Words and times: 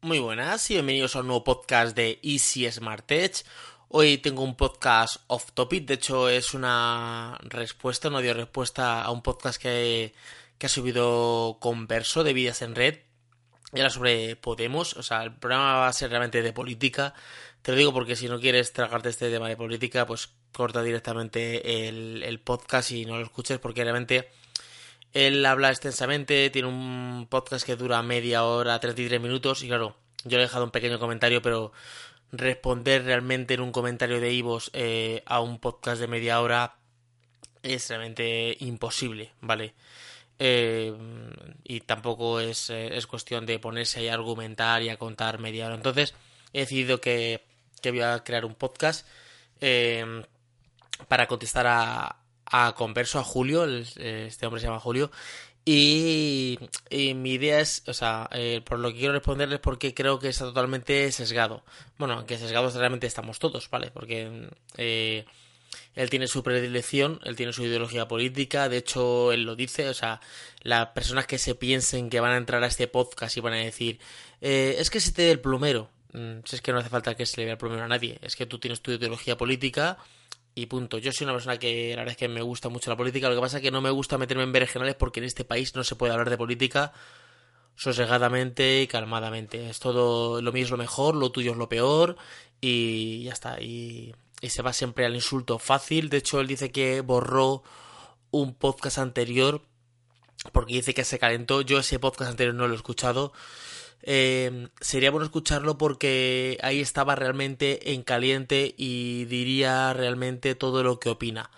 Muy 0.00 0.20
buenas 0.20 0.70
y 0.70 0.74
bienvenidos 0.74 1.16
a 1.16 1.20
un 1.20 1.26
nuevo 1.26 1.42
podcast 1.42 1.96
de 1.96 2.20
Easy 2.22 2.70
Smart 2.70 3.10
Edge. 3.10 3.42
Hoy 3.88 4.18
tengo 4.18 4.44
un 4.44 4.56
podcast 4.56 5.16
off 5.26 5.50
topic, 5.54 5.86
de 5.86 5.94
hecho 5.94 6.28
es 6.28 6.54
una 6.54 7.36
respuesta, 7.42 8.08
no 8.08 8.20
dio 8.20 8.32
respuesta 8.32 9.02
a 9.02 9.10
un 9.10 9.22
podcast 9.22 9.60
que, 9.60 10.14
que 10.56 10.66
ha 10.66 10.68
subido 10.68 11.58
Converso 11.60 12.22
de 12.22 12.32
Vidas 12.32 12.62
en 12.62 12.76
Red. 12.76 12.98
Era 13.72 13.90
sobre 13.90 14.36
Podemos, 14.36 14.94
o 14.94 15.02
sea, 15.02 15.24
el 15.24 15.34
programa 15.34 15.78
va 15.78 15.88
a 15.88 15.92
ser 15.92 16.10
realmente 16.10 16.42
de 16.42 16.52
política. 16.52 17.12
Te 17.62 17.72
lo 17.72 17.78
digo 17.78 17.92
porque 17.92 18.14
si 18.14 18.28
no 18.28 18.38
quieres 18.38 18.72
tragarte 18.72 19.08
este 19.08 19.30
tema 19.32 19.48
de 19.48 19.56
política, 19.56 20.06
pues 20.06 20.30
corta 20.52 20.80
directamente 20.84 21.88
el, 21.88 22.22
el 22.22 22.38
podcast 22.38 22.92
y 22.92 23.04
no 23.04 23.16
lo 23.18 23.24
escuches 23.24 23.58
porque 23.58 23.82
realmente 23.82 24.28
él 25.26 25.44
habla 25.46 25.70
extensamente, 25.70 26.48
tiene 26.50 26.68
un 26.68 27.26
podcast 27.28 27.66
que 27.66 27.74
dura 27.74 28.02
media 28.02 28.44
hora, 28.44 28.78
33 28.78 29.20
minutos 29.20 29.64
y 29.64 29.66
claro, 29.66 29.96
yo 30.22 30.36
le 30.36 30.44
he 30.44 30.46
dejado 30.46 30.64
un 30.64 30.70
pequeño 30.70 31.00
comentario, 31.00 31.42
pero 31.42 31.72
responder 32.30 33.04
realmente 33.04 33.54
en 33.54 33.60
un 33.60 33.72
comentario 33.72 34.20
de 34.20 34.32
Ivos 34.32 34.70
eh, 34.74 35.24
a 35.26 35.40
un 35.40 35.58
podcast 35.58 36.00
de 36.00 36.06
media 36.06 36.40
hora 36.40 36.76
es 37.64 37.88
realmente 37.88 38.56
imposible, 38.60 39.32
¿vale? 39.40 39.74
Eh, 40.38 40.94
y 41.64 41.80
tampoco 41.80 42.38
es, 42.38 42.70
eh, 42.70 42.96
es, 42.96 43.08
cuestión 43.08 43.44
de 43.44 43.58
ponerse 43.58 43.98
ahí 43.98 44.08
a 44.08 44.14
argumentar 44.14 44.82
y 44.82 44.88
a 44.88 44.98
contar 44.98 45.40
media 45.40 45.66
hora. 45.66 45.74
Entonces 45.74 46.14
he 46.52 46.60
decidido 46.60 47.00
que, 47.00 47.42
que 47.82 47.90
voy 47.90 48.02
a 48.02 48.22
crear 48.22 48.44
un 48.44 48.54
podcast 48.54 49.04
para 51.08 51.26
contestar 51.26 51.66
a, 51.66 52.18
a 52.50 52.74
Converso, 52.74 53.18
a 53.18 53.24
Julio, 53.24 53.64
este 53.66 54.46
hombre 54.46 54.60
se 54.60 54.66
llama 54.66 54.80
Julio, 54.80 55.10
y, 55.70 56.58
mi 56.90 57.32
idea 57.32 57.60
es, 57.60 57.82
o 57.86 57.92
sea, 57.92 58.26
eh, 58.32 58.62
por 58.64 58.78
lo 58.78 58.90
que 58.90 59.00
quiero 59.00 59.12
responderles 59.12 59.56
es 59.56 59.60
porque 59.60 59.92
creo 59.92 60.18
que 60.18 60.28
está 60.28 60.46
totalmente 60.46 61.12
sesgado. 61.12 61.62
Bueno, 61.98 62.14
aunque 62.14 62.38
sesgados 62.38 62.74
realmente 62.74 63.06
estamos 63.06 63.38
todos, 63.38 63.68
¿vale? 63.68 63.90
Porque 63.90 64.48
eh, 64.78 65.26
él 65.94 66.08
tiene 66.08 66.26
su 66.26 66.42
predilección, 66.42 67.20
él 67.22 67.36
tiene 67.36 67.52
su 67.52 67.64
ideología 67.64 68.08
política, 68.08 68.70
de 68.70 68.78
hecho 68.78 69.30
él 69.30 69.42
lo 69.42 69.56
dice, 69.56 69.90
o 69.90 69.94
sea, 69.94 70.22
las 70.62 70.86
personas 70.88 71.26
que 71.26 71.36
se 71.36 71.54
piensen 71.54 72.08
que 72.08 72.20
van 72.20 72.32
a 72.32 72.38
entrar 72.38 72.64
a 72.64 72.68
este 72.68 72.88
podcast 72.88 73.36
y 73.36 73.40
van 73.40 73.52
a 73.52 73.56
decir, 73.56 73.98
eh, 74.40 74.76
es 74.78 74.88
que 74.88 75.00
se 75.00 75.12
te 75.12 75.20
dé 75.20 75.32
el 75.32 75.40
plumero, 75.40 75.90
mm, 76.14 76.38
si 76.46 76.56
es 76.56 76.62
que 76.62 76.72
no 76.72 76.78
hace 76.78 76.88
falta 76.88 77.14
que 77.14 77.26
se 77.26 77.36
le 77.36 77.44
vea 77.44 77.52
el 77.52 77.58
plumero 77.58 77.84
a 77.84 77.88
nadie, 77.88 78.18
es 78.22 78.36
que 78.36 78.46
tú 78.46 78.58
tienes 78.58 78.80
tu 78.80 78.92
ideología 78.92 79.36
política 79.36 79.98
y 80.54 80.66
punto. 80.66 80.98
Yo 80.98 81.12
soy 81.12 81.24
una 81.24 81.34
persona 81.34 81.58
que 81.58 81.90
la 81.90 82.02
verdad 82.02 82.12
es 82.12 82.16
que 82.16 82.28
me 82.28 82.42
gusta 82.42 82.68
mucho 82.68 82.90
la 82.90 82.96
política, 82.96 83.28
lo 83.28 83.34
que 83.34 83.40
pasa 83.40 83.58
es 83.58 83.62
que 83.62 83.70
no 83.70 83.80
me 83.80 83.90
gusta 83.90 84.18
meterme 84.18 84.42
en 84.42 84.52
berenjenales 84.52 84.94
porque 84.94 85.20
en 85.20 85.24
este 85.24 85.44
país 85.44 85.74
no 85.74 85.84
se 85.84 85.96
puede 85.96 86.12
hablar 86.12 86.30
de 86.30 86.36
política 86.36 86.92
sosegadamente 87.76 88.82
y 88.82 88.86
calmadamente. 88.88 89.70
Es 89.70 89.78
todo, 89.78 90.42
lo 90.42 90.52
mío 90.52 90.64
es 90.64 90.70
lo 90.70 90.76
mejor, 90.76 91.14
lo 91.14 91.30
tuyo 91.30 91.52
es 91.52 91.56
lo 91.56 91.68
peor 91.68 92.16
y 92.60 93.22
ya 93.24 93.32
está. 93.32 93.60
Y, 93.60 94.14
y 94.40 94.50
se 94.50 94.62
va 94.62 94.72
siempre 94.72 95.06
al 95.06 95.14
insulto 95.14 95.58
fácil. 95.58 96.08
De 96.10 96.18
hecho, 96.18 96.40
él 96.40 96.48
dice 96.48 96.72
que 96.72 97.00
borró 97.00 97.62
un 98.30 98.54
podcast 98.54 98.98
anterior 98.98 99.62
porque 100.52 100.74
dice 100.74 100.92
que 100.92 101.04
se 101.04 101.18
calentó. 101.18 101.62
Yo 101.62 101.78
ese 101.78 101.98
podcast 101.98 102.32
anterior 102.32 102.54
no 102.54 102.66
lo 102.66 102.74
he 102.74 102.76
escuchado 102.76 103.32
eh, 104.02 104.68
sería 104.80 105.10
bueno 105.10 105.26
escucharlo 105.26 105.78
porque 105.78 106.58
ahí 106.62 106.80
estaba 106.80 107.14
realmente 107.14 107.92
en 107.92 108.02
caliente 108.02 108.74
y 108.76 109.24
diría 109.26 109.92
realmente 109.92 110.54
todo 110.54 110.82
lo 110.82 111.00
que 111.00 111.10
opina. 111.10 111.50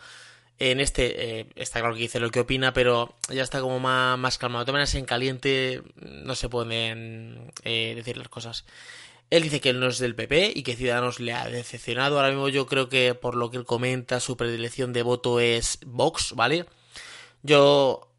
En 0.58 0.78
este, 0.78 1.40
eh, 1.40 1.46
está 1.56 1.80
claro 1.80 1.94
que 1.94 2.02
dice 2.02 2.20
lo 2.20 2.30
que 2.30 2.40
opina, 2.40 2.74
pero 2.74 3.14
ya 3.30 3.42
está 3.42 3.60
como 3.60 3.80
más, 3.80 4.18
más 4.18 4.36
calmado. 4.36 4.64
De 4.64 4.72
todas 4.72 4.94
en 4.94 5.06
caliente 5.06 5.82
no 5.96 6.34
se 6.34 6.50
pueden 6.50 7.50
eh, 7.64 7.94
decir 7.96 8.18
las 8.18 8.28
cosas. 8.28 8.66
Él 9.30 9.42
dice 9.44 9.60
que 9.60 9.70
él 9.70 9.80
no 9.80 9.86
es 9.86 9.98
del 9.98 10.14
PP 10.14 10.52
y 10.54 10.62
que 10.62 10.76
Ciudadanos 10.76 11.20
le 11.20 11.32
ha 11.32 11.48
decepcionado. 11.48 12.16
Ahora 12.16 12.30
mismo 12.30 12.48
yo 12.50 12.66
creo 12.66 12.90
que 12.90 13.14
por 13.14 13.36
lo 13.36 13.50
que 13.50 13.56
él 13.56 13.64
comenta, 13.64 14.20
su 14.20 14.36
predilección 14.36 14.92
de 14.92 15.02
voto 15.02 15.40
es 15.40 15.78
Vox, 15.86 16.34
¿vale? 16.34 16.66
Yo 17.42 18.09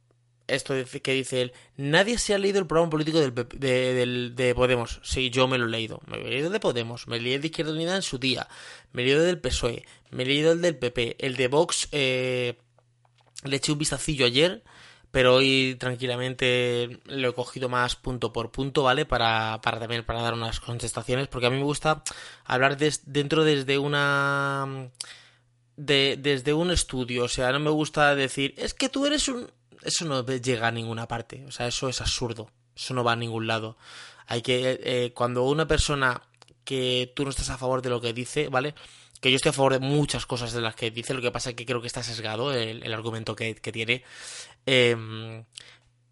esto 0.55 0.73
que 1.01 1.13
dice 1.13 1.41
él, 1.41 1.53
nadie 1.77 2.17
se 2.17 2.33
ha 2.33 2.37
leído 2.37 2.59
el 2.59 2.67
programa 2.67 2.89
político 2.89 3.19
del, 3.19 3.33
de, 3.33 4.31
de, 4.35 4.55
Podemos. 4.55 4.99
Sí, 5.03 5.29
yo 5.29 5.47
me 5.47 5.57
lo 5.57 5.65
he 5.65 5.69
leído. 5.69 6.01
Me 6.07 6.17
he 6.17 6.29
leído 6.29 6.49
de 6.49 6.59
Podemos, 6.59 7.07
me 7.07 7.19
leído 7.19 7.35
el 7.35 7.41
de 7.41 7.47
Izquierda 7.47 7.71
Unida 7.71 7.95
en 7.95 8.01
su 8.01 8.17
día, 8.17 8.47
me 8.91 9.01
he 9.01 9.05
leído 9.05 9.23
del 9.23 9.39
PSOE, 9.39 9.85
me 10.11 10.23
he 10.23 10.25
leído 10.25 10.51
el 10.51 10.61
del 10.61 10.77
PP, 10.77 11.17
el 11.19 11.35
de 11.35 11.47
Vox, 11.47 11.87
eh, 11.91 12.57
le 13.43 13.55
eché 13.55 13.71
un 13.71 13.77
vistacillo 13.77 14.25
ayer, 14.25 14.63
pero 15.11 15.35
hoy 15.35 15.75
tranquilamente 15.79 16.99
lo 17.05 17.29
he 17.29 17.33
cogido 17.33 17.69
más 17.69 17.95
punto 17.95 18.31
por 18.31 18.51
punto, 18.51 18.83
¿vale? 18.83 19.05
Para, 19.05 19.59
para 19.61 19.79
también 19.79 20.05
para 20.05 20.21
dar 20.21 20.33
unas 20.33 20.59
contestaciones, 20.59 21.27
porque 21.27 21.47
a 21.47 21.49
mí 21.49 21.57
me 21.57 21.63
gusta 21.63 22.03
hablar 22.45 22.77
dentro 22.77 23.43
desde 23.43 23.77
una... 23.77 24.89
De, 25.77 26.15
desde 26.19 26.53
un 26.53 26.69
estudio, 26.69 27.23
o 27.23 27.27
sea, 27.27 27.51
no 27.51 27.59
me 27.59 27.71
gusta 27.71 28.13
decir, 28.13 28.53
es 28.57 28.75
que 28.75 28.87
tú 28.87 29.07
eres 29.07 29.27
un 29.29 29.49
eso 29.83 30.05
no 30.05 30.25
llega 30.25 30.67
a 30.67 30.71
ninguna 30.71 31.07
parte. 31.07 31.45
O 31.45 31.51
sea, 31.51 31.67
eso 31.67 31.89
es 31.89 32.01
absurdo. 32.01 32.49
Eso 32.75 32.93
no 32.93 33.03
va 33.03 33.13
a 33.13 33.15
ningún 33.15 33.47
lado. 33.47 33.77
Hay 34.27 34.41
que. 34.41 34.79
Eh, 34.83 35.13
cuando 35.13 35.43
una 35.43 35.67
persona 35.67 36.21
que 36.63 37.11
tú 37.15 37.23
no 37.23 37.29
estás 37.31 37.49
a 37.49 37.57
favor 37.57 37.81
de 37.81 37.89
lo 37.89 38.01
que 38.01 38.13
dice, 38.13 38.49
¿vale? 38.49 38.75
Que 39.19 39.29
yo 39.29 39.35
estoy 39.35 39.49
a 39.49 39.53
favor 39.53 39.73
de 39.73 39.79
muchas 39.79 40.25
cosas 40.25 40.53
de 40.53 40.61
las 40.61 40.75
que 40.75 40.91
dice, 40.91 41.13
lo 41.13 41.21
que 41.21 41.31
pasa 41.31 41.51
es 41.51 41.55
que 41.55 41.65
creo 41.65 41.81
que 41.81 41.87
está 41.87 42.03
sesgado 42.03 42.53
el, 42.53 42.93
argumento 42.93 43.35
que, 43.35 43.53
tiene. 43.55 44.03
Em, 44.65 45.43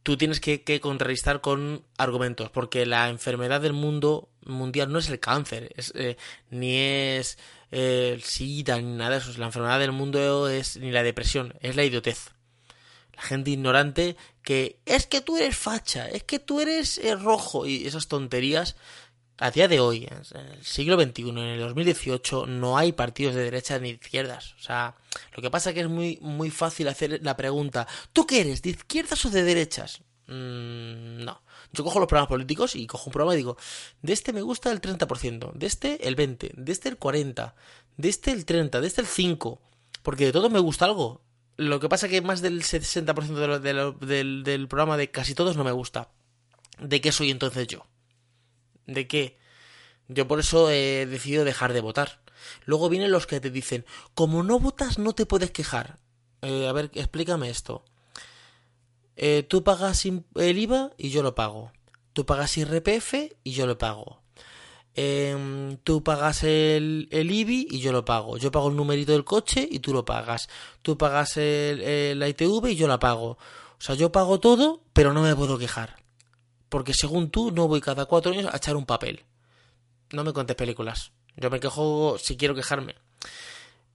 tú 0.03 0.18
tienes 0.18 0.40
que, 0.40 0.63
que, 0.63 0.79
contrarrestar 0.79 1.41
con 1.41 1.84
argumentos, 1.97 2.50
porque 2.52 2.85
la 2.85 3.09
enfermedad 3.09 3.62
del 3.62 3.74
mundo 3.74 4.29
mundial 4.46 4.91
no 4.91 5.00
es 5.00 5.09
el 5.09 5.19
cáncer, 5.19 5.74
eh, 5.96 6.18
ni 6.50 6.75
es 6.78 7.38
eh, 7.72 8.12
el 8.13 8.24
SIDA, 8.24 8.78
ni 8.81 8.96
nada 8.96 9.12
de 9.12 9.18
eso. 9.18 9.31
La 9.40 9.47
enfermedad 9.47 9.79
del 9.79 9.91
mundo 9.91 10.50
es 10.50 10.78
ni 10.78 10.91
la 10.91 11.03
depresión, 11.03 11.56
es 11.62 11.75
la 11.75 11.84
idiotez 11.84 12.31
gente 13.19 13.52
ignorante 13.52 14.16
que 14.44 14.80
es 14.85 15.07
que 15.07 15.22
tú 15.22 15.38
eres 15.38 15.56
facha, 15.56 16.07
es 16.07 16.24
que 16.24 16.40
tú 16.40 16.62
eres 16.62 16.97
eh, 16.97 17.16
rojo 17.16 17.66
y 17.66 17.85
esas 17.85 18.07
tonterías. 18.07 18.75
A 19.41 19.52
día 19.52 19.69
de 19.69 19.80
hoy, 19.80 20.06
en 20.06 20.38
el 20.38 20.66
siglo 20.66 21.02
XXI, 21.02 21.29
en 21.29 21.38
el 21.38 21.59
2018, 21.62 22.46
no 22.46 22.78
hay 22.78 22.91
partidos 22.91 23.35
de 23.35 23.44
derechas 23.44 23.79
ni 23.79 23.94
de 23.94 23.96
izquierdas. 23.96 24.53
O 24.59 24.62
sea, 24.62 24.97
lo 25.34 25.41
que 25.41 25.50
pasa 25.50 25.69
es 25.69 25.75
que 25.75 25.81
es 25.81 25.88
muy, 25.88 26.19
muy 26.22 26.50
fácil 26.50 26.90
hacer 26.90 27.22
la 27.24 27.38
pregunta, 27.38 27.88
¿tú 28.12 28.28
qué 28.28 28.41
eres, 28.41 28.62
de 28.62 28.72
izquierdas 28.72 29.24
o 29.25 29.29
de 29.29 29.44
derechas? 29.44 30.02
Mm, 30.28 31.24
no. 31.24 31.41
Yo 31.72 31.84
cojo 31.84 32.00
los 32.00 32.08
programas 32.08 32.29
políticos 32.29 32.75
y 32.75 32.85
cojo 32.85 33.06
un 33.08 33.13
programa 33.13 33.34
y 33.34 33.38
digo, 33.38 33.58
de 34.02 34.13
este 34.13 34.34
me 34.34 34.41
gusta 34.41 34.72
el 34.72 34.81
30%, 34.81 35.53
de 35.53 35.68
este 35.68 36.08
el 36.08 36.16
20%, 36.16 36.53
de 36.56 36.72
este 36.72 36.90
el 36.90 37.00
40%, 37.00 37.53
de 37.97 38.09
este 38.09 38.31
el 38.31 38.46
30%, 38.46 38.79
de 38.79 38.88
este 38.88 39.02
el 39.02 39.08
5%, 39.08 39.59
porque 40.03 40.25
de 40.25 40.31
todo 40.31 40.50
me 40.50 40.59
gusta 40.59 40.85
algo. 40.85 41.22
Lo 41.59 41.81
que 41.81 41.90
pasa 41.90 42.08
que 42.08 42.22
más 42.22 42.42
del 42.42 42.64
60% 42.64 43.59
del, 44.00 44.44
del 44.46 44.68
programa 44.70 44.96
de 44.96 45.12
casi 45.12 45.36
todos 45.36 45.58
no 45.58 45.66
me 45.66 45.74
gusta. 45.74 46.09
¿De 46.80 47.02
qué 47.02 47.12
soy 47.12 47.31
entonces 47.31 47.68
yo? 47.68 47.86
¿De 48.86 49.09
qué? 49.09 49.38
Yo 50.08 50.25
por 50.25 50.40
eso 50.40 50.70
he 50.70 51.06
decidido 51.06 51.44
dejar 51.44 51.74
de 51.74 51.81
votar. 51.81 52.22
Luego 52.64 52.88
vienen 52.88 53.12
los 53.12 53.28
que 53.28 53.42
te 53.42 53.52
dicen, 53.52 53.86
como 54.14 54.42
no 54.42 54.58
votas 54.62 55.00
no 55.00 55.12
te 55.12 55.25
puedes 55.25 55.52
quejar. 55.52 56.00
Eh, 56.42 56.66
a 56.66 56.72
ver, 56.72 56.92
explícame 56.94 57.50
esto. 57.50 57.84
Eh, 59.18 59.44
tú 59.44 59.66
pagas 59.66 60.06
el 60.06 60.58
IVA 60.58 60.94
y 60.97 61.09
yo 61.09 61.24
lo 61.24 61.36
pago. 61.36 61.74
Tú 62.14 62.26
pagas 62.26 62.58
IRPF 62.58 63.34
y 63.44 63.52
yo 63.52 63.68
lo 63.68 63.78
pago. 63.78 64.22
Em, 65.02 65.78
tú 65.78 66.04
pagas 66.04 66.44
el, 66.44 67.08
el, 67.12 67.32
IBI 67.32 67.68
y 67.72 67.80
yo 67.80 67.94
lo 67.94 68.04
pago. 68.04 68.36
Yo 68.36 68.52
pago 68.52 68.68
el 68.68 68.76
numerito 68.76 69.14
del 69.14 69.24
coche 69.24 69.66
y 69.72 69.80
tú 69.80 69.94
lo 69.94 70.04
pagas. 70.04 70.50
Tú 70.82 70.98
pagas 70.98 71.38
el, 71.38 72.20
la 72.20 72.28
ITV 72.28 72.68
y 72.68 72.76
yo 72.76 72.86
la 72.86 73.00
pago. 73.00 73.30
O 73.30 73.38
sea, 73.82 73.96
yo 73.96 74.12
pago 74.12 74.42
todo, 74.42 74.82
pero 74.92 75.14
no 75.14 75.22
me 75.22 75.34
puedo 75.38 75.58
quejar. 75.58 76.04
Porque 76.68 76.94
según 76.94 77.30
tú, 77.30 77.50
no 77.52 77.70
voy 77.70 77.80
cada 77.80 78.08
cuatro 78.08 78.34
años 78.34 78.54
a 78.54 78.58
echar 78.58 78.76
un 78.76 78.86
papel. 78.86 79.24
No 80.12 80.26
me 80.26 80.34
contes 80.34 80.58
películas. 80.58 81.14
Yo 81.38 81.50
me 81.50 81.62
quejo 81.62 82.18
si 82.18 82.35
quiero 82.35 82.53
quejarme. 82.53 82.96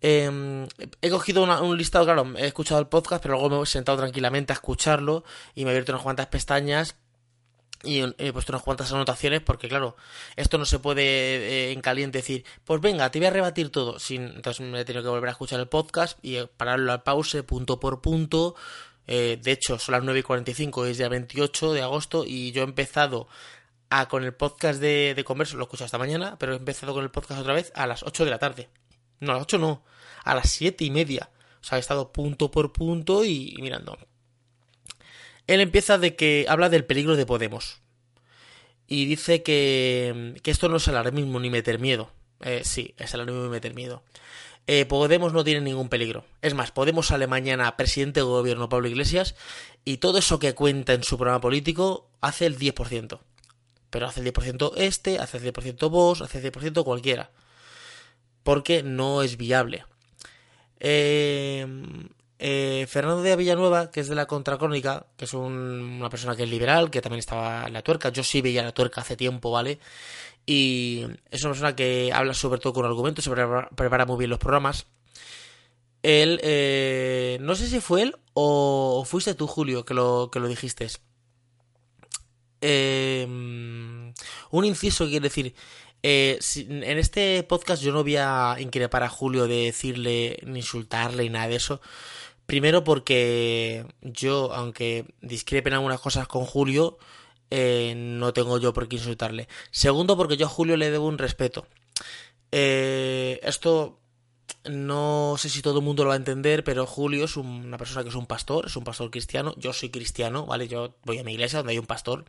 Em, 0.01 0.67
he 1.03 1.11
cogido 1.11 1.45
un 1.45 1.77
listado, 1.77 2.07
claro, 2.07 2.33
he 2.39 2.47
escuchado 2.47 2.81
el 2.81 2.87
podcast, 2.87 3.23
pero 3.23 3.35
luego 3.35 3.59
me 3.59 3.63
he 3.63 3.67
sentado 3.67 3.99
tranquilamente 3.99 4.55
a 4.55 4.55
escucharlo 4.55 5.23
y 5.55 5.65
me 5.65 5.71
he 5.71 5.73
abierto 5.73 5.93
unas 5.93 6.03
cuantas 6.03 6.29
pestañas 6.29 6.97
y 7.83 8.03
he 8.19 8.33
puesto 8.33 8.53
unas 8.53 8.63
cuantas 8.63 8.93
anotaciones 8.93 9.41
porque 9.41 9.69
claro 9.69 9.97
esto 10.37 10.59
no 10.59 10.65
se 10.65 10.79
puede 10.79 11.03
eh, 11.03 11.73
en 11.73 11.81
caliente 11.81 12.19
decir 12.19 12.45
pues 12.65 12.81
venga 12.81 13.11
te 13.11 13.19
voy 13.19 13.27
a 13.27 13.31
rebatir 13.31 13.71
todo 13.71 13.99
sin 13.99 14.23
entonces 14.23 14.61
me 14.67 14.81
he 14.81 14.85
tenido 14.85 15.03
que 15.03 15.09
volver 15.09 15.29
a 15.29 15.33
escuchar 15.33 15.61
el 15.61 15.69
podcast 15.69 16.19
y 16.23 16.37
eh, 16.37 16.47
pararlo 16.47 16.93
al 16.93 17.03
pause 17.03 17.43
punto 17.43 17.81
por 17.81 18.01
punto. 18.01 18.55
Eh, 19.07 19.39
de 19.43 19.53
hecho 19.53 19.79
son 19.79 19.93
las 19.93 20.03
9 20.03 20.21
y 20.21 20.23
45 20.23 20.87
es 20.87 20.97
día 20.97 21.11
28 21.11 21.73
de 21.75 21.83
agosto 21.83 22.25
y 22.27 22.53
yo 22.53 22.63
he 22.63 22.65
empezado 22.65 23.29
a 23.91 24.09
con 24.09 24.25
el 24.25 24.33
podcast 24.33 24.81
de, 24.81 25.13
de 25.15 25.25
Converso 25.25 25.57
lo 25.59 25.65
he 25.65 25.67
escuchado 25.67 25.87
esta 25.87 25.99
mañana 25.99 26.37
pero 26.39 26.55
he 26.55 26.57
empezado 26.57 26.95
con 26.95 27.05
el 27.05 27.11
podcast 27.11 27.41
otra 27.43 27.53
vez 27.53 27.71
a 27.75 27.87
las 27.87 28.03
8 28.03 28.25
de 28.25 28.31
la 28.31 28.39
tarde. 28.39 28.71
No 29.21 29.33
a 29.33 29.35
las 29.35 29.43
8 29.43 29.59
no 29.59 29.85
a 30.25 30.35
las 30.35 30.49
7 30.51 30.85
y 30.85 30.91
media. 30.91 31.31
O 31.61 31.65
sea 31.65 31.77
he 31.77 31.81
estado 31.81 32.13
punto 32.13 32.51
por 32.51 32.73
punto 32.73 33.25
y 33.25 33.55
mirando 33.61 33.99
él 35.47 35.61
empieza 35.61 35.99
de 35.99 36.17
que 36.17 36.47
habla 36.49 36.69
del 36.69 36.85
peligro 36.85 37.17
de 37.17 37.27
Podemos. 37.27 37.81
y 38.87 39.07
dice 39.07 39.43
que, 39.43 40.35
que 40.43 40.51
esto 40.51 40.69
no 40.69 40.77
es 40.77 40.89
alarmismo 40.89 41.41
ni 41.41 41.51
meter 41.51 41.79
miedo. 41.79 42.11
Eh, 42.41 42.63
sí, 42.65 42.95
es 42.99 43.15
alarmismo 43.15 43.47
y 43.47 43.49
meter 43.49 43.75
miedo. 43.75 44.03
Eh, 44.67 44.87
Podemos 44.87 45.33
no 45.33 45.45
tiene 45.45 45.61
ningún 45.61 45.89
peligro. 45.89 46.25
Es 46.41 46.55
más, 46.55 46.71
Podemos 46.71 47.09
sale 47.09 47.27
mañana 47.27 47.77
presidente 47.77 48.21
de 48.21 48.25
gobierno 48.25 48.69
Pablo 48.69 48.89
Iglesias 48.89 49.35
y 49.85 49.99
todo 49.99 50.19
eso 50.19 50.39
que 50.39 50.55
cuenta 50.55 50.95
en 50.95 51.03
su 51.03 51.19
programa 51.19 51.41
político 51.41 52.09
hace 52.21 52.47
el 52.47 52.59
10%. 52.59 53.21
Pero 53.91 54.07
hace 54.07 54.21
el 54.21 54.33
10% 54.33 54.73
este, 54.77 55.19
hace 55.19 55.37
el 55.39 55.53
10% 55.53 55.91
vos, 55.91 56.23
hace 56.23 56.39
el 56.39 56.53
10% 56.53 56.83
cualquiera. 56.85 57.31
Porque 58.43 58.83
no 58.83 59.23
es 59.23 59.37
viable. 59.37 59.85
Eh, 60.81 61.67
eh, 62.39 62.87
Fernando 62.89 63.23
de 63.23 63.37
Villanueva, 63.37 63.91
que 63.91 64.01
es 64.01 64.09
de 64.09 64.15
la 64.15 64.27
Contracrónica, 64.27 65.07
que 65.17 65.25
es 65.25 65.35
una 65.35 66.09
persona 66.11 66.37
que 66.37 66.45
es 66.45 66.49
liberal, 66.51 66.91
que 66.91 67.01
también 67.01 67.21
estaba 67.21 67.67
en 67.67 67.73
la 67.73 67.83
tuerca. 67.83 68.11
Yo 68.11 68.23
sí 68.25 68.41
veía 68.41 68.63
la 68.63 68.73
tuerca 68.73 69.01
hace 69.01 69.17
tiempo, 69.17 69.51
¿vale? 69.51 69.79
Y 70.47 71.07
es 71.31 71.43
una 71.43 71.53
persona 71.53 71.77
que 71.77 72.13
habla 72.13 72.35
sobre 72.35 72.61
todo 72.61 72.73
con 72.73 72.85
argumentos, 72.85 73.25
se 73.25 73.31
prepara, 73.31 74.07
muy 74.07 74.19
bien 74.19 74.31
los 74.31 74.39
programas. 74.39 74.87
Él, 76.03 76.39
eh, 76.43 77.39
no 77.41 77.55
sé 77.55 77.67
si 77.67 77.81
fue 77.81 78.03
él 78.03 78.17
o 78.35 79.05
fuiste 79.07 79.35
tú, 79.35 79.47
Julio, 79.47 79.85
que 79.85 79.95
lo, 79.95 80.31
que 80.31 80.41
lo 80.41 80.49
dijiste. 80.49 80.89
Eh, 82.61 83.25
un 83.29 84.65
inciso 84.65 85.07
quiere 85.07 85.29
decir, 85.29 85.55
eh, 86.07 86.39
en 86.57 86.99
este 86.99 87.43
podcast 87.45 87.83
yo 87.83 87.91
no 87.91 88.03
voy 88.03 88.17
a 88.17 88.57
increpar 88.59 89.03
a 89.05 89.09
Julio 89.09 89.49
de 89.49 89.65
decirle, 89.65 90.39
ni 90.45 90.59
insultarle, 90.59 91.23
ni 91.23 91.31
nada 91.31 91.49
de 91.49 91.57
eso. 91.57 91.81
Primero 92.47 92.85
porque 92.85 93.87
yo, 94.03 94.53
aunque 94.53 95.07
discrepen 95.23 95.73
algunas 95.73 96.01
cosas 96.01 96.29
con 96.29 96.45
Julio, 96.45 96.99
eh, 97.51 97.95
no 97.97 98.33
tengo 98.33 98.59
yo 98.59 98.73
por 98.73 98.89
qué 98.89 98.97
insultarle. 98.97 99.49
Segundo, 99.71 100.17
porque 100.17 100.37
yo 100.37 100.47
a 100.47 100.51
Julio 100.51 100.77
le 100.77 100.91
debo 100.91 101.07
un 101.07 101.19
respeto. 101.19 101.67
Eh, 102.53 103.41
esto 103.43 103.99
no 104.65 105.37
sé 105.39 105.49
si 105.49 105.63
todo 105.63 105.79
el 105.79 105.85
mundo 105.85 106.05
lo 106.05 106.09
va 106.09 106.15
a 106.15 106.19
entender, 106.19 106.65
pero 106.65 106.87
Julio 106.87 107.25
es 107.27 107.37
una 107.37 107.77
persona 107.77 108.03
que 108.03 108.09
es 108.09 108.15
un 108.15 108.27
pastor, 108.27 108.67
es 108.67 108.77
un 108.77 108.85
pastor 108.85 109.11
cristiano. 109.11 109.55
Yo 109.57 109.73
soy 109.73 109.91
cristiano, 109.91 110.47
¿vale? 110.47 110.69
Yo 110.69 110.97
voy 111.05 111.19
a 111.19 111.25
mi 111.25 111.33
iglesia 111.33 111.59
donde 111.59 111.73
hay 111.73 111.79
un 111.79 111.87
pastor. 111.87 112.25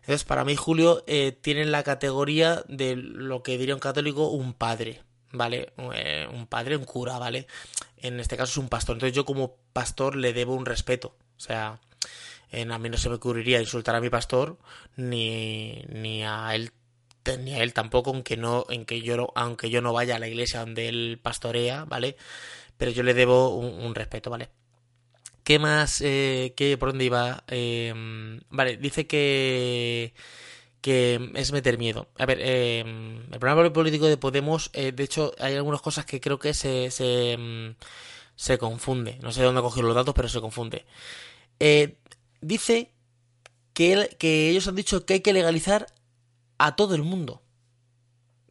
Entonces, 0.00 0.24
para 0.24 0.44
mí, 0.44 0.54
Julio 0.54 1.02
eh, 1.06 1.32
tiene 1.32 1.64
la 1.64 1.82
categoría 1.82 2.62
de 2.68 2.96
lo 2.96 3.42
que 3.42 3.58
diría 3.58 3.74
un 3.74 3.80
católico, 3.80 4.28
un 4.28 4.52
padre, 4.52 5.02
¿vale? 5.34 5.72
Eh, 5.94 6.26
un 6.32 6.46
padre, 6.46 6.76
un 6.76 6.84
cura, 6.84 7.18
¿vale? 7.18 7.46
En 7.98 8.20
este 8.20 8.36
caso 8.36 8.52
es 8.52 8.56
un 8.58 8.68
pastor. 8.68 8.96
Entonces, 8.96 9.14
yo 9.14 9.24
como 9.24 9.56
pastor 9.72 10.16
le 10.16 10.32
debo 10.32 10.54
un 10.54 10.66
respeto. 10.66 11.16
O 11.36 11.40
sea, 11.40 11.78
a 12.70 12.78
mí 12.78 12.88
no 12.88 12.96
se 12.96 13.08
me 13.08 13.16
ocurriría 13.16 13.60
insultar 13.60 13.94
a 13.94 14.00
mi 14.00 14.10
pastor 14.10 14.58
ni, 14.96 15.84
ni 15.88 16.24
a 16.24 16.54
él 16.54 16.70
ni 17.38 17.54
a 17.54 17.62
él 17.62 17.72
tampoco 17.72 18.10
aunque 18.10 18.36
no 18.36 18.66
en 18.68 18.84
que 18.84 19.00
yo 19.00 19.32
aunque 19.34 19.70
yo 19.70 19.80
no 19.80 19.92
vaya 19.92 20.16
a 20.16 20.18
la 20.18 20.28
iglesia 20.28 20.60
donde 20.60 20.88
él 20.88 21.18
pastorea 21.22 21.84
vale 21.86 22.16
pero 22.76 22.90
yo 22.90 23.02
le 23.02 23.14
debo 23.14 23.56
un, 23.56 23.94
respeto 23.94 24.30
vale 24.30 24.50
qué 25.42 25.58
más 25.58 26.02
eh, 26.02 26.52
qué 26.56 26.76
por 26.76 26.90
dónde 26.90 27.06
iba 27.06 27.42
em, 27.48 28.40
vale 28.50 28.76
dice 28.76 29.06
que 29.06 30.12
que 30.84 31.30
es 31.34 31.50
meter 31.50 31.78
miedo. 31.78 32.08
A 32.18 32.26
ver, 32.26 32.40
em, 32.42 33.22
el 33.32 33.38
programa 33.38 33.72
político 33.72 34.04
de 34.04 34.18
Podemos, 34.18 34.68
eh, 34.74 34.92
de 34.92 35.02
hecho, 35.02 35.32
hay 35.38 35.54
algunas 35.54 35.80
cosas 35.80 36.04
que 36.04 36.20
creo 36.20 36.38
que 36.38 36.52
se, 36.52 36.90
se, 36.90 37.32
em, 37.32 37.74
se 38.36 38.58
confunde. 38.58 39.18
No 39.22 39.32
sé 39.32 39.40
de 39.40 39.46
dónde 39.46 39.62
coger 39.62 39.82
los 39.82 39.94
datos, 39.94 40.12
pero 40.14 40.28
se 40.28 40.42
confunde. 40.42 40.84
Eh, 41.58 41.96
dice 42.42 42.92
que, 43.72 44.14
que 44.18 44.50
ellos 44.50 44.68
han 44.68 44.74
dicho 44.74 45.06
que 45.06 45.14
hay 45.14 45.20
que 45.20 45.32
legalizar 45.32 45.86
a 46.58 46.76
todo 46.76 46.94
el 46.94 47.02
mundo. 47.02 47.40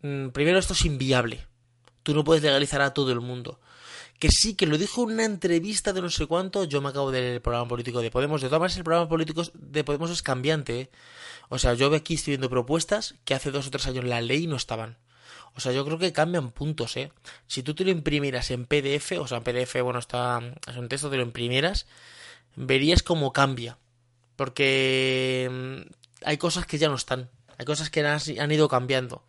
Mm, 0.01 0.29
primero, 0.29 0.57
esto 0.57 0.73
es 0.73 0.85
inviable. 0.85 1.45
Tú 2.01 2.15
no 2.15 2.23
puedes 2.23 2.41
legalizar 2.41 2.81
a 2.81 2.95
todo 2.95 3.11
el 3.11 3.21
mundo. 3.21 3.59
Que 4.17 4.29
sí, 4.29 4.55
que 4.55 4.65
lo 4.65 4.79
dijo 4.79 5.03
en 5.03 5.11
una 5.11 5.25
entrevista 5.25 5.93
de 5.93 6.01
no 6.01 6.09
sé 6.09 6.25
cuánto. 6.25 6.63
Yo 6.63 6.81
me 6.81 6.89
acabo 6.89 7.11
del 7.11 7.41
programa 7.41 7.67
político 7.67 8.01
de 8.01 8.09
Podemos. 8.09 8.41
De 8.41 8.47
todas 8.47 8.59
maneras, 8.59 8.77
el 8.77 8.83
programa 8.83 9.07
político 9.07 9.43
de 9.53 9.83
Podemos 9.83 10.09
es 10.09 10.23
cambiante. 10.23 10.89
O 11.49 11.59
sea, 11.59 11.73
yo 11.73 11.93
aquí 11.93 12.15
estoy 12.15 12.31
viendo 12.31 12.49
propuestas 12.49 13.15
que 13.25 13.33
hace 13.33 13.51
dos 13.51 13.67
o 13.67 13.71
tres 13.71 13.87
años 13.87 14.05
la 14.05 14.21
ley 14.21 14.47
no 14.47 14.55
estaban. 14.55 14.97
O 15.55 15.59
sea, 15.59 15.71
yo 15.71 15.85
creo 15.85 15.99
que 15.99 16.11
cambian 16.13 16.51
puntos, 16.51 16.97
¿eh? 16.97 17.11
Si 17.47 17.61
tú 17.61 17.75
te 17.75 17.83
lo 17.83 17.91
imprimieras 17.91 18.49
en 18.51 18.65
PDF, 18.65 19.19
o 19.19 19.27
sea, 19.27 19.37
en 19.37 19.43
PDF, 19.43 19.81
bueno, 19.83 19.99
está, 19.99 20.41
es 20.67 20.77
un 20.77 20.89
texto, 20.89 21.09
te 21.09 21.17
lo 21.17 21.23
imprimieras, 21.23 21.85
verías 22.55 23.03
cómo 23.03 23.33
cambia. 23.33 23.77
Porque 24.35 25.49
mm, 25.51 26.25
hay 26.25 26.37
cosas 26.37 26.65
que 26.65 26.79
ya 26.79 26.89
no 26.89 26.95
están. 26.95 27.29
Hay 27.57 27.65
cosas 27.65 27.91
que 27.91 28.03
han 28.05 28.51
ido 28.51 28.67
cambiando. 28.67 29.23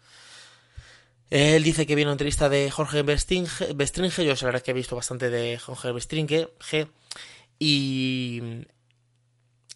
Él 1.31 1.62
dice 1.62 1.87
que 1.87 1.94
viene 1.94 2.08
una 2.08 2.14
entrevista 2.14 2.49
de 2.49 2.70
Jorge 2.70 3.02
Bestringe. 3.02 4.25
Yo 4.25 4.34
la 4.34 4.46
verdad 4.46 4.62
que 4.62 4.70
he 4.70 4.75
visto 4.75 4.96
bastante 4.96 5.31
de 5.31 5.58
Jorge 5.58 5.93
Bestringe. 5.93 6.49
Y 7.58 8.40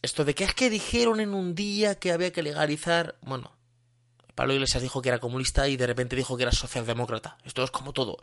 esto 0.02 0.24
de 0.24 0.34
que 0.34 0.44
es 0.44 0.54
que 0.54 0.70
dijeron 0.70 1.20
en 1.20 1.34
un 1.34 1.54
día 1.54 1.96
que 1.96 2.12
había 2.12 2.32
que 2.32 2.42
legalizar. 2.42 3.16
Bueno, 3.22 3.52
Pablo 4.34 4.54
Iglesias 4.54 4.82
dijo 4.82 5.02
que 5.02 5.08
era 5.08 5.18
comunista 5.18 5.68
y 5.68 5.76
de 5.76 5.86
repente 5.86 6.14
dijo 6.14 6.36
que 6.36 6.44
era 6.44 6.52
socialdemócrata. 6.52 7.38
Esto 7.44 7.64
es 7.64 7.70
como 7.70 7.92
todo. 7.92 8.18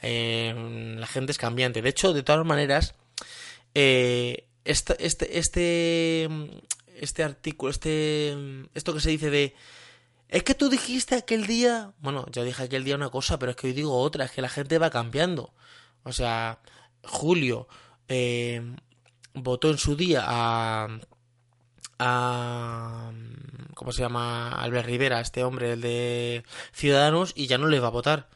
Eh, 0.00 0.96
la 0.98 1.06
gente 1.06 1.32
es 1.32 1.38
cambiante. 1.38 1.82
De 1.82 1.90
hecho, 1.90 2.14
de 2.14 2.22
todas 2.22 2.46
maneras, 2.46 2.94
eh, 3.74 4.46
este, 4.64 4.96
este, 5.06 5.38
este, 5.38 7.22
artículo, 7.22 7.70
este, 7.70 8.34
esto 8.74 8.94
que 8.94 9.00
se 9.00 9.10
dice 9.10 9.28
de, 9.28 9.54
es 10.28 10.42
que 10.42 10.54
tú 10.54 10.70
dijiste 10.70 11.14
aquel 11.14 11.46
día, 11.46 11.92
bueno, 12.00 12.26
yo 12.32 12.44
dije 12.44 12.62
aquel 12.62 12.84
día 12.84 12.96
una 12.96 13.10
cosa, 13.10 13.38
pero 13.38 13.50
es 13.50 13.56
que 13.56 13.66
hoy 13.66 13.72
digo 13.74 13.98
otra, 13.98 14.24
es 14.24 14.30
que 14.30 14.42
la 14.42 14.48
gente 14.48 14.78
va 14.78 14.90
cambiando. 14.90 15.52
O 16.02 16.12
sea, 16.12 16.60
Julio 17.04 17.68
eh, 18.08 18.62
votó 19.34 19.70
en 19.70 19.78
su 19.78 19.96
día 19.96 20.24
a, 20.26 20.88
a, 21.98 23.10
¿cómo 23.74 23.92
se 23.92 24.02
llama? 24.02 24.50
Albert 24.52 24.86
Rivera, 24.86 25.20
este 25.20 25.44
hombre, 25.44 25.72
el 25.72 25.80
de 25.80 26.44
Ciudadanos, 26.72 27.32
y 27.36 27.46
ya 27.46 27.58
no 27.58 27.66
le 27.68 27.80
va 27.80 27.88
a 27.88 27.90
votar. 27.90 28.28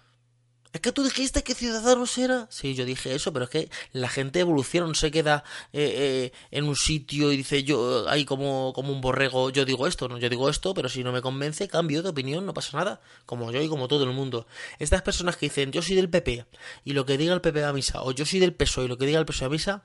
Es 0.72 0.80
que 0.80 0.90
tú 0.90 1.04
dijiste 1.04 1.42
que 1.42 1.54
Ciudadanos 1.54 2.16
era. 2.16 2.46
Sí, 2.50 2.74
yo 2.74 2.86
dije 2.86 3.14
eso, 3.14 3.32
pero 3.32 3.44
es 3.44 3.50
que 3.50 3.70
la 3.92 4.08
gente 4.08 4.40
evoluciona, 4.40 4.86
no 4.86 4.94
se 4.94 5.10
queda 5.10 5.44
eh, 5.74 6.30
eh, 6.32 6.32
en 6.50 6.64
un 6.64 6.76
sitio 6.76 7.30
y 7.30 7.36
dice 7.36 7.62
yo, 7.62 8.08
ahí 8.08 8.24
como, 8.24 8.72
como 8.74 8.90
un 8.90 9.02
borrego, 9.02 9.50
yo 9.50 9.66
digo 9.66 9.86
esto, 9.86 10.08
no, 10.08 10.16
yo 10.18 10.30
digo 10.30 10.48
esto, 10.48 10.72
pero 10.72 10.88
si 10.88 11.04
no 11.04 11.12
me 11.12 11.20
convence, 11.20 11.68
cambio 11.68 12.02
de 12.02 12.08
opinión, 12.08 12.46
no 12.46 12.54
pasa 12.54 12.78
nada. 12.78 13.00
Como 13.26 13.52
yo 13.52 13.60
y 13.60 13.68
como 13.68 13.86
todo 13.86 14.04
el 14.04 14.12
mundo. 14.12 14.46
Estas 14.78 15.02
personas 15.02 15.36
que 15.36 15.46
dicen 15.46 15.72
yo 15.72 15.82
soy 15.82 15.94
del 15.94 16.08
PP 16.08 16.46
y 16.84 16.94
lo 16.94 17.04
que 17.04 17.18
diga 17.18 17.34
el 17.34 17.42
PP 17.42 17.64
a 17.64 17.72
misa, 17.74 18.02
o 18.02 18.12
yo 18.12 18.24
soy 18.24 18.40
del 18.40 18.54
PSOE 18.54 18.86
y 18.86 18.88
lo 18.88 18.96
que 18.96 19.04
diga 19.06 19.18
el 19.18 19.26
PSOE 19.26 19.46
a 19.46 19.50
misa, 19.50 19.84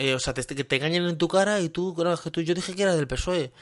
eh, 0.00 0.14
o 0.14 0.18
sea, 0.18 0.32
te, 0.32 0.42
que 0.46 0.64
te 0.64 0.76
engañen 0.76 1.04
en 1.04 1.18
tu 1.18 1.28
cara 1.28 1.60
y 1.60 1.68
tú, 1.68 1.94
que 1.94 2.30
tú, 2.30 2.40
yo 2.40 2.54
dije 2.54 2.74
que 2.74 2.82
era 2.84 2.96
del 2.96 3.06
PSOE, 3.06 3.52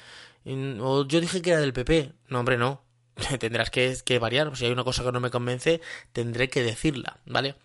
o 0.80 1.04
yo 1.04 1.20
dije 1.20 1.42
que 1.42 1.50
era 1.50 1.60
del 1.60 1.72
PP. 1.72 2.12
No, 2.28 2.38
hombre, 2.38 2.56
no. 2.56 2.82
tendrás 3.40 3.70
que, 3.70 4.18
variar. 4.20 4.56
Si 4.56 4.64
hay 4.64 4.70
una 4.70 4.84
cosa 4.84 5.02
que 5.02 5.10
no 5.10 5.18
me 5.18 5.30
convence, 5.30 5.80
tendré 6.12 6.48
que 6.48 6.62
decirla, 6.62 7.18
¿vale? 7.26 7.56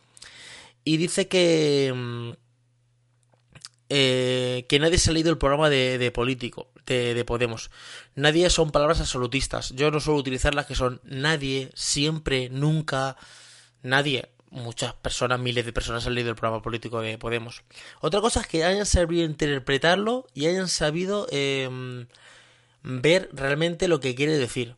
Y 0.83 0.97
dice 0.97 1.27
que. 1.27 1.93
Mm, 1.95 2.31
eh, 3.89 4.65
que 4.67 4.79
nadie 4.79 4.97
ha 5.07 5.11
leído 5.11 5.29
el 5.29 5.37
programa 5.37 5.69
de, 5.69 6.11
político, 6.11 6.71
de, 6.87 7.13
de, 7.13 7.25
Podemos. 7.25 7.69
Nadie 8.15 8.49
son 8.49 8.71
palabras 8.71 9.01
absolutistas. 9.01 9.69
Yo 9.75 9.91
no 9.91 9.99
suelo 9.99 10.19
utilizar 10.19 10.55
las 10.55 10.65
que 10.65 10.73
son 10.73 10.99
nadie, 11.03 11.69
siempre, 11.75 12.49
nunca, 12.49 13.17
nadie. 13.83 14.32
Muchas 14.53 14.93
personas, 14.93 15.39
miles 15.39 15.65
de 15.65 15.73
personas 15.73 16.05
han 16.05 16.13
leído 16.13 16.29
el 16.29 16.35
programa 16.35 16.61
político 16.61 17.01
de 17.01 17.17
Podemos. 17.17 17.63
Otra 18.01 18.21
cosa 18.21 18.41
es 18.41 18.47
que 18.47 18.63
hayan 18.63 18.85
sabido 18.85 19.25
interpretarlo 19.25 20.27
y 20.33 20.45
hayan 20.45 20.67
sabido 20.67 21.27
em, 21.31 22.05
ver 22.83 23.29
realmente 23.33 23.87
lo 23.87 23.99
que 23.99 24.13
quiere 24.13 24.37
decir 24.37 24.75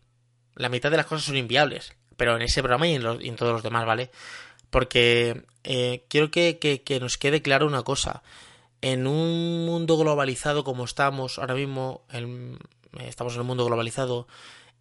la 0.55 0.69
mitad 0.69 0.89
de 0.89 0.97
las 0.97 1.05
cosas 1.05 1.25
son 1.25 1.37
inviables. 1.37 1.93
Pero 2.17 2.35
en 2.35 2.41
ese 2.41 2.61
programa 2.61 2.87
y 2.87 2.95
en, 2.95 3.35
todos 3.35 3.51
los 3.51 3.63
demás, 3.63 3.85
¿vale? 3.85 4.09
Porque 4.69 5.43
eh, 5.63 6.05
quiero 6.07 6.31
que, 6.31 6.57
que, 6.57 6.99
nos 6.99 7.17
quede 7.17 7.41
claro 7.41 7.67
una 7.67 7.83
cosa. 7.83 8.23
En 8.81 9.05
un 9.05 9.65
mundo 9.65 9.97
globalizado 9.97 10.63
como 10.63 10.85
estamos 10.85 11.39
ahora 11.39 11.55
mismo, 11.55 12.05
estamos 12.99 13.35
en 13.35 13.41
un 13.41 13.47
mundo 13.47 13.65
globalizado, 13.65 14.27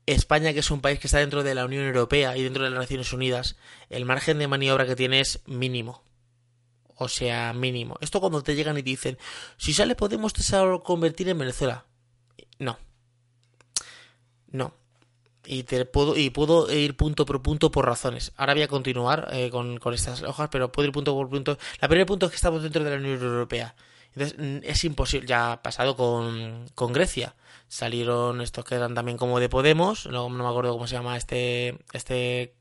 España, 0.07 0.53
que 0.53 0.61
es 0.61 0.71
un 0.71 0.81
país 0.81 0.99
que 0.99 1.07
está 1.07 1.19
dentro 1.19 1.43
de 1.43 1.55
la 1.55 1.65
Unión 1.65 1.85
Europea 1.85 2.37
y 2.37 2.43
dentro 2.43 2.65
de 2.65 2.71
las 2.71 2.81
Naciones 2.81 3.13
Unidas, 3.13 3.57
el 3.91 4.05
margen 4.05 4.39
de 4.39 4.49
maniobra 4.49 4.87
que 4.87 4.97
tiene 4.97 5.21
es 5.21 5.41
mínimo. 5.47 6.03
O 6.97 7.09
sea, 7.09 7.53
mínimo. 7.53 7.97
Esto 8.01 8.21
cuando 8.21 8.43
te 8.43 8.55
llegan 8.55 8.79
y 8.79 8.83
te 8.83 8.91
dicen, 8.91 9.19
si 9.57 9.73
sale 9.73 9.95
podemos 9.97 10.33
te 10.33 10.43
convertir 10.85 11.29
en 11.29 11.39
Venezuela. 11.39 11.87
No. 12.59 12.79
No 14.49 14.75
y 15.47 15.65
te 15.65 15.85
puedo 15.85 16.17
y 16.17 16.31
puedo 16.31 16.73
ir 16.73 16.97
punto 16.97 17.27
por 17.27 17.43
punto 17.43 17.71
por 17.71 17.87
razones. 17.87 18.33
Ahora 18.37 18.55
voy 18.55 18.63
a 18.63 18.69
continuar 18.69 19.29
eh, 19.33 19.51
con, 19.51 19.79
con, 19.79 19.95
estas 19.95 20.23
hojas, 20.23 20.49
pero 20.51 20.73
puedo 20.73 20.87
ir 20.87 20.93
punto 20.93 21.15
por 21.15 21.29
punto. 21.29 21.59
La 21.81 21.89
primer 21.89 22.07
punto 22.07 22.27
es 22.27 22.33
que 22.33 22.37
estamos 22.37 22.63
dentro 22.63 22.83
de 22.85 22.91
la 22.91 22.97
Unión 22.97 23.23
Europea. 23.23 23.75
Entonces 24.15 24.63
es 24.63 24.85
imposible, 24.85 25.27
ya 25.27 25.53
ha 25.53 25.63
pasado 25.63 25.97
con, 25.97 26.67
con 26.75 26.93
Grecia. 26.93 27.35
Salieron 27.75 28.41
estos 28.41 28.65
que 28.65 28.77
eran 28.77 28.95
también 28.95 29.19
como 29.19 29.41
de 29.41 29.49
Podemos, 29.49 30.07
no, 30.07 30.29
no 30.29 30.45
me 30.45 30.49
acuerdo 30.49 30.71
cómo 30.75 30.87
se 30.87 30.95
llama 30.95 31.17
este, 31.17 31.77
este, 31.93 32.55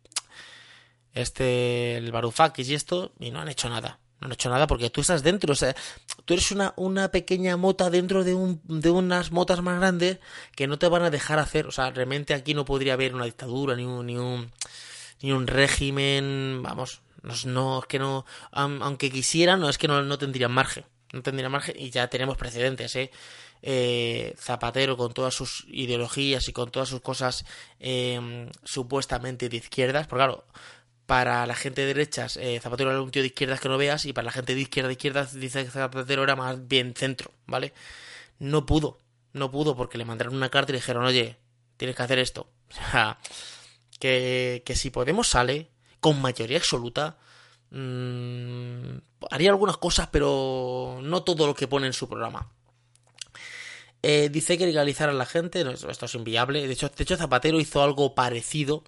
este, 1.13 1.97
el 1.97 2.11
Varoufakis 2.11 2.67
y 2.69 2.73
esto, 2.73 3.11
y 3.19 3.29
no 3.29 3.39
han 3.39 3.47
hecho 3.47 3.69
nada. 3.69 3.99
No 4.19 4.25
han 4.25 4.31
hecho 4.31 4.49
nada 4.49 4.65
porque 4.65 4.89
tú 4.89 5.01
estás 5.01 5.21
dentro, 5.21 5.51
o 5.51 5.55
sea, 5.55 5.75
tú 6.25 6.33
eres 6.33 6.49
una, 6.49 6.73
una 6.77 7.11
pequeña 7.11 7.57
mota 7.57 7.91
dentro 7.91 8.23
de, 8.23 8.33
un, 8.33 8.59
de 8.63 8.89
unas 8.89 9.31
motas 9.31 9.61
más 9.61 9.77
grandes 9.77 10.17
que 10.55 10.65
no 10.65 10.79
te 10.79 10.87
van 10.87 11.03
a 11.03 11.11
dejar 11.11 11.37
hacer, 11.37 11.67
o 11.67 11.71
sea, 11.71 11.91
realmente 11.91 12.33
aquí 12.33 12.55
no 12.55 12.65
podría 12.65 12.93
haber 12.93 13.13
una 13.13 13.25
dictadura, 13.25 13.75
ni 13.75 13.85
un, 13.85 14.07
ni 14.07 14.17
un, 14.17 14.51
ni 15.21 15.31
un 15.31 15.45
régimen, 15.45 16.63
vamos, 16.63 17.01
no, 17.21 17.35
no 17.45 17.79
es 17.81 17.85
que 17.85 17.99
no, 17.99 18.25
aunque 18.49 19.11
quisieran, 19.11 19.59
no 19.59 19.69
es 19.69 19.77
que 19.77 19.87
no, 19.87 20.01
no 20.01 20.17
tendrían 20.17 20.51
margen, 20.51 20.85
no 21.11 21.21
tendrían 21.21 21.51
margen 21.51 21.75
y 21.77 21.91
ya 21.91 22.07
tenemos 22.07 22.35
precedentes, 22.35 22.95
¿eh? 22.95 23.11
Eh, 23.65 24.35
Zapatero 24.37 24.97
con 24.97 25.13
todas 25.13 25.33
sus 25.33 25.63
ideologías 25.69 26.49
y 26.49 26.51
con 26.51 26.69
todas 26.69 26.89
sus 26.89 26.99
cosas 26.99 27.45
eh, 27.79 28.49
supuestamente 28.65 29.47
de 29.47 29.55
izquierdas, 29.55 30.05
porque 30.05 30.19
claro, 30.19 30.43
para 31.05 31.45
la 31.45 31.55
gente 31.55 31.81
de 31.81 31.87
derechas 31.87 32.35
eh, 32.35 32.59
Zapatero 32.61 32.91
era 32.91 33.01
un 33.01 33.09
tío 33.09 33.21
de 33.21 33.29
izquierdas 33.29 33.61
que 33.61 33.69
no 33.69 33.77
veas 33.77 34.05
y 34.05 34.11
para 34.11 34.25
la 34.25 34.31
gente 34.33 34.53
de 34.53 34.61
izquierda 34.61 34.89
de 34.89 34.93
izquierdas 34.93 35.33
dice 35.33 35.63
que 35.63 35.71
Zapatero 35.71 36.23
era 36.23 36.35
más 36.35 36.67
bien 36.67 36.93
centro, 36.93 37.31
¿vale? 37.47 37.73
No 38.37 38.65
pudo, 38.65 38.99
no 39.31 39.49
pudo 39.49 39.77
porque 39.77 39.97
le 39.97 40.03
mandaron 40.03 40.35
una 40.35 40.49
carta 40.49 40.71
y 40.71 40.73
le 40.73 40.79
dijeron, 40.79 41.05
oye, 41.05 41.37
tienes 41.77 41.95
que 41.95 42.03
hacer 42.03 42.19
esto. 42.19 42.47
O 42.73 42.91
sea, 42.91 43.17
que, 43.99 44.73
si 44.75 44.89
Podemos 44.89 45.29
sale 45.29 45.69
con 46.01 46.21
mayoría 46.21 46.57
absoluta, 46.57 47.17
mmm, 47.69 48.97
haría 49.31 49.51
algunas 49.51 49.77
cosas, 49.77 50.09
pero 50.11 50.99
no 51.01 51.23
todo 51.23 51.47
lo 51.47 51.55
que 51.55 51.69
pone 51.69 51.87
en 51.87 51.93
su 51.93 52.09
programa. 52.09 52.51
Eh, 54.03 54.29
dice 54.29 54.57
que 54.57 54.65
legalizar 54.65 55.09
a 55.09 55.13
la 55.13 55.25
gente, 55.25 55.61
esto 55.61 56.05
es 56.05 56.15
inviable. 56.15 56.67
De 56.67 56.73
hecho, 56.73 56.89
de 56.89 57.03
hecho, 57.03 57.15
Zapatero 57.17 57.59
hizo 57.59 57.81
algo 57.81 58.13
parecido. 58.13 58.83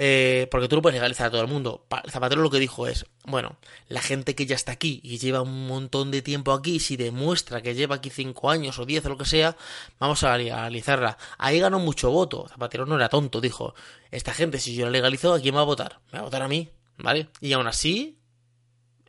Eh, 0.00 0.46
porque 0.52 0.68
tú 0.68 0.76
no 0.76 0.82
puedes 0.82 0.94
legalizar 0.94 1.26
a 1.26 1.30
todo 1.30 1.40
el 1.40 1.48
mundo. 1.48 1.84
Zapatero 2.08 2.40
lo 2.40 2.50
que 2.50 2.60
dijo 2.60 2.86
es, 2.86 3.04
bueno, 3.24 3.56
la 3.88 4.00
gente 4.00 4.36
que 4.36 4.46
ya 4.46 4.54
está 4.54 4.70
aquí 4.70 5.00
y 5.02 5.18
lleva 5.18 5.42
un 5.42 5.66
montón 5.66 6.12
de 6.12 6.22
tiempo 6.22 6.52
aquí, 6.52 6.78
si 6.78 6.96
demuestra 6.96 7.62
que 7.62 7.74
lleva 7.74 7.96
aquí 7.96 8.08
5 8.08 8.48
años 8.48 8.78
o 8.78 8.86
10 8.86 9.06
o 9.06 9.08
lo 9.08 9.18
que 9.18 9.24
sea, 9.24 9.56
vamos 9.98 10.22
a 10.22 10.38
legalizarla. 10.38 11.18
Ahí 11.36 11.58
ganó 11.58 11.80
mucho 11.80 12.12
voto. 12.12 12.46
Zapatero 12.48 12.86
no 12.86 12.94
era 12.94 13.08
tonto, 13.08 13.40
dijo, 13.40 13.74
esta 14.12 14.32
gente 14.32 14.60
si 14.60 14.76
yo 14.76 14.84
la 14.84 14.92
legalizo, 14.92 15.34
¿a 15.34 15.40
quién 15.40 15.56
va 15.56 15.62
a 15.62 15.64
votar? 15.64 15.98
Me 16.12 16.18
va 16.18 16.20
a 16.20 16.26
votar 16.26 16.42
a 16.42 16.48
mí, 16.48 16.70
¿vale? 16.96 17.28
Y 17.40 17.52
aún 17.54 17.66
así, 17.66 18.18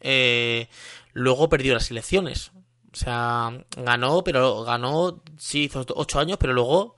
eh, 0.02 0.70
luego 1.14 1.50
perdió 1.50 1.76
las 1.76 1.92
elecciones. 1.92 2.52
O 2.92 2.96
sea, 2.96 3.52
ganó, 3.78 4.24
pero 4.24 4.64
ganó, 4.64 5.22
sí, 5.38 5.66
hizo 5.66 5.86
ocho 5.96 6.20
años, 6.20 6.38
pero 6.40 6.54
luego 6.54 6.96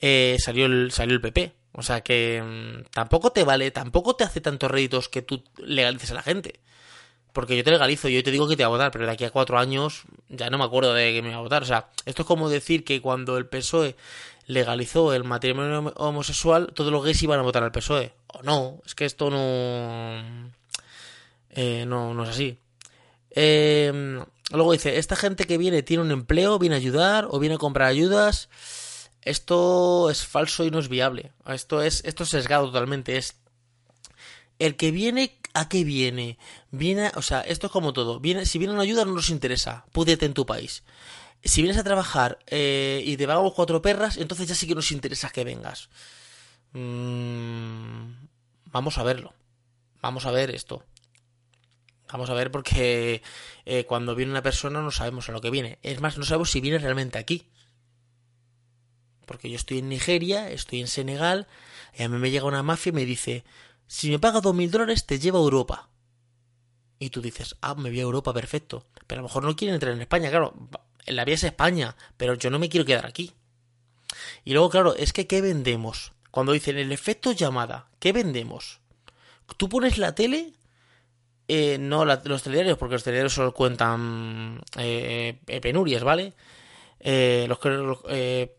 eh, 0.00 0.36
salió, 0.38 0.66
el, 0.66 0.92
salió 0.92 1.14
el 1.14 1.20
PP. 1.20 1.52
O 1.72 1.82
sea 1.82 2.02
que 2.02 2.42
mmm, 2.42 2.84
tampoco 2.92 3.30
te 3.30 3.44
vale, 3.44 3.70
tampoco 3.70 4.14
te 4.14 4.24
hace 4.24 4.40
tantos 4.40 4.70
réditos 4.70 5.08
que 5.08 5.22
tú 5.22 5.42
legalices 5.58 6.10
a 6.12 6.14
la 6.14 6.22
gente. 6.22 6.60
Porque 7.32 7.56
yo 7.56 7.64
te 7.64 7.72
legalizo, 7.72 8.08
yo 8.08 8.22
te 8.22 8.30
digo 8.30 8.48
que 8.48 8.56
te 8.56 8.62
va 8.62 8.68
a 8.68 8.70
votar, 8.70 8.92
pero 8.92 9.06
de 9.06 9.12
aquí 9.12 9.24
a 9.24 9.30
cuatro 9.30 9.58
años 9.58 10.02
ya 10.28 10.50
no 10.50 10.58
me 10.58 10.64
acuerdo 10.64 10.94
de 10.94 11.12
que 11.12 11.22
me 11.22 11.30
va 11.30 11.36
a 11.36 11.40
votar. 11.40 11.62
O 11.64 11.66
sea, 11.66 11.88
esto 12.06 12.22
es 12.22 12.28
como 12.28 12.48
decir 12.48 12.84
que 12.84 13.00
cuando 13.00 13.36
el 13.38 13.46
PSOE 13.46 13.96
legalizó 14.46 15.12
el 15.12 15.24
matrimonio 15.24 15.92
homosexual, 15.96 16.72
todos 16.74 16.92
los 16.92 17.04
gays 17.04 17.22
iban 17.24 17.40
a 17.40 17.42
votar 17.42 17.64
al 17.64 17.72
PSOE. 17.72 18.12
O 18.28 18.42
no, 18.42 18.80
es 18.86 18.94
que 18.94 19.04
esto 19.04 19.30
no... 19.30 20.52
Eh, 21.50 21.84
no, 21.86 22.14
no 22.14 22.22
es 22.22 22.30
así. 22.30 22.56
Eh, 23.30 24.22
Luego 24.50 24.72
dice, 24.72 24.98
esta 24.98 25.16
gente 25.16 25.46
que 25.46 25.58
viene 25.58 25.82
tiene 25.82 26.02
un 26.02 26.10
empleo, 26.10 26.58
viene 26.58 26.76
a 26.76 26.78
ayudar 26.78 27.26
o 27.30 27.38
viene 27.38 27.56
a 27.56 27.58
comprar 27.58 27.88
ayudas. 27.88 28.48
Esto 29.22 30.10
es 30.10 30.24
falso 30.26 30.64
y 30.64 30.70
no 30.70 30.78
es 30.78 30.88
viable. 30.88 31.32
Esto 31.46 31.82
es, 31.82 32.04
esto 32.04 32.24
es 32.24 32.28
sesgado 32.28 32.66
totalmente. 32.66 33.16
Es 33.16 33.36
el 34.58 34.76
que 34.76 34.90
viene, 34.90 35.38
¿a 35.54 35.68
qué 35.68 35.82
viene? 35.82 36.38
Viene, 36.70 37.10
o 37.14 37.22
sea, 37.22 37.40
esto 37.40 37.68
es 37.68 37.72
como 37.72 37.92
todo. 37.92 38.20
Viene, 38.20 38.44
si 38.44 38.58
viene 38.58 38.74
una 38.74 38.82
ayuda 38.82 39.04
no 39.04 39.12
nos 39.12 39.30
interesa. 39.30 39.86
Púdete 39.92 40.26
en 40.26 40.34
tu 40.34 40.44
país. 40.44 40.84
Si 41.42 41.62
vienes 41.62 41.78
a 41.78 41.84
trabajar 41.84 42.38
eh, 42.46 43.02
y 43.04 43.16
te 43.16 43.26
pagamos 43.26 43.54
cuatro 43.54 43.82
perras, 43.82 44.16
entonces 44.16 44.48
ya 44.48 44.54
sí 44.54 44.66
que 44.66 44.74
nos 44.74 44.92
interesa 44.92 45.30
que 45.30 45.44
vengas. 45.44 45.88
Mm, 46.72 48.12
vamos 48.66 48.98
a 48.98 49.02
verlo. 49.02 49.32
Vamos 50.02 50.26
a 50.26 50.30
ver 50.30 50.50
esto. 50.50 50.82
Vamos 52.14 52.30
a 52.30 52.34
ver 52.34 52.52
porque 52.52 53.22
eh, 53.64 53.86
cuando 53.86 54.14
viene 54.14 54.30
una 54.30 54.40
persona 54.40 54.80
no 54.80 54.92
sabemos 54.92 55.28
a 55.28 55.32
lo 55.32 55.40
que 55.40 55.50
viene. 55.50 55.80
Es 55.82 56.00
más, 56.00 56.16
no 56.16 56.24
sabemos 56.24 56.48
si 56.48 56.60
viene 56.60 56.78
realmente 56.78 57.18
aquí. 57.18 57.48
Porque 59.26 59.50
yo 59.50 59.56
estoy 59.56 59.78
en 59.78 59.88
Nigeria, 59.88 60.48
estoy 60.48 60.80
en 60.80 60.86
Senegal, 60.86 61.48
y 61.92 62.04
a 62.04 62.08
mí 62.08 62.16
me 62.18 62.30
llega 62.30 62.44
una 62.44 62.62
mafia 62.62 62.90
y 62.90 62.92
me 62.92 63.04
dice, 63.04 63.42
si 63.88 64.10
me 64.10 64.20
pagas 64.20 64.42
dos 64.42 64.54
mil 64.54 64.70
dólares 64.70 65.06
te 65.06 65.18
llevo 65.18 65.38
a 65.38 65.42
Europa. 65.42 65.88
Y 67.00 67.10
tú 67.10 67.20
dices, 67.20 67.56
ah, 67.62 67.74
me 67.74 67.90
voy 67.90 67.98
a 67.98 68.02
Europa, 68.02 68.32
perfecto. 68.32 68.86
Pero 69.08 69.18
a 69.18 69.22
lo 69.22 69.28
mejor 69.28 69.42
no 69.42 69.56
quieren 69.56 69.74
entrar 69.74 69.92
en 69.92 70.00
España, 70.00 70.30
claro. 70.30 70.54
La 71.06 71.24
vía 71.24 71.34
es 71.34 71.42
España, 71.42 71.96
pero 72.16 72.34
yo 72.34 72.48
no 72.48 72.60
me 72.60 72.68
quiero 72.68 72.86
quedar 72.86 73.06
aquí. 73.06 73.32
Y 74.44 74.52
luego, 74.52 74.70
claro, 74.70 74.94
es 74.94 75.12
que 75.12 75.26
¿qué 75.26 75.40
vendemos? 75.40 76.12
Cuando 76.30 76.52
dicen 76.52 76.78
el 76.78 76.92
efecto 76.92 77.32
llamada, 77.32 77.88
¿qué 77.98 78.12
vendemos? 78.12 78.78
Tú 79.56 79.68
pones 79.68 79.98
la 79.98 80.14
tele 80.14 80.52
eh, 81.46 81.76
no 81.78 82.04
los 82.04 82.42
telediarios, 82.42 82.78
porque 82.78 82.94
los 82.94 83.04
telediarios 83.04 83.34
solo 83.34 83.52
cuentan 83.52 84.60
eh, 84.78 85.38
eh 85.46 85.60
penurias, 85.60 86.02
¿vale? 86.02 86.32
Eh, 87.00 87.44
los 87.48 87.58
que 87.58 88.50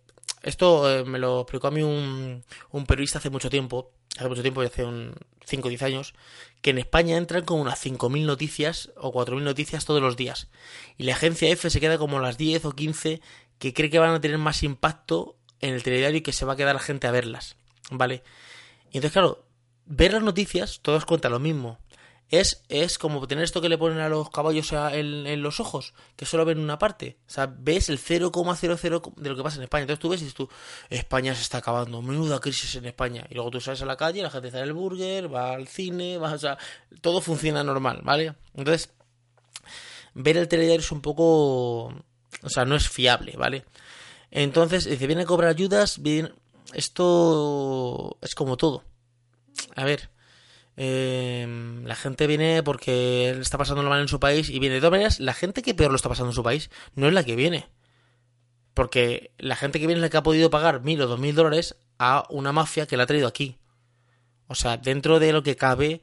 esto 0.44 1.04
me 1.06 1.18
lo 1.18 1.42
explicó 1.42 1.68
a 1.68 1.72
mí 1.72 1.82
un, 1.82 2.44
un, 2.70 2.86
periodista 2.86 3.18
hace 3.18 3.32
mucho 3.32 3.50
tiempo, 3.50 3.92
hace 4.16 4.30
mucho 4.30 4.44
tiempo, 4.44 4.62
hace 4.62 4.84
un 4.84 5.16
5 5.46 5.68
o 5.68 5.70
10 5.70 5.82
años, 5.82 6.14
que 6.62 6.70
en 6.70 6.78
España 6.78 7.18
entran 7.18 7.44
como 7.44 7.62
unas 7.64 7.84
5.000 7.84 8.26
noticias 8.26 8.92
o 8.98 9.12
4.000 9.12 9.42
noticias 9.42 9.86
todos 9.86 10.02
los 10.02 10.16
días. 10.16 10.50
Y 10.98 11.04
la 11.04 11.14
agencia 11.14 11.50
F 11.50 11.70
se 11.72 11.80
queda 11.80 11.98
como 11.98 12.20
las 12.20 12.38
10 12.38 12.66
o 12.66 12.72
15 12.74 13.22
que 13.58 13.74
cree 13.74 13.90
que 13.90 13.98
van 13.98 14.14
a 14.14 14.22
tener 14.22 14.38
más 14.38 14.62
impacto 14.62 15.36
en 15.62 15.74
el 15.74 15.82
telediario 15.82 16.20
y 16.20 16.22
que 16.22 16.34
se 16.34 16.46
va 16.46 16.54
a 16.54 16.56
quedar 16.56 16.76
la 16.76 16.82
gente 16.82 17.08
a 17.08 17.12
verlas, 17.12 17.56
¿vale? 17.90 18.22
Y 18.92 18.98
entonces, 18.98 19.14
claro, 19.14 19.46
ver 19.86 20.14
las 20.14 20.24
noticias, 20.24 20.80
todos 20.84 21.06
cuentan 21.06 21.32
lo 21.32 21.40
mismo 21.40 21.80
es, 22.30 22.64
es 22.70 22.98
como 22.98 23.26
tener 23.28 23.44
esto 23.44 23.62
que 23.62 23.70
le 23.70 23.78
ponen 23.78 24.00
a 24.00 24.10
los 24.10 24.30
caballos 24.30 24.74
en, 24.74 25.42
los 25.42 25.60
ojos, 25.60 25.94
que 26.16 26.26
solo 26.26 26.44
ven 26.44 26.60
una 26.60 26.80
parte. 26.80 27.18
O 27.28 27.30
sea, 27.30 27.46
ves 27.46 27.90
el 27.90 28.00
0,00 28.00 29.16
de 29.16 29.30
lo 29.30 29.36
que 29.36 29.44
pasa 29.44 29.58
en 29.58 29.64
España. 29.64 29.84
Entonces 29.84 30.02
tú 30.02 30.10
ves 30.10 30.22
y 30.22 30.26
dices 30.26 30.36
tú, 30.36 30.50
España 30.90 31.36
se 31.36 31.42
está 31.42 31.60
acabando, 31.60 32.02
menuda 32.02 32.40
crisis 32.40 32.76
en 32.76 32.86
España. 32.86 33.26
Y 33.30 33.36
luego 33.36 33.52
tú 33.52 33.62
sales 33.62 33.82
a 33.82 33.86
la 33.86 33.96
calle, 33.96 34.24
la 34.24 34.32
gente 34.32 34.48
en 34.48 34.56
el 34.56 34.74
burger, 34.74 35.34
va 35.34 35.54
al 35.54 35.68
cine, 35.68 36.18
va, 36.18 36.34
o 36.34 36.40
sea, 36.40 36.58
todo 37.02 37.22
funciona 37.22 37.64
normal, 37.64 38.02
¿vale? 38.04 38.36
Entonces, 38.56 38.90
ver 40.16 40.38
el 40.38 40.48
telediario 40.48 40.80
es 40.80 40.92
un 40.92 41.02
poco, 41.02 41.86
o 41.86 42.50
sea, 42.50 42.66
no 42.66 42.76
es 42.76 42.90
fiable, 42.90 43.36
¿vale? 43.38 43.66
Entonces, 44.32 44.86
dice, 44.86 45.06
viene 45.08 45.24
a 45.24 45.26
cobrar 45.26 45.52
ayudas, 45.52 46.02
bien, 46.02 46.34
esto 46.74 48.18
es 48.22 48.34
como 48.34 48.58
todo. 48.58 48.84
A 49.76 49.86
ver, 49.86 50.10
eh, 50.78 51.48
la 51.84 51.96
gente 51.96 52.28
viene 52.28 52.62
porque 52.64 53.30
está 53.30 53.58
pasando 53.58 53.84
mal 53.84 54.02
en 54.02 54.08
su 54.08 54.20
país 54.20 54.50
y 54.50 54.60
viene. 54.60 54.76
De 54.76 54.82
todas 54.82 54.92
maneras, 54.92 55.20
la 55.20 55.34
gente 55.34 55.62
que 55.62 55.74
peor 55.74 55.92
lo 55.92 55.96
está 55.96 56.10
pasando 56.10 56.32
en 56.32 56.36
su 56.36 56.44
país 56.44 56.70
no 56.96 57.08
es 57.08 57.14
la 57.14 57.24
que 57.24 57.36
viene. 57.36 57.70
Porque 58.74 59.32
la 59.38 59.56
gente 59.56 59.80
que 59.80 59.88
viene 59.88 60.00
es 60.00 60.04
la 60.04 60.10
que 60.10 60.18
ha 60.18 60.24
podido 60.24 60.50
pagar 60.50 60.82
mil 60.82 61.02
o 61.02 61.08
dos 61.08 61.20
mil 61.20 61.34
dólares 61.34 61.78
a 61.98 62.26
una 62.30 62.52
mafia 62.52 62.88
que 62.88 62.98
la 62.98 63.04
ha 63.04 63.08
traído 63.08 63.28
aquí. 63.28 63.58
O 64.48 64.56
sea, 64.56 64.78
dentro 64.78 65.20
de 65.20 65.32
lo 65.32 65.44
que 65.44 65.56
cabe, 65.56 66.02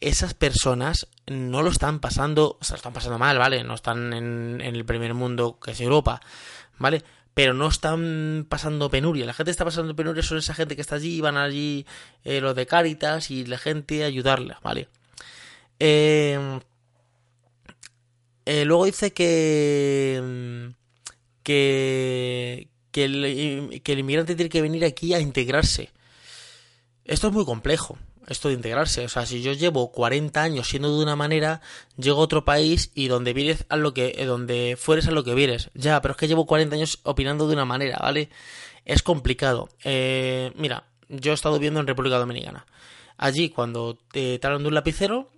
esas 0.00 0.34
personas 0.34 1.08
no 1.26 1.62
lo 1.62 1.70
están 1.70 2.00
pasando, 2.00 2.56
o 2.60 2.64
sea, 2.64 2.74
lo 2.74 2.78
están 2.78 2.94
pasando 2.94 3.18
mal, 3.18 3.38
¿vale? 3.38 3.62
No 3.64 3.74
están 3.74 4.12
en 4.14 4.60
el 4.62 4.84
primer 4.84 5.14
mundo 5.14 5.60
que 5.60 5.72
es 5.72 5.80
Europa, 5.80 6.20
¿vale? 6.78 7.04
Pero 7.34 7.54
no 7.54 7.68
están 7.68 8.46
pasando 8.48 8.90
penuria. 8.90 9.26
La 9.26 9.34
gente 9.34 9.50
está 9.50 9.64
pasando 9.64 9.96
penuria 9.96 10.22
son 10.22 10.38
esa 10.38 10.54
gente 10.54 10.76
que 10.76 10.82
está 10.82 10.96
allí, 10.96 11.20
van 11.20 11.36
allí 11.36 11.86
eh, 12.24 12.40
los 12.40 12.54
de 12.54 12.66
Caritas 12.66 13.30
y 13.30 13.44
la 13.46 13.58
gente 13.58 14.02
a 14.02 14.06
ayudarla, 14.06 14.58
¿vale? 14.62 14.88
Eh, 15.78 16.60
eh, 18.46 18.64
luego 18.64 18.84
dice 18.84 19.12
que, 19.12 20.72
que, 21.42 22.68
que 22.90 23.04
el, 23.04 23.80
que 23.82 23.92
el 23.92 23.98
inmigrante 24.00 24.34
tiene 24.34 24.50
que 24.50 24.62
venir 24.62 24.84
aquí 24.84 25.14
a 25.14 25.20
integrarse. 25.20 25.90
Esto 27.04 27.28
es 27.28 27.32
muy 27.32 27.44
complejo 27.44 27.98
esto 28.30 28.48
de 28.48 28.54
integrarse. 28.54 29.04
O 29.04 29.08
sea, 29.08 29.26
si 29.26 29.42
yo 29.42 29.52
llevo 29.52 29.90
40 29.90 30.40
años 30.40 30.68
siendo 30.68 30.96
de 30.96 31.02
una 31.02 31.16
manera, 31.16 31.60
llego 31.96 32.20
a 32.20 32.24
otro 32.24 32.44
país 32.44 32.92
y 32.94 33.08
donde 33.08 33.32
vienes 33.32 33.66
a 33.68 33.76
lo 33.76 33.92
que, 33.92 34.14
eh, 34.16 34.24
donde 34.24 34.76
fueres 34.78 35.08
a 35.08 35.10
lo 35.10 35.24
que 35.24 35.34
vienes. 35.34 35.70
Ya, 35.74 36.00
pero 36.00 36.12
es 36.12 36.18
que 36.18 36.28
llevo 36.28 36.46
40 36.46 36.76
años 36.76 37.00
opinando 37.02 37.48
de 37.48 37.54
una 37.54 37.64
manera, 37.64 37.98
¿vale? 38.00 38.30
Es 38.84 39.02
complicado. 39.02 39.68
Eh, 39.82 40.52
mira, 40.54 40.84
yo 41.08 41.32
he 41.32 41.34
estado 41.34 41.58
viendo 41.58 41.80
en 41.80 41.88
República 41.88 42.18
Dominicana. 42.18 42.66
Allí, 43.18 43.50
cuando 43.50 43.98
te 44.12 44.38
traen 44.38 44.62
de 44.62 44.68
un 44.68 44.74
lapicero, 44.74 45.30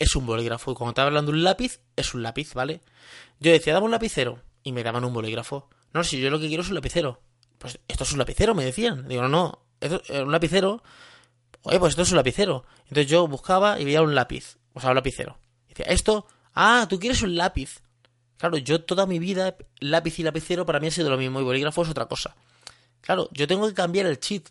es 0.00 0.16
un 0.16 0.26
bolígrafo. 0.26 0.72
Y 0.72 0.74
cuando 0.74 0.90
estaba 0.90 1.06
hablando 1.06 1.30
de 1.30 1.38
un 1.38 1.44
lápiz, 1.44 1.80
es 1.94 2.14
un 2.14 2.22
lápiz, 2.24 2.52
¿vale? 2.52 2.80
Yo 3.38 3.52
decía, 3.52 3.74
dame 3.74 3.86
un 3.86 3.92
lapicero. 3.92 4.42
Y 4.64 4.72
me 4.72 4.82
daban 4.82 5.04
un 5.04 5.12
bolígrafo. 5.14 5.68
No, 5.92 6.02
si 6.02 6.20
yo 6.20 6.30
lo 6.30 6.40
que 6.40 6.48
quiero 6.48 6.64
es 6.64 6.68
un 6.68 6.74
lapicero. 6.74 7.20
Pues 7.58 7.78
esto 7.86 8.02
es 8.02 8.12
un 8.12 8.18
lapicero, 8.18 8.56
me 8.56 8.64
decían. 8.64 9.06
Digo, 9.06 9.22
no, 9.22 9.28
no, 9.28 9.58
esto 9.80 10.02
es 10.08 10.20
un 10.20 10.32
lapicero. 10.32 10.82
Oye, 11.64 11.78
pues 11.78 11.92
esto 11.92 12.02
es 12.02 12.10
un 12.10 12.16
lapicero. 12.16 12.64
Entonces 12.84 13.06
yo 13.06 13.26
buscaba 13.26 13.80
y 13.80 13.84
veía 13.84 14.02
un 14.02 14.14
lápiz. 14.14 14.58
O 14.74 14.80
sea, 14.80 14.90
un 14.90 14.96
lapicero. 14.96 15.38
Y 15.66 15.70
decía, 15.70 15.86
esto. 15.86 16.26
Ah, 16.54 16.86
tú 16.88 17.00
quieres 17.00 17.22
un 17.22 17.34
lápiz. 17.36 17.80
Claro, 18.36 18.58
yo 18.58 18.84
toda 18.84 19.06
mi 19.06 19.18
vida, 19.18 19.56
lápiz 19.80 20.18
y 20.18 20.22
lapicero 20.22 20.66
para 20.66 20.78
mí 20.78 20.88
ha 20.88 20.90
sido 20.90 21.10
lo 21.10 21.16
mismo 21.16 21.40
y 21.40 21.44
bolígrafo 21.44 21.82
es 21.82 21.88
otra 21.88 22.06
cosa. 22.06 22.36
Claro, 23.00 23.28
yo 23.32 23.46
tengo 23.46 23.66
que 23.66 23.74
cambiar 23.74 24.06
el 24.06 24.20
chip. 24.20 24.46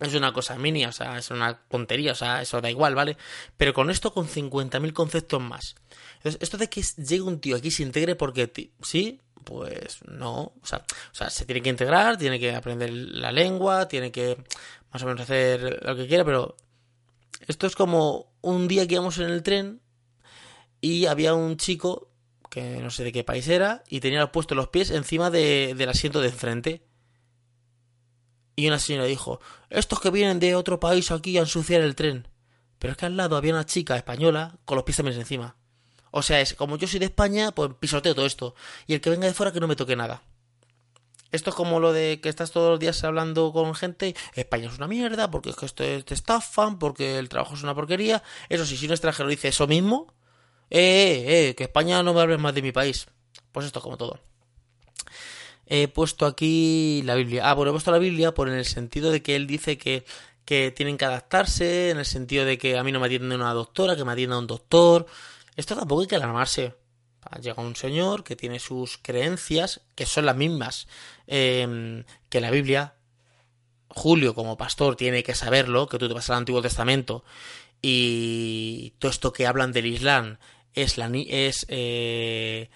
Es 0.00 0.12
una 0.14 0.32
cosa 0.32 0.56
mini, 0.58 0.84
o 0.84 0.92
sea, 0.92 1.18
es 1.18 1.30
una 1.30 1.54
tontería, 1.68 2.12
o 2.12 2.16
sea, 2.16 2.42
eso 2.42 2.60
da 2.60 2.68
igual, 2.68 2.96
¿vale? 2.96 3.16
Pero 3.56 3.72
con 3.72 3.90
esto, 3.90 4.12
con 4.12 4.26
50.000 4.26 4.92
conceptos 4.92 5.40
más. 5.40 5.76
Entonces, 6.16 6.42
esto 6.42 6.56
de 6.56 6.68
que 6.68 6.82
llegue 6.82 7.22
un 7.22 7.40
tío 7.40 7.56
aquí 7.56 7.70
se 7.70 7.84
integre 7.84 8.16
porque, 8.16 8.52
sí, 8.82 9.20
pues 9.44 10.00
no. 10.06 10.52
O 10.60 10.66
sea, 10.66 10.78
o 10.78 11.14
sea, 11.14 11.30
se 11.30 11.44
tiene 11.44 11.62
que 11.62 11.70
integrar, 11.70 12.16
tiene 12.16 12.40
que 12.40 12.54
aprender 12.54 12.90
la 12.92 13.32
lengua, 13.32 13.88
tiene 13.88 14.10
que 14.10 14.36
más 14.92 15.02
o 15.02 15.06
menos 15.06 15.22
hacer 15.22 15.80
lo 15.84 15.96
que 15.96 16.06
quiera, 16.06 16.24
pero 16.24 16.56
esto 17.46 17.66
es 17.66 17.76
como 17.76 18.32
un 18.40 18.68
día 18.68 18.86
que 18.86 18.94
íbamos 18.94 19.18
en 19.18 19.30
el 19.30 19.42
tren 19.42 19.80
y 20.80 21.06
había 21.06 21.34
un 21.34 21.56
chico 21.56 22.10
que 22.54 22.78
no 22.78 22.90
sé 22.90 23.02
de 23.02 23.10
qué 23.10 23.24
país 23.24 23.48
era, 23.48 23.82
y 23.88 23.98
tenía 23.98 24.30
puestos 24.30 24.56
los 24.56 24.68
pies 24.68 24.92
encima 24.92 25.28
de, 25.28 25.74
del 25.76 25.88
asiento 25.88 26.20
de 26.20 26.28
enfrente. 26.28 26.86
Y 28.54 28.68
una 28.68 28.78
señora 28.78 29.06
dijo, 29.06 29.40
estos 29.70 30.00
que 30.00 30.10
vienen 30.10 30.38
de 30.38 30.54
otro 30.54 30.78
país 30.78 31.10
aquí 31.10 31.36
a 31.36 31.40
ensuciar 31.40 31.80
el 31.80 31.96
tren. 31.96 32.28
Pero 32.78 32.92
es 32.92 32.96
que 32.96 33.06
al 33.06 33.16
lado 33.16 33.36
había 33.36 33.54
una 33.54 33.66
chica 33.66 33.96
española 33.96 34.56
con 34.64 34.76
los 34.76 34.84
pies 34.84 34.98
también 34.98 35.18
encima. 35.18 35.56
O 36.16 36.22
sea, 36.22 36.40
es 36.40 36.54
como 36.54 36.78
yo 36.78 36.86
soy 36.86 37.00
de 37.00 37.06
España, 37.06 37.50
pues 37.50 37.72
pisoteo 37.80 38.14
todo 38.14 38.24
esto. 38.24 38.54
Y 38.86 38.94
el 38.94 39.00
que 39.00 39.10
venga 39.10 39.26
de 39.26 39.34
fuera 39.34 39.52
que 39.52 39.58
no 39.58 39.66
me 39.66 39.74
toque 39.74 39.96
nada. 39.96 40.22
Esto 41.32 41.50
es 41.50 41.56
como 41.56 41.80
lo 41.80 41.92
de 41.92 42.20
que 42.22 42.28
estás 42.28 42.52
todos 42.52 42.70
los 42.70 42.78
días 42.78 43.02
hablando 43.02 43.52
con 43.52 43.74
gente, 43.74 44.14
España 44.36 44.68
es 44.68 44.78
una 44.78 44.86
mierda, 44.86 45.32
porque 45.32 45.50
es 45.50 45.56
que 45.56 45.66
esto 45.66 45.82
te 45.82 46.14
estafan, 46.14 46.78
porque 46.78 47.18
el 47.18 47.28
trabajo 47.28 47.56
es 47.56 47.64
una 47.64 47.74
porquería. 47.74 48.22
Eso 48.48 48.64
sí, 48.64 48.76
si 48.76 48.86
un 48.86 48.92
extranjero 48.92 49.28
dice 49.28 49.48
eso 49.48 49.66
mismo, 49.66 50.14
eh, 50.70 51.48
eh, 51.48 51.54
que 51.56 51.64
España 51.64 52.00
no 52.04 52.14
me 52.14 52.20
hables 52.20 52.38
más 52.38 52.54
de 52.54 52.62
mi 52.62 52.70
país. 52.70 53.08
Pues 53.50 53.66
esto 53.66 53.80
es 53.80 53.82
como 53.82 53.96
todo. 53.96 54.20
He 55.66 55.88
puesto 55.88 56.26
aquí 56.26 57.02
la 57.04 57.16
Biblia. 57.16 57.50
Ah, 57.50 57.54
bueno, 57.54 57.70
he 57.70 57.74
puesto 57.74 57.90
la 57.90 57.98
Biblia 57.98 58.34
por 58.34 58.48
en 58.48 58.54
el 58.54 58.66
sentido 58.66 59.10
de 59.10 59.20
que 59.20 59.34
él 59.34 59.48
dice 59.48 59.78
que, 59.78 60.04
que 60.44 60.70
tienen 60.70 60.96
que 60.96 61.06
adaptarse, 61.06 61.90
en 61.90 61.98
el 61.98 62.06
sentido 62.06 62.44
de 62.44 62.56
que 62.56 62.78
a 62.78 62.84
mí 62.84 62.92
no 62.92 63.00
me 63.00 63.06
atiende 63.06 63.34
una 63.34 63.52
doctora, 63.52 63.96
que 63.96 64.04
me 64.04 64.12
atienda 64.12 64.38
un 64.38 64.46
doctor. 64.46 65.06
Esto 65.56 65.76
tampoco 65.76 66.02
hay 66.02 66.06
que 66.08 66.16
alarmarse. 66.16 66.74
Llega 67.40 67.62
un 67.62 67.74
señor 67.74 68.22
que 68.22 68.36
tiene 68.36 68.58
sus 68.58 68.98
creencias, 68.98 69.80
que 69.94 70.04
son 70.04 70.26
las 70.26 70.36
mismas 70.36 70.86
em, 71.26 72.04
que 72.28 72.40
la 72.40 72.50
Biblia. 72.50 72.94
Julio, 73.88 74.34
como 74.34 74.56
pastor, 74.56 74.96
tiene 74.96 75.22
que 75.22 75.34
saberlo, 75.34 75.88
que 75.88 75.98
tú 75.98 76.08
te 76.08 76.14
vas 76.14 76.28
al 76.28 76.38
Antiguo 76.38 76.60
Testamento 76.60 77.24
y 77.86 78.94
todo 78.98 79.10
esto 79.10 79.34
que 79.34 79.46
hablan 79.46 79.72
del 79.72 79.84
Islam 79.84 80.38
es 80.72 80.96
la 80.96 81.10
es 81.14 81.66
eh, 81.68 82.70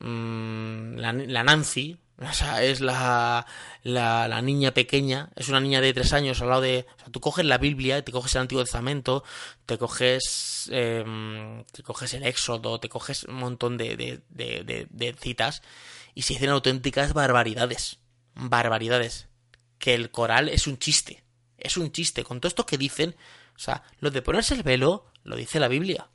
mm, 0.00 0.96
la, 0.96 1.44
Nancy 1.44 1.96
o 2.20 2.32
sea, 2.34 2.62
es 2.62 2.80
la, 2.80 3.46
la, 3.82 4.42
niña 4.42 4.72
pequeña, 4.72 5.30
es 5.36 5.48
una 5.48 5.60
niña 5.60 5.80
de 5.80 5.94
tres 5.94 6.12
años 6.12 6.40
al 6.42 6.50
lado 6.50 6.60
de... 6.60 6.86
O 6.96 6.98
sea, 6.98 7.08
tú 7.10 7.20
coges 7.20 7.46
la 7.46 7.56
Biblia, 7.56 8.04
te 8.04 8.12
coges 8.12 8.34
el 8.34 8.42
Antiguo 8.42 8.62
Testamento, 8.62 9.24
te 9.64 9.78
coges, 9.78 10.68
em, 10.70 11.64
te 11.72 11.82
coges 11.82 12.12
el 12.14 12.24
Éxodo, 12.24 12.78
te 12.78 12.90
coges 12.90 13.24
un 13.24 13.36
montón 13.36 13.78
de, 13.78 13.96
de, 13.96 14.20
de, 14.28 14.86
de 14.90 15.12
citas 15.14 15.62
y 16.14 16.22
se 16.22 16.34
dicen 16.34 16.50
auténticas 16.50 17.14
barbaridades. 17.14 18.00
Barbaridades. 18.34 19.28
Que 19.78 19.94
el 19.94 20.10
coral 20.10 20.50
es 20.50 20.66
un 20.66 20.78
chiste. 20.78 21.24
Es 21.56 21.78
un 21.78 21.90
chiste. 21.90 22.22
Con 22.22 22.40
todo 22.40 22.48
esto 22.48 22.66
que 22.66 22.76
dicen, 22.76 23.16
o 23.56 23.58
sea, 23.58 23.82
lo 23.98 24.10
de 24.10 24.20
ponerse 24.20 24.54
el 24.54 24.62
velo 24.62 25.06
lo 25.24 25.36
dice 25.36 25.58
la 25.58 25.68
Biblia. 25.68 26.10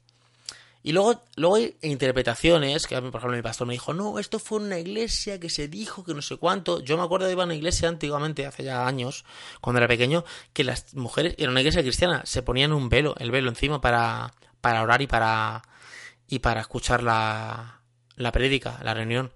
Y 0.88 0.92
luego, 0.92 1.20
luego 1.36 1.56
hay 1.56 1.76
interpretaciones, 1.82 2.86
que 2.86 2.94
por 3.02 3.08
ejemplo 3.16 3.36
mi 3.36 3.42
pastor 3.42 3.66
me 3.66 3.74
dijo, 3.74 3.92
no, 3.96 4.20
esto 4.20 4.38
fue 4.38 4.60
una 4.60 4.78
iglesia 4.78 5.40
que 5.40 5.50
se 5.50 5.68
dijo 5.68 6.04
que 6.04 6.14
no 6.14 6.22
sé 6.22 6.38
cuánto. 6.38 6.80
Yo 6.80 6.96
me 6.96 7.02
acuerdo 7.02 7.26
de 7.26 7.34
ir 7.34 7.40
a 7.40 7.44
una 7.44 7.56
iglesia 7.56 7.90
antiguamente, 7.90 8.46
hace 8.46 8.64
ya 8.64 8.86
años, 8.86 9.26
cuando 9.62 9.80
era 9.80 9.88
pequeño, 9.88 10.26
que 10.54 10.64
las 10.64 10.94
mujeres, 10.94 11.34
era 11.40 11.50
una 11.50 11.62
iglesia 11.62 11.82
cristiana, 11.82 12.22
se 12.24 12.44
ponían 12.44 12.72
un 12.72 12.88
velo, 12.88 13.16
el 13.18 13.32
velo 13.32 13.50
encima 13.50 13.82
para, 13.82 14.32
para 14.62 14.84
orar 14.84 15.02
y 15.02 15.08
para, 15.08 15.64
y 16.28 16.38
para 16.38 16.62
escuchar 16.62 17.02
la, 17.02 17.82
la 18.16 18.32
prédica, 18.32 18.80
la 18.84 18.94
reunión. 18.94 19.34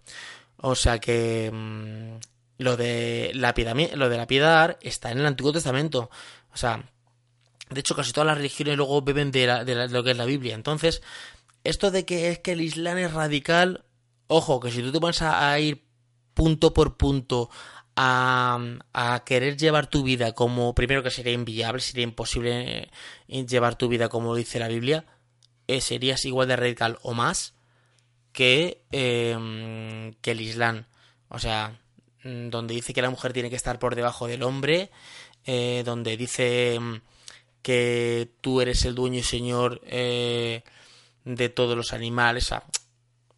O 0.58 0.76
sea 0.76 1.00
que 1.00 1.50
mm, 1.52 2.20
lo 2.60 2.78
de 2.78 3.32
la 3.34 3.56
lo 3.96 4.08
de 4.08 4.18
la 4.18 4.28
piedad 4.28 4.78
está 4.82 5.10
en 5.10 5.18
el 5.18 5.26
Antiguo 5.26 5.52
Testamento. 5.52 6.12
O 6.54 6.58
sea, 6.58 6.84
de 7.72 7.80
hecho 7.80 7.96
casi 7.96 8.14
todas 8.14 8.28
las 8.28 8.38
religiones 8.38 8.78
luego 8.78 9.02
beben 9.02 9.32
de, 9.32 9.48
de 9.66 9.88
lo 9.88 10.04
que 10.04 10.12
es 10.12 10.18
la 10.18 10.26
Biblia. 10.26 10.54
Entonces, 10.54 11.02
esto 11.64 11.92
de 11.92 12.06
que 12.06 12.30
es 12.30 12.40
que 12.40 12.54
el 12.54 12.62
Islam 12.62 12.98
es 12.98 13.14
radical, 13.14 13.86
ojo, 14.28 14.60
que 14.60 14.72
si 14.72 14.82
tú 14.82 14.92
te 14.92 15.00
vas 15.00 15.22
a, 15.22 15.60
ir 15.60 15.84
punto 16.34 16.74
por 16.74 16.98
punto 16.98 17.50
a, 17.96 18.60
a, 18.94 19.24
querer 19.26 19.58
llevar 19.58 19.88
tu 19.88 20.04
vida 20.04 20.34
como, 20.34 20.74
primero 20.74 21.04
que 21.04 21.12
sería 21.12 21.34
inviable, 21.34 21.82
sería 21.82 22.04
imposible 22.04 22.90
eh, 23.28 23.46
llevar 23.46 23.76
tu 23.78 23.88
vida 23.88 24.10
como 24.10 24.36
dice 24.36 24.60
la 24.60 24.68
Biblia, 24.68 25.06
eh, 25.68 25.82
serías 25.82 26.26
igual 26.26 26.48
de 26.48 26.56
radical 26.56 26.98
o 27.04 27.14
más 27.14 27.54
que, 28.32 28.84
em, 28.92 30.14
que 30.22 30.32
el 30.32 30.42
Islam. 30.42 30.86
O 31.30 31.40
sea, 31.40 31.80
mm, 32.24 32.50
donde 32.50 32.74
dice 32.74 32.94
que 32.94 33.02
la 33.02 33.10
mujer 33.10 33.34
tiene 33.34 33.50
que 33.50 33.56
estar 33.56 33.80
por 33.80 33.96
debajo 33.96 34.28
del 34.28 34.44
hombre, 34.44 34.92
eh, 35.46 35.84
donde 35.86 36.18
dice 36.18 36.76
em, 36.76 37.02
que 37.62 38.32
tú 38.42 38.62
eres 38.62 38.86
el 38.86 38.96
dueño 38.96 39.20
y 39.20 39.24
señor 39.24 39.82
eh, 39.86 40.64
de 41.36 41.50
todos 41.50 41.78
los 41.78 41.94
animales. 41.94 42.52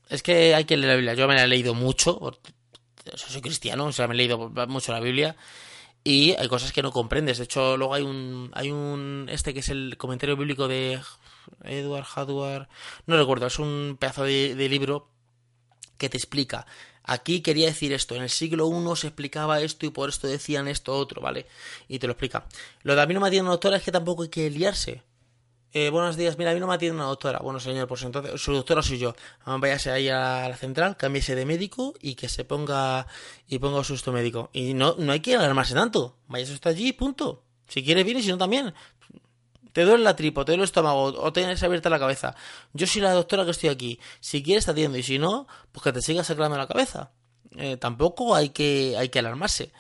es 0.10 0.24
que 0.24 0.56
hay 0.56 0.66
que 0.66 0.78
leer 0.78 0.90
la 0.90 0.96
Biblia. 0.96 1.14
Yo 1.14 1.28
me 1.28 1.36
la 1.36 1.44
he 1.44 1.48
leído 1.48 1.74
mucho. 1.74 2.40
Soy 3.16 3.42
cristiano, 3.42 3.86
o 3.86 3.92
sea, 3.92 4.08
me 4.08 4.14
he 4.14 4.18
leído 4.18 4.50
mucho 4.68 4.92
la 4.92 5.00
Biblia. 5.00 5.36
Y 6.04 6.34
hay 6.34 6.48
cosas 6.48 6.72
que 6.72 6.82
no 6.82 6.92
comprendes. 6.92 7.38
De 7.38 7.44
hecho, 7.44 7.78
luego 7.78 7.94
hay 7.94 8.04
un. 8.04 8.50
Hay 8.54 8.72
un. 8.72 9.28
Este 9.30 9.54
que 9.54 9.60
es 9.60 9.70
el 9.70 9.98
comentario 9.98 10.36
bíblico 10.36 10.68
de 10.68 11.00
Edward 11.64 12.06
Hadward. 12.16 12.68
No 13.06 13.18
recuerdo, 13.18 13.48
es 13.48 13.60
un 13.60 13.98
pedazo 14.00 14.24
de, 14.24 14.68
libro 14.70 15.10
que 15.98 16.10
te 16.10 16.18
explica 16.18 16.66
Aquí 17.04 17.42
quería 17.42 17.68
decir 17.68 17.94
esto, 17.94 18.16
en 18.16 18.24
el 18.24 18.30
siglo 18.30 18.68
I 18.68 18.96
se 18.96 19.08
explicaba 19.08 19.60
esto 19.62 19.86
y 19.86 19.90
por 19.90 20.10
esto 20.10 20.28
decían 20.28 20.68
esto 20.68 20.96
otro, 20.96 21.22
¿vale? 21.22 21.48
Y 21.88 22.00
te 22.00 22.08
lo 22.08 22.14
explica. 22.14 22.46
Lo 22.84 22.96
de 22.96 23.02
a 23.02 23.06
mí 23.08 23.14
no 23.14 23.20
me 23.20 23.28
atiende 23.28 23.44
una 23.44 23.52
doctora 23.52 23.78
es 23.78 23.84
que 23.84 23.92
tampoco 23.92 24.24
hay 24.24 24.30
que 24.30 24.50
liarse. 24.50 25.04
Eh, 25.74 25.90
buenos 25.90 26.18
días, 26.18 26.38
mira, 26.38 26.52
a 26.52 26.54
mí 26.54 26.60
no 26.60 26.68
me 26.68 26.74
atiende 26.74 26.98
una 26.98 27.06
doctora. 27.06 27.40
Bueno, 27.40 27.60
señor, 27.62 27.88
pues 27.88 28.04
entonces, 28.04 28.42
su 28.42 28.52
doctora 28.54 28.82
soy 28.82 28.98
yo. 28.98 29.16
Váyase 29.46 29.90
ahí 29.90 30.10
a 30.10 30.50
la 30.50 30.58
central, 30.58 30.98
cámbiese 30.98 31.34
de 31.34 31.46
médico 31.46 31.94
y 32.02 32.16
que 32.16 32.28
se 32.28 32.44
ponga 32.44 33.08
y 33.48 33.60
ponga 33.60 33.82
susto 33.86 34.12
médico. 34.12 34.50
Y 34.52 34.74
no, 34.74 34.96
no 34.98 35.14
hay 35.14 35.22
que 35.22 35.36
alarmarse 35.36 35.74
tanto. 35.74 36.18
Váyase 36.28 36.54
usted 36.54 36.72
allí, 36.72 36.92
punto. 36.92 37.44
Si 37.70 37.86
quiere 37.86 38.04
viene, 38.04 38.22
si 38.22 38.30
no 38.30 38.38
también 38.38 38.74
te 39.72 39.84
duele 39.84 40.04
la 40.04 40.16
tripa, 40.16 40.44
te 40.44 40.52
duele 40.52 40.64
el 40.64 40.66
estómago 40.66 41.04
o 41.04 41.34
tienes 41.34 41.64
abierta 41.64 41.90
la 41.90 42.00
cabeza. 42.00 42.36
Yo 42.74 42.86
soy 42.86 43.02
la 43.02 43.14
doctora 43.14 43.46
que 43.46 43.52
estoy 43.52 43.70
aquí. 43.70 44.00
Si 44.20 44.44
quieres 44.44 44.66
te 44.66 44.72
atiendo 44.72 44.98
y 44.98 45.04
si 45.04 45.20
no, 45.20 45.48
pues 45.72 45.84
que 45.84 45.94
te 45.94 46.02
sigas 46.02 46.28
sacando 46.28 46.58
la 46.58 46.68
cabeza. 46.68 47.12
Eh, 47.56 47.78
tampoco 47.78 48.36
hay 48.36 48.50
que, 48.50 48.96
hay 48.98 49.08
que 49.08 49.20
alarmarse. 49.20 49.72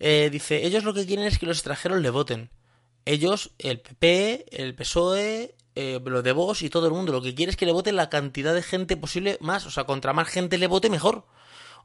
Eh, 0.00 0.28
dice, 0.32 0.64
ellos 0.66 0.84
lo 0.84 0.94
que 0.94 1.06
quieren 1.06 1.26
es 1.26 1.38
que 1.38 1.44
los 1.44 1.58
extranjeros 1.58 2.00
le 2.00 2.08
voten. 2.10 2.50
Ellos, 3.06 3.52
el 3.58 3.80
PP, 3.80 4.46
el 4.50 4.74
PSOE, 4.74 5.54
eh, 5.76 6.00
los 6.04 6.24
de 6.24 6.32
Vox 6.32 6.62
y 6.62 6.70
todo 6.70 6.86
el 6.86 6.92
mundo, 6.92 7.12
lo 7.12 7.22
que 7.22 7.34
quiere 7.34 7.50
es 7.50 7.56
que 7.56 7.66
le 7.66 7.72
vote 7.72 7.92
la 7.92 8.10
cantidad 8.10 8.52
de 8.52 8.62
gente 8.62 8.96
posible 8.96 9.38
más. 9.40 9.64
O 9.64 9.70
sea, 9.70 9.84
contra 9.84 10.12
más 10.12 10.28
gente 10.28 10.58
le 10.58 10.66
vote, 10.66 10.90
mejor. 10.90 11.24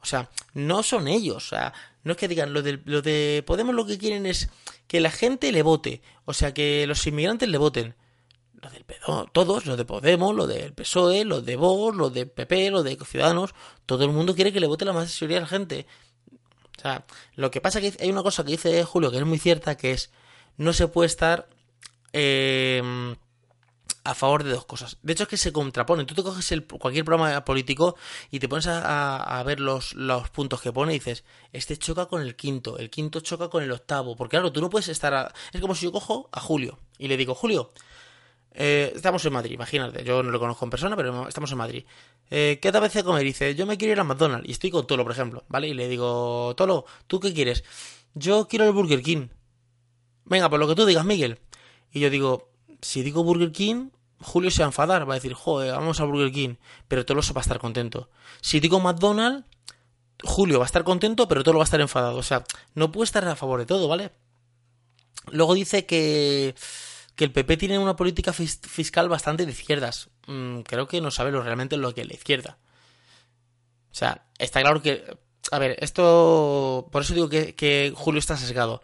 O 0.01 0.05
sea, 0.05 0.29
no 0.53 0.81
son 0.81 1.07
ellos. 1.07 1.38
O 1.38 1.49
sea, 1.49 1.73
no 2.03 2.13
es 2.13 2.17
que 2.17 2.27
digan, 2.27 2.53
lo 2.53 2.63
de, 2.63 2.81
lo 2.86 3.01
de 3.03 3.43
Podemos 3.45 3.75
lo 3.75 3.86
que 3.86 3.99
quieren 3.99 4.25
es 4.25 4.49
que 4.88 4.99
la 4.99 5.12
gente 5.12 5.51
le 5.51 5.62
vote. 5.62 6.01
O 6.25 6.34
sea, 6.34 6.53
que 6.53 6.88
los 6.88 7.05
inmigrantes 7.05 7.47
le 7.47 7.57
voten. 7.60 7.95
Los 8.62 8.71
del 8.73 8.86
todos, 9.31 9.65
los 9.67 9.77
de 9.77 9.86
Podemos, 9.86 10.36
los 10.36 10.47
del 10.47 10.73
PSOE, 10.73 11.23
los 11.23 11.45
de 11.45 11.55
Vox, 11.55 11.97
los 11.97 12.13
de 12.13 12.25
PP, 12.25 12.71
los 12.71 12.84
de 12.84 12.97
Ciudadanos, 13.05 13.53
todo 13.86 14.05
el 14.05 14.12
mundo 14.12 14.36
quiere 14.36 14.51
que 14.51 14.60
le 14.60 14.67
vote 14.67 14.86
la 14.86 14.93
mayoría 14.93 15.38
de 15.38 15.41
la 15.41 15.47
gente. 15.47 15.88
O 16.77 16.81
sea, 16.81 17.05
lo 17.36 17.51
que 17.51 17.62
pasa 17.62 17.79
es 17.79 17.95
que 17.95 18.03
hay 18.03 18.10
una 18.12 18.23
cosa 18.23 18.43
que 18.43 18.51
dice 18.51 18.84
Julio 18.84 19.12
que 19.12 19.17
es 19.17 19.25
muy 19.25 19.39
cierta, 19.39 19.77
que 19.77 19.91
es 19.91 20.12
no 20.57 20.73
se 20.73 20.87
puede 20.87 21.07
estar 21.07 21.47
eh, 22.13 22.81
a 24.03 24.15
favor 24.15 24.43
de 24.43 24.51
dos 24.51 24.65
cosas. 24.65 24.97
De 25.03 25.13
hecho, 25.13 25.23
es 25.23 25.29
que 25.29 25.37
se 25.37 25.51
contraponen. 25.51 26.05
Tú 26.05 26.15
te 26.15 26.23
coges 26.23 26.51
el, 26.51 26.65
cualquier 26.65 27.05
programa 27.05 27.43
político 27.45 27.95
y 28.31 28.39
te 28.39 28.49
pones 28.49 28.67
a, 28.67 29.43
ver 29.45 29.59
los, 29.59 29.93
los, 29.93 30.29
puntos 30.29 30.61
que 30.61 30.73
pone 30.73 30.93
y 30.93 30.99
dices, 30.99 31.23
este 31.53 31.77
choca 31.77 32.07
con 32.07 32.21
el 32.21 32.35
quinto, 32.35 32.77
el 32.77 32.89
quinto 32.89 33.19
choca 33.19 33.49
con 33.49 33.63
el 33.63 33.71
octavo. 33.71 34.15
Porque 34.15 34.37
claro, 34.37 34.51
tú 34.51 34.61
no 34.61 34.69
puedes 34.69 34.89
estar... 34.89 35.33
Es 35.53 35.61
como 35.61 35.75
si 35.75 35.85
yo 35.85 35.91
cojo 35.91 36.29
a 36.31 36.39
Julio 36.39 36.79
y 36.97 37.07
le 37.07 37.17
digo, 37.17 37.35
Julio, 37.35 37.71
Eh, 38.53 38.91
estamos 38.95 39.23
en 39.25 39.31
Madrid, 39.31 39.53
imagínate. 39.53 40.03
Yo 40.03 40.23
no 40.23 40.29
lo 40.29 40.39
conozco 40.39 40.65
en 40.65 40.71
persona, 40.71 40.95
pero 40.97 41.27
estamos 41.27 41.51
en 41.53 41.57
Madrid. 41.57 41.85
Eh, 42.29 42.59
¿Qué 42.61 42.69
te 42.71 42.77
apetece 42.77 43.03
comer? 43.03 43.23
dice, 43.23 43.55
yo 43.55 43.65
me 43.65 43.77
quiero 43.77 43.93
ir 43.93 43.99
a 43.99 44.03
McDonald's. 44.03 44.47
Y 44.47 44.51
estoy 44.51 44.71
con 44.71 44.85
Tolo, 44.85 45.03
por 45.03 45.13
ejemplo, 45.13 45.45
¿vale? 45.47 45.69
Y 45.69 45.73
le 45.73 45.87
digo, 45.87 46.53
Tolo, 46.57 46.85
¿tú 47.07 47.19
qué 47.21 47.33
quieres? 47.33 47.63
Yo 48.13 48.47
quiero 48.49 48.65
el 48.65 48.73
Burger 48.73 49.01
King. 49.01 49.29
Venga, 50.31 50.49
por 50.49 50.59
lo 50.59 50.67
que 50.67 50.73
tú 50.73 50.85
digas, 50.87 51.05
Miguel. 51.05 51.37
Y 51.91 51.99
yo 51.99 52.09
digo, 52.09 52.49
si 52.81 53.03
digo 53.03 53.23
Burger 53.23 53.51
King, 53.51 53.89
Julio 54.19 54.49
se 54.49 54.63
va 54.63 54.65
a 54.65 54.69
enfadar. 54.69 55.07
Va 55.07 55.13
a 55.13 55.17
decir, 55.17 55.33
joder, 55.33 55.73
vamos 55.73 55.99
a 55.99 56.05
Burger 56.05 56.31
King. 56.31 56.55
Pero 56.87 57.05
Tolo 57.05 57.21
se 57.21 57.33
va 57.33 57.41
a 57.41 57.43
estar 57.43 57.59
contento. 57.59 58.09
Si 58.41 58.59
digo 58.59 58.79
McDonald's, 58.79 59.45
Julio 60.23 60.57
va 60.57 60.65
a 60.65 60.71
estar 60.71 60.83
contento, 60.83 61.27
pero 61.27 61.43
Tolo 61.43 61.59
va 61.59 61.63
a 61.63 61.69
estar 61.69 61.81
enfadado. 61.81 62.17
O 62.17 62.23
sea, 62.23 62.43
no 62.73 62.91
puede 62.91 63.05
estar 63.05 63.27
a 63.27 63.35
favor 63.35 63.59
de 63.59 63.67
todo, 63.67 63.87
¿vale? 63.87 64.11
Luego 65.31 65.53
dice 65.53 65.85
que 65.85 66.55
que 67.15 67.25
el 67.25 67.31
PP 67.31 67.57
tiene 67.57 67.77
una 67.77 67.95
política 67.95 68.33
fiscal 68.33 69.09
bastante 69.09 69.45
de 69.45 69.51
izquierdas. 69.51 70.09
Mm, 70.27 70.61
creo 70.61 70.87
que 70.87 71.01
no 71.01 71.11
sabe 71.11 71.31
lo 71.31 71.43
realmente 71.43 71.77
lo 71.77 71.93
que 71.93 72.01
es 72.01 72.07
la 72.07 72.13
izquierda. 72.13 72.57
O 73.91 73.95
sea, 73.95 74.25
está 74.39 74.61
claro 74.61 74.81
que... 74.81 75.05
A 75.51 75.59
ver, 75.59 75.75
esto... 75.81 76.87
Por 76.91 77.01
eso 77.01 77.13
digo 77.13 77.29
que, 77.29 77.93
Julio 77.95 78.17
está 78.17 78.37
sesgado. 78.37 78.81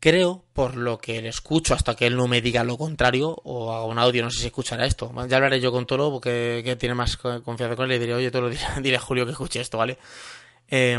Creo, 0.00 0.44
por 0.52 0.76
lo 0.76 0.98
que 0.98 1.20
le 1.20 1.28
escucho 1.28 1.74
hasta 1.74 1.96
que 1.96 2.06
él 2.06 2.16
no 2.16 2.28
me 2.28 2.40
diga 2.40 2.62
lo 2.62 2.78
contrario, 2.78 3.36
o 3.44 3.72
haga 3.72 3.84
un 3.84 3.98
audio, 3.98 4.22
no 4.22 4.30
sé 4.30 4.40
si 4.40 4.46
escuchará 4.46 4.86
esto. 4.86 5.12
Ya 5.28 5.36
hablaré 5.36 5.60
yo 5.60 5.72
con 5.72 5.86
Toro, 5.86 6.10
porque 6.10 6.62
que 6.64 6.76
tiene 6.76 6.94
más 6.94 7.16
confianza 7.16 7.74
con 7.74 7.84
él, 7.84 7.90
le 7.90 7.98
diré, 7.98 8.14
oye, 8.14 8.30
Toro, 8.30 8.48
dile 8.82 8.96
a 8.96 9.00
Julio 9.00 9.24
que 9.26 9.32
escuche 9.32 9.60
esto, 9.60 9.78
¿vale? 9.78 9.98
Eh, 10.68 10.98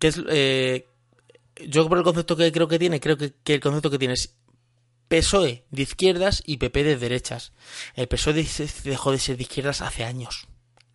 que 0.00 0.08
es, 0.08 0.20
eh, 0.28 0.86
yo 1.66 1.88
por 1.88 1.98
el 1.98 2.04
concepto 2.04 2.36
que 2.36 2.50
creo 2.50 2.68
que 2.68 2.78
tiene, 2.78 3.00
creo 3.00 3.16
que, 3.16 3.34
el 3.44 3.60
concepto 3.60 3.90
que 3.90 3.98
tiene 3.98 4.14
es 4.14 4.34
PSOE 5.08 5.64
de 5.70 5.82
izquierdas 5.82 6.42
y 6.46 6.56
PP 6.56 6.84
de 6.84 6.96
derechas. 6.96 7.52
El 7.94 8.08
PSOE 8.08 8.46
dejó 8.84 9.12
de 9.12 9.18
ser 9.18 9.36
de 9.36 9.42
izquierdas 9.42 9.82
hace 9.82 10.04
años. 10.04 10.48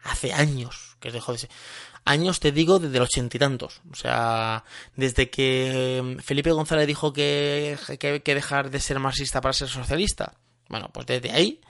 Hace 0.03 0.33
años 0.33 0.97
que 0.99 1.11
dejó 1.11 1.33
de 1.33 1.39
ser. 1.39 1.49
Años 2.05 2.39
te 2.39 2.51
digo 2.51 2.79
desde 2.79 2.99
los 2.99 3.09
ochenta 3.09 3.35
y 3.35 3.39
tantos. 3.39 3.81
O 3.91 3.95
sea, 3.95 4.63
desde 4.95 5.29
que 5.29 6.01
mm, 6.03 6.19
Felipe 6.19 6.51
González 6.51 6.87
dijo 6.87 7.11
que, 7.11 7.77
dejar 8.23 8.69
de 8.69 8.79
ser 8.79 8.99
marxista 8.99 9.41
para 9.41 9.53
ser 9.53 9.67
socialista. 9.67 10.35
Bueno, 10.69 10.89
pues 10.93 11.07
desde 11.07 11.31
ahí 11.31 11.61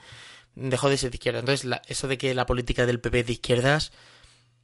dejó 0.54 0.88
de 0.88 0.98
ser 0.98 1.10
de 1.10 1.16
izquierda. 1.16 1.40
Entonces, 1.40 1.68
eso 1.88 2.06
de 2.06 2.18
que 2.18 2.34
la 2.34 2.46
política 2.46 2.86
del 2.86 3.00
PP 3.00 3.24
de 3.24 3.32
izquierdas 3.32 3.92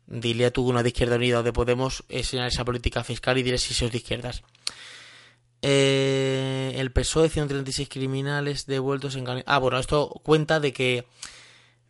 Dile 0.06 0.46
a 0.46 0.50
tú 0.50 0.68
una 0.68 0.82
de 0.82 0.88
Izquierda 0.88 1.16
Unida 1.16 1.40
o 1.40 1.42
de 1.42 1.52
Podemos 1.52 2.04
enseñar 2.08 2.48
esa 2.48 2.64
política 2.64 3.04
fiscal 3.04 3.38
y 3.38 3.42
dile 3.42 3.58
si 3.58 3.72
sois 3.72 3.92
de 3.92 3.98
izquierdas. 3.98 4.42
Eh, 5.62 6.74
el 6.76 6.90
PSOE 6.90 7.28
136 7.28 7.88
criminales 7.88 8.66
devueltos 8.66 9.14
en 9.14 9.24
Ah, 9.46 9.58
bueno, 9.58 9.78
esto 9.78 10.20
cuenta 10.24 10.58
de 10.58 10.72
que 10.72 11.06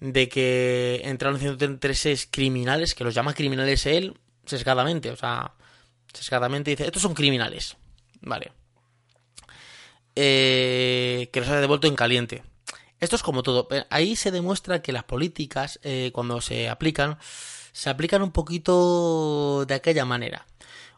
de 0.03 0.29
que 0.29 1.01
entraron 1.05 1.39
136 1.39 2.29
criminales, 2.29 2.97
que 2.97 3.05
los 3.05 3.15
llama 3.15 3.35
criminales 3.35 3.87
él, 3.87 4.19
sesgadamente, 4.45 5.13
o 5.13 5.17
sea, 5.17 5.55
sesgadamente 6.13 6.73
dice, 6.73 6.87
estos 6.87 7.03
son 7.03 7.15
criminales, 7.15 7.77
vale. 8.21 8.51
Eh, 10.17 11.31
que 11.33 11.39
los 11.39 11.49
ha 11.49 11.61
devuelto 11.61 11.87
en 11.87 11.95
caliente. 11.95 12.43
Esto 12.99 13.15
es 13.15 13.23
como 13.23 13.45
todo. 13.45 13.69
Ahí 13.91 14.17
se 14.17 14.33
demuestra 14.33 14.83
que 14.83 14.91
las 14.91 15.05
políticas, 15.05 15.79
eh, 15.85 16.11
cuando 16.13 16.41
se 16.41 16.69
aplican, 16.69 17.19
se 17.73 17.89
aplican 17.89 18.23
un 18.23 18.33
poquito 18.33 19.65
de 19.67 19.75
aquella 19.75 20.05
manera. 20.05 20.47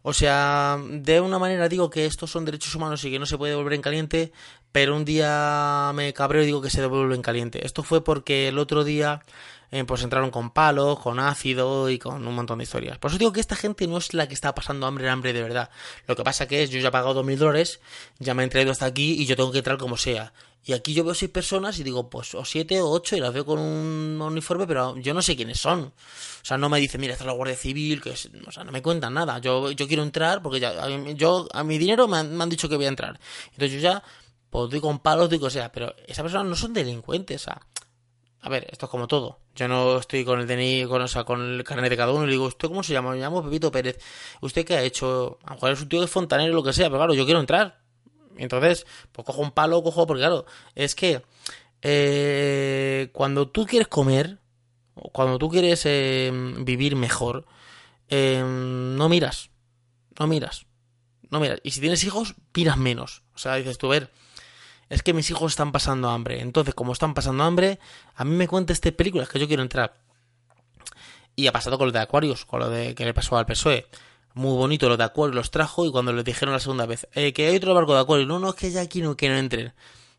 O 0.00 0.14
sea, 0.14 0.78
de 0.82 1.20
una 1.20 1.38
manera 1.38 1.68
digo 1.68 1.90
que 1.90 2.06
estos 2.06 2.30
son 2.30 2.46
derechos 2.46 2.74
humanos 2.74 3.04
y 3.04 3.10
que 3.10 3.18
no 3.18 3.26
se 3.26 3.36
puede 3.36 3.52
devolver 3.52 3.74
en 3.74 3.82
caliente, 3.82 4.32
pero 4.74 4.96
un 4.96 5.04
día 5.04 5.92
me 5.94 6.12
cabreo 6.12 6.42
y 6.42 6.46
digo 6.46 6.60
que 6.60 6.68
se 6.68 6.80
devuelve 6.80 7.14
en 7.14 7.22
caliente. 7.22 7.64
Esto 7.64 7.84
fue 7.84 8.02
porque 8.02 8.48
el 8.48 8.58
otro 8.58 8.82
día 8.82 9.22
eh, 9.70 9.84
pues 9.84 10.02
entraron 10.02 10.32
con 10.32 10.50
palos, 10.50 10.98
con 10.98 11.20
ácido 11.20 11.88
y 11.90 12.00
con 12.00 12.26
un 12.26 12.34
montón 12.34 12.58
de 12.58 12.64
historias. 12.64 12.98
Por 12.98 13.12
eso 13.12 13.18
digo 13.18 13.32
que 13.32 13.38
esta 13.38 13.54
gente 13.54 13.86
no 13.86 13.98
es 13.98 14.14
la 14.14 14.26
que 14.26 14.34
está 14.34 14.52
pasando 14.52 14.88
hambre, 14.88 15.08
hambre 15.08 15.32
de 15.32 15.42
verdad. 15.44 15.70
Lo 16.08 16.16
que 16.16 16.24
pasa 16.24 16.48
que 16.48 16.64
es, 16.64 16.70
yo 16.70 16.80
ya 16.80 16.88
he 16.88 16.90
pagado 16.90 17.14
dos 17.14 17.24
mil 17.24 17.38
dólares, 17.38 17.78
ya 18.18 18.34
me 18.34 18.42
he 18.42 18.48
traído 18.48 18.72
hasta 18.72 18.86
aquí 18.86 19.12
y 19.12 19.26
yo 19.26 19.36
tengo 19.36 19.52
que 19.52 19.58
entrar 19.58 19.78
como 19.78 19.96
sea. 19.96 20.32
Y 20.66 20.72
aquí 20.72 20.94
yo 20.94 21.04
veo 21.04 21.14
seis 21.14 21.30
personas 21.30 21.78
y 21.78 21.82
digo, 21.82 22.08
pues 22.08 22.34
o 22.34 22.44
siete 22.44 22.80
o 22.80 22.88
ocho 22.88 23.16
y 23.16 23.20
las 23.20 23.34
veo 23.34 23.44
con 23.44 23.58
un 23.58 24.20
uniforme, 24.20 24.66
pero 24.66 24.96
yo 24.96 25.12
no 25.12 25.20
sé 25.20 25.36
quiénes 25.36 25.60
son. 25.60 25.80
O 25.82 25.92
sea, 26.44 26.56
no 26.56 26.68
me 26.68 26.80
dicen, 26.80 27.00
mira, 27.00 27.12
está 27.12 27.26
la 27.26 27.32
Guardia 27.32 27.54
Civil, 27.54 28.00
que 28.00 28.10
es, 28.10 28.30
o 28.46 28.50
sea, 28.50 28.64
no 28.64 28.72
me 28.72 28.80
cuentan 28.80 29.12
nada. 29.12 29.38
Yo, 29.38 29.70
yo 29.72 29.86
quiero 29.86 30.02
entrar 30.02 30.42
porque 30.42 30.60
ya, 30.60 30.88
yo, 31.14 31.46
a 31.52 31.62
mi 31.64 31.76
dinero 31.76 32.08
me 32.08 32.16
han, 32.16 32.48
dicho 32.48 32.68
que 32.68 32.76
voy 32.76 32.86
a 32.86 32.88
entrar. 32.88 33.20
Entonces 33.52 33.72
yo 33.72 33.78
ya, 33.78 34.02
pues 34.54 34.70
doy 34.70 34.80
con 34.80 35.00
palos, 35.00 35.28
digo, 35.28 35.48
o 35.48 35.50
sea, 35.50 35.72
pero 35.72 35.96
esas 36.06 36.22
personas 36.22 36.46
no 36.46 36.54
son 36.54 36.72
delincuentes, 36.72 37.42
o 37.42 37.44
sea, 37.46 37.60
a 38.40 38.48
ver, 38.48 38.68
esto 38.70 38.86
es 38.86 38.90
como 38.90 39.08
todo. 39.08 39.40
Yo 39.56 39.66
no 39.66 39.98
estoy 39.98 40.24
con 40.24 40.38
el 40.38 40.46
DNI, 40.46 40.84
con, 40.86 41.02
o 41.02 41.08
sea, 41.08 41.24
con 41.24 41.42
el 41.42 41.64
carnet 41.64 41.90
de 41.90 41.96
cada 41.96 42.12
uno 42.12 42.24
y 42.24 42.30
digo, 42.30 42.44
¿usted 42.44 42.68
cómo 42.68 42.84
se 42.84 42.92
llama? 42.92 43.10
Me 43.10 43.18
llamo 43.18 43.42
Pepito 43.42 43.72
Pérez. 43.72 43.98
¿Usted 44.42 44.64
qué 44.64 44.76
ha 44.76 44.82
hecho? 44.82 45.40
A 45.42 45.48
lo 45.48 45.54
mejor 45.56 45.72
es 45.72 45.82
un 45.82 45.88
tío 45.88 46.00
de 46.00 46.06
fontanero 46.06 46.52
o 46.52 46.54
lo 46.54 46.62
que 46.62 46.72
sea, 46.72 46.86
pero 46.86 46.98
claro, 46.98 47.14
yo 47.14 47.24
quiero 47.24 47.40
entrar. 47.40 47.80
Entonces, 48.36 48.86
pues 49.10 49.26
cojo 49.26 49.42
un 49.42 49.50
palo, 49.50 49.82
cojo, 49.82 50.06
porque 50.06 50.20
claro, 50.20 50.46
es 50.76 50.94
que 50.94 51.22
eh, 51.82 53.10
cuando 53.12 53.48
tú 53.48 53.66
quieres 53.66 53.88
comer, 53.88 54.38
cuando 54.94 55.36
tú 55.36 55.48
quieres 55.48 55.82
eh, 55.84 56.30
vivir 56.60 56.94
mejor, 56.94 57.44
eh, 58.08 58.40
no 58.40 59.08
miras, 59.08 59.50
no 60.16 60.28
miras, 60.28 60.66
no 61.28 61.40
miras. 61.40 61.58
Y 61.64 61.72
si 61.72 61.80
tienes 61.80 62.04
hijos, 62.04 62.36
miras 62.54 62.76
menos. 62.76 63.24
O 63.34 63.38
sea, 63.38 63.56
dices 63.56 63.78
tú, 63.78 63.88
ver, 63.88 64.12
es 64.88 65.02
que 65.02 65.12
mis 65.12 65.30
hijos 65.30 65.52
están 65.52 65.72
pasando 65.72 66.10
hambre. 66.10 66.40
Entonces, 66.40 66.74
como 66.74 66.92
están 66.92 67.14
pasando 67.14 67.44
hambre, 67.44 67.78
a 68.14 68.24
mí 68.24 68.34
me 68.34 68.48
cuenta 68.48 68.72
este 68.72 68.92
películas 68.92 69.28
que 69.28 69.38
yo 69.38 69.46
quiero 69.46 69.62
entrar. 69.62 69.94
Y 71.36 71.46
ha 71.46 71.52
pasado 71.52 71.78
con 71.78 71.88
lo 71.88 71.92
de 71.92 72.00
Aquarius, 72.00 72.44
con 72.44 72.60
lo 72.60 72.70
de 72.70 72.94
que 72.94 73.04
le 73.04 73.14
pasó 73.14 73.36
al 73.36 73.46
PSOE 73.46 73.86
muy 74.34 74.56
bonito 74.56 74.88
los 74.88 74.98
de 74.98 75.04
Acuario 75.04 75.34
los 75.34 75.50
trajo 75.50 75.86
y 75.86 75.92
cuando 75.92 76.12
les 76.12 76.24
dijeron 76.24 76.52
la 76.52 76.60
segunda 76.60 76.86
vez 76.86 77.08
eh, 77.14 77.32
que 77.32 77.46
hay 77.46 77.56
otro 77.56 77.72
barco 77.72 77.94
de 77.94 78.00
Acuario, 78.00 78.26
no, 78.26 78.38
no, 78.38 78.50
es 78.50 78.54
que 78.56 78.70
ya 78.70 78.82
aquí 78.82 79.00
no, 79.00 79.16
que 79.16 79.28
no 79.28 79.36
entren. 79.36 79.72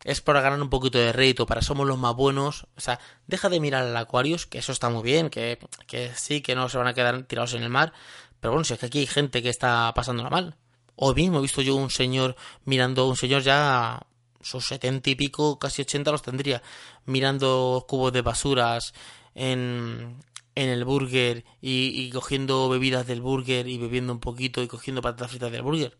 Es 0.04 0.20
para 0.20 0.40
ganar 0.40 0.60
un 0.60 0.70
poquito 0.70 0.98
de 0.98 1.12
rédito, 1.12 1.46
para 1.46 1.62
somos 1.62 1.86
los 1.86 1.98
más 1.98 2.14
buenos. 2.14 2.66
O 2.76 2.80
sea, 2.80 3.00
deja 3.26 3.48
de 3.48 3.60
mirar 3.60 3.82
al 3.82 3.96
Aquarius, 3.96 4.46
que 4.46 4.58
eso 4.58 4.72
está 4.72 4.88
muy 4.88 5.02
bien, 5.02 5.30
que, 5.30 5.58
que 5.86 6.12
sí, 6.14 6.42
que 6.42 6.54
no 6.54 6.68
se 6.68 6.78
van 6.78 6.86
a 6.86 6.94
quedar 6.94 7.24
tirados 7.24 7.54
en 7.54 7.62
el 7.62 7.70
mar. 7.70 7.92
Pero 8.40 8.52
bueno, 8.52 8.64
si 8.64 8.74
es 8.74 8.78
que 8.78 8.86
aquí 8.86 9.00
hay 9.00 9.06
gente 9.06 9.42
que 9.42 9.48
está 9.48 9.92
pasándola 9.94 10.30
mal. 10.30 10.56
Hoy 10.94 11.14
mismo 11.14 11.38
he 11.38 11.42
visto 11.42 11.60
yo 11.60 11.74
un 11.74 11.90
señor 11.90 12.36
mirando, 12.64 13.08
un 13.08 13.16
señor 13.16 13.42
ya 13.42 14.06
sus 14.46 14.66
setenta 14.66 15.10
y 15.10 15.14
pico, 15.16 15.58
casi 15.58 15.82
ochenta 15.82 16.12
los 16.12 16.22
tendría, 16.22 16.62
mirando 17.04 17.84
cubos 17.88 18.12
de 18.12 18.22
basuras 18.22 18.94
en, 19.34 20.16
en 20.54 20.68
el 20.68 20.84
burger 20.84 21.44
y, 21.60 22.08
cogiendo 22.10 22.68
bebidas 22.68 23.06
del 23.06 23.20
burger 23.20 23.66
y 23.66 23.76
bebiendo 23.78 24.12
un 24.12 24.20
poquito 24.20 24.62
y 24.62 24.68
cogiendo 24.68 25.02
patatas 25.02 25.30
fritas 25.30 25.50
del 25.50 25.62
burger. 25.62 25.96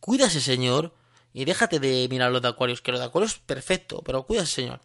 Cuídase, 0.00 0.40
señor, 0.40 0.94
y 1.32 1.44
déjate 1.44 1.78
de 1.78 2.08
mirar 2.10 2.32
los 2.32 2.42
de 2.42 2.48
acuarios, 2.48 2.82
que 2.82 2.92
lo 2.92 2.98
de 2.98 3.04
acuarios 3.04 3.34
es 3.34 3.38
perfecto, 3.38 4.02
pero 4.04 4.24
cuídase, 4.24 4.52
señor. 4.52 4.80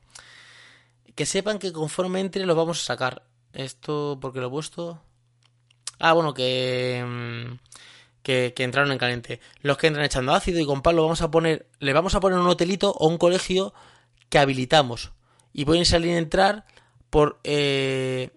Que 1.15 1.25
sepan 1.25 1.59
que 1.59 1.73
conforme 1.73 2.19
entre 2.19 2.45
lo 2.45 2.55
vamos 2.55 2.81
a 2.81 2.85
sacar. 2.85 3.23
Esto, 3.53 4.17
porque 4.21 4.39
lo 4.39 4.47
he 4.47 4.49
puesto. 4.49 5.01
Ah, 5.99 6.13
bueno, 6.13 6.33
que, 6.33 7.03
mm, 7.05 7.59
que, 8.23 8.53
entraron 8.57 8.91
en 8.91 8.97
caliente. 8.97 9.39
Los 9.61 9.77
que 9.77 9.87
entran 9.87 10.05
echando 10.05 10.33
ácido 10.33 10.59
y 10.59 10.65
con 10.65 10.81
palo 10.81 11.03
vamos 11.03 11.21
a 11.21 11.31
poner, 11.31 11.67
le 11.79 11.93
vamos 11.93 12.15
a 12.15 12.19
poner 12.19 12.39
un 12.39 12.47
hotelito 12.47 12.91
o 12.91 13.07
un 13.07 13.17
colegio 13.17 13.73
que 14.29 14.39
habilitamos. 14.39 15.11
Y 15.53 15.65
pueden 15.65 15.85
salir 15.85 16.11
y 16.11 16.17
entrar 16.17 16.65
por 17.09 17.39
eh, 17.43 18.29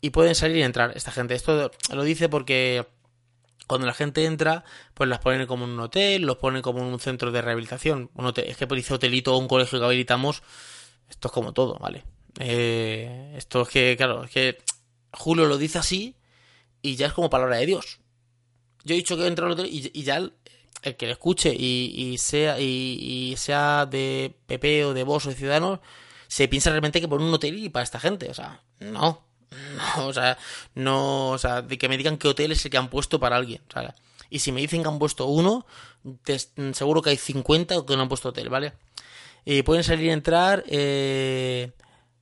y 0.00 0.10
pueden 0.10 0.34
salir 0.34 0.56
y 0.58 0.62
entrar 0.62 0.92
esta 0.96 1.12
gente. 1.12 1.34
Esto 1.34 1.70
lo 1.92 2.02
dice 2.02 2.28
porque 2.28 2.86
cuando 3.66 3.86
la 3.86 3.94
gente 3.94 4.24
entra, 4.24 4.64
pues 4.94 5.08
las 5.08 5.20
ponen 5.20 5.46
como 5.46 5.64
un 5.64 5.78
hotel, 5.78 6.22
los 6.22 6.36
ponen 6.36 6.62
como 6.62 6.86
un 6.86 6.98
centro 7.00 7.30
de 7.30 7.42
rehabilitación. 7.42 8.10
Es 8.36 8.56
que 8.56 8.66
pues 8.66 8.80
dice 8.80 8.94
hotelito 8.94 9.34
o 9.34 9.38
un 9.38 9.48
colegio 9.48 9.78
que 9.78 9.84
habilitamos. 9.84 10.42
Esto 11.08 11.28
es 11.28 11.32
como 11.32 11.52
todo, 11.52 11.78
¿vale? 11.78 12.04
Eh, 12.38 13.34
esto 13.36 13.62
es 13.62 13.68
que, 13.68 13.96
claro, 13.96 14.24
es 14.24 14.30
que 14.30 14.58
Julio 15.12 15.46
lo 15.46 15.58
dice 15.58 15.78
así 15.78 16.16
y 16.80 16.96
ya 16.96 17.06
es 17.06 17.12
como 17.12 17.30
palabra 17.30 17.56
de 17.56 17.66
Dios. 17.66 18.01
Yo 18.84 18.94
he 18.94 18.98
dicho 18.98 19.16
que 19.16 19.26
entra 19.26 19.46
al 19.46 19.52
hotel 19.52 19.68
y, 19.70 20.02
ya 20.02 20.16
el, 20.16 20.32
que 20.96 21.06
le 21.06 21.12
escuche 21.12 21.54
y, 21.54 22.16
sea 22.18 22.58
y, 22.60 23.34
sea 23.36 23.86
de 23.86 24.34
PP 24.46 24.86
o 24.86 24.94
de 24.94 25.04
Vox 25.04 25.26
o 25.26 25.28
de 25.30 25.36
Ciudadanos 25.36 25.80
se 26.28 26.48
piensa 26.48 26.70
realmente 26.70 27.00
que 27.00 27.08
pone 27.08 27.24
un 27.24 27.34
hotel 27.34 27.58
y 27.58 27.68
para 27.68 27.84
esta 27.84 28.00
gente. 28.00 28.30
O 28.30 28.34
sea, 28.34 28.62
no. 28.80 29.22
No, 29.76 30.06
o 30.06 30.12
sea, 30.14 30.38
no, 30.74 31.30
o 31.30 31.38
sea, 31.38 31.60
de 31.60 31.76
que 31.76 31.88
me 31.88 31.98
digan 31.98 32.16
qué 32.16 32.28
hotel 32.28 32.52
es 32.52 32.64
el 32.64 32.70
que 32.70 32.78
han 32.78 32.88
puesto 32.88 33.20
para 33.20 33.36
alguien, 33.36 33.60
Y 34.30 34.38
si 34.38 34.50
me 34.50 34.62
dicen 34.62 34.82
que 34.82 34.88
han 34.88 34.98
puesto 34.98 35.26
uno, 35.26 35.66
seguro 36.72 37.02
que 37.02 37.10
hay 37.10 37.18
50 37.18 37.84
que 37.86 37.96
no 37.96 38.02
han 38.02 38.08
puesto 38.08 38.30
hotel, 38.30 38.48
¿vale? 38.48 38.72
Y 39.44 39.62
pueden 39.62 39.84
salir 39.84 40.06
y 40.06 40.10
entrar, 40.10 40.64
eh, 40.68 41.72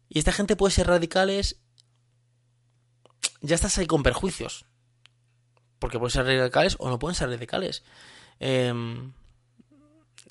y 0.08 0.18
esta 0.18 0.32
gente 0.32 0.56
puede 0.56 0.72
ser 0.72 0.88
radicales, 0.88 1.60
ya 3.42 3.54
estás 3.54 3.78
ahí 3.78 3.86
con 3.86 4.02
perjuicios. 4.02 4.64
Porque 5.80 5.98
pueden 5.98 6.12
ser 6.12 6.26
radicales 6.26 6.76
o 6.78 6.88
no 6.88 7.00
pueden 7.00 7.16
ser 7.16 7.28
radicales. 7.28 7.82
Em, 8.38 9.12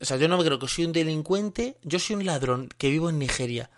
O 0.01 0.05
sea, 0.05 0.15
yo 0.15 0.29
no 0.29 0.37
creo 0.39 0.59
que 0.59 0.67
soy 0.67 0.85
un 0.85 0.93
delincuente, 0.93 1.75
yo 1.83 1.99
soy 1.99 2.15
un 2.15 2.25
ladrón 2.25 2.69
que 2.77 2.89
vivo 2.89 3.09
en 3.09 3.19
Nigeria. 3.19 3.69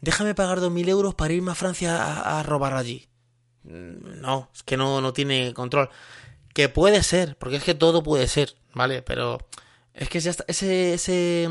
Déjame 0.00 0.34
pagar 0.34 0.60
dos 0.60 0.72
mil 0.72 0.88
euros 0.88 1.14
para 1.14 1.34
irme 1.34 1.50
a 1.52 1.54
Francia 1.54 2.38
a, 2.38 2.42
robar 2.42 2.72
allí. 2.72 3.08
Mm, 3.64 4.20
no, 4.22 4.48
es 4.54 4.62
que 4.62 4.78
no, 4.78 5.02
no 5.02 5.12
tiene 5.12 5.52
control. 5.52 5.90
Que 6.54 6.68
puede 6.70 7.02
ser, 7.02 7.36
porque 7.36 7.56
es 7.56 7.64
que 7.64 7.74
todo 7.74 8.02
puede 8.02 8.26
ser, 8.26 8.56
¿vale? 8.72 9.02
Pero 9.02 9.38
es 9.94 10.08
que 10.08 10.20
ya 10.20 10.30
está, 10.30 10.44
ese, 10.48 10.94
ese, 10.94 11.48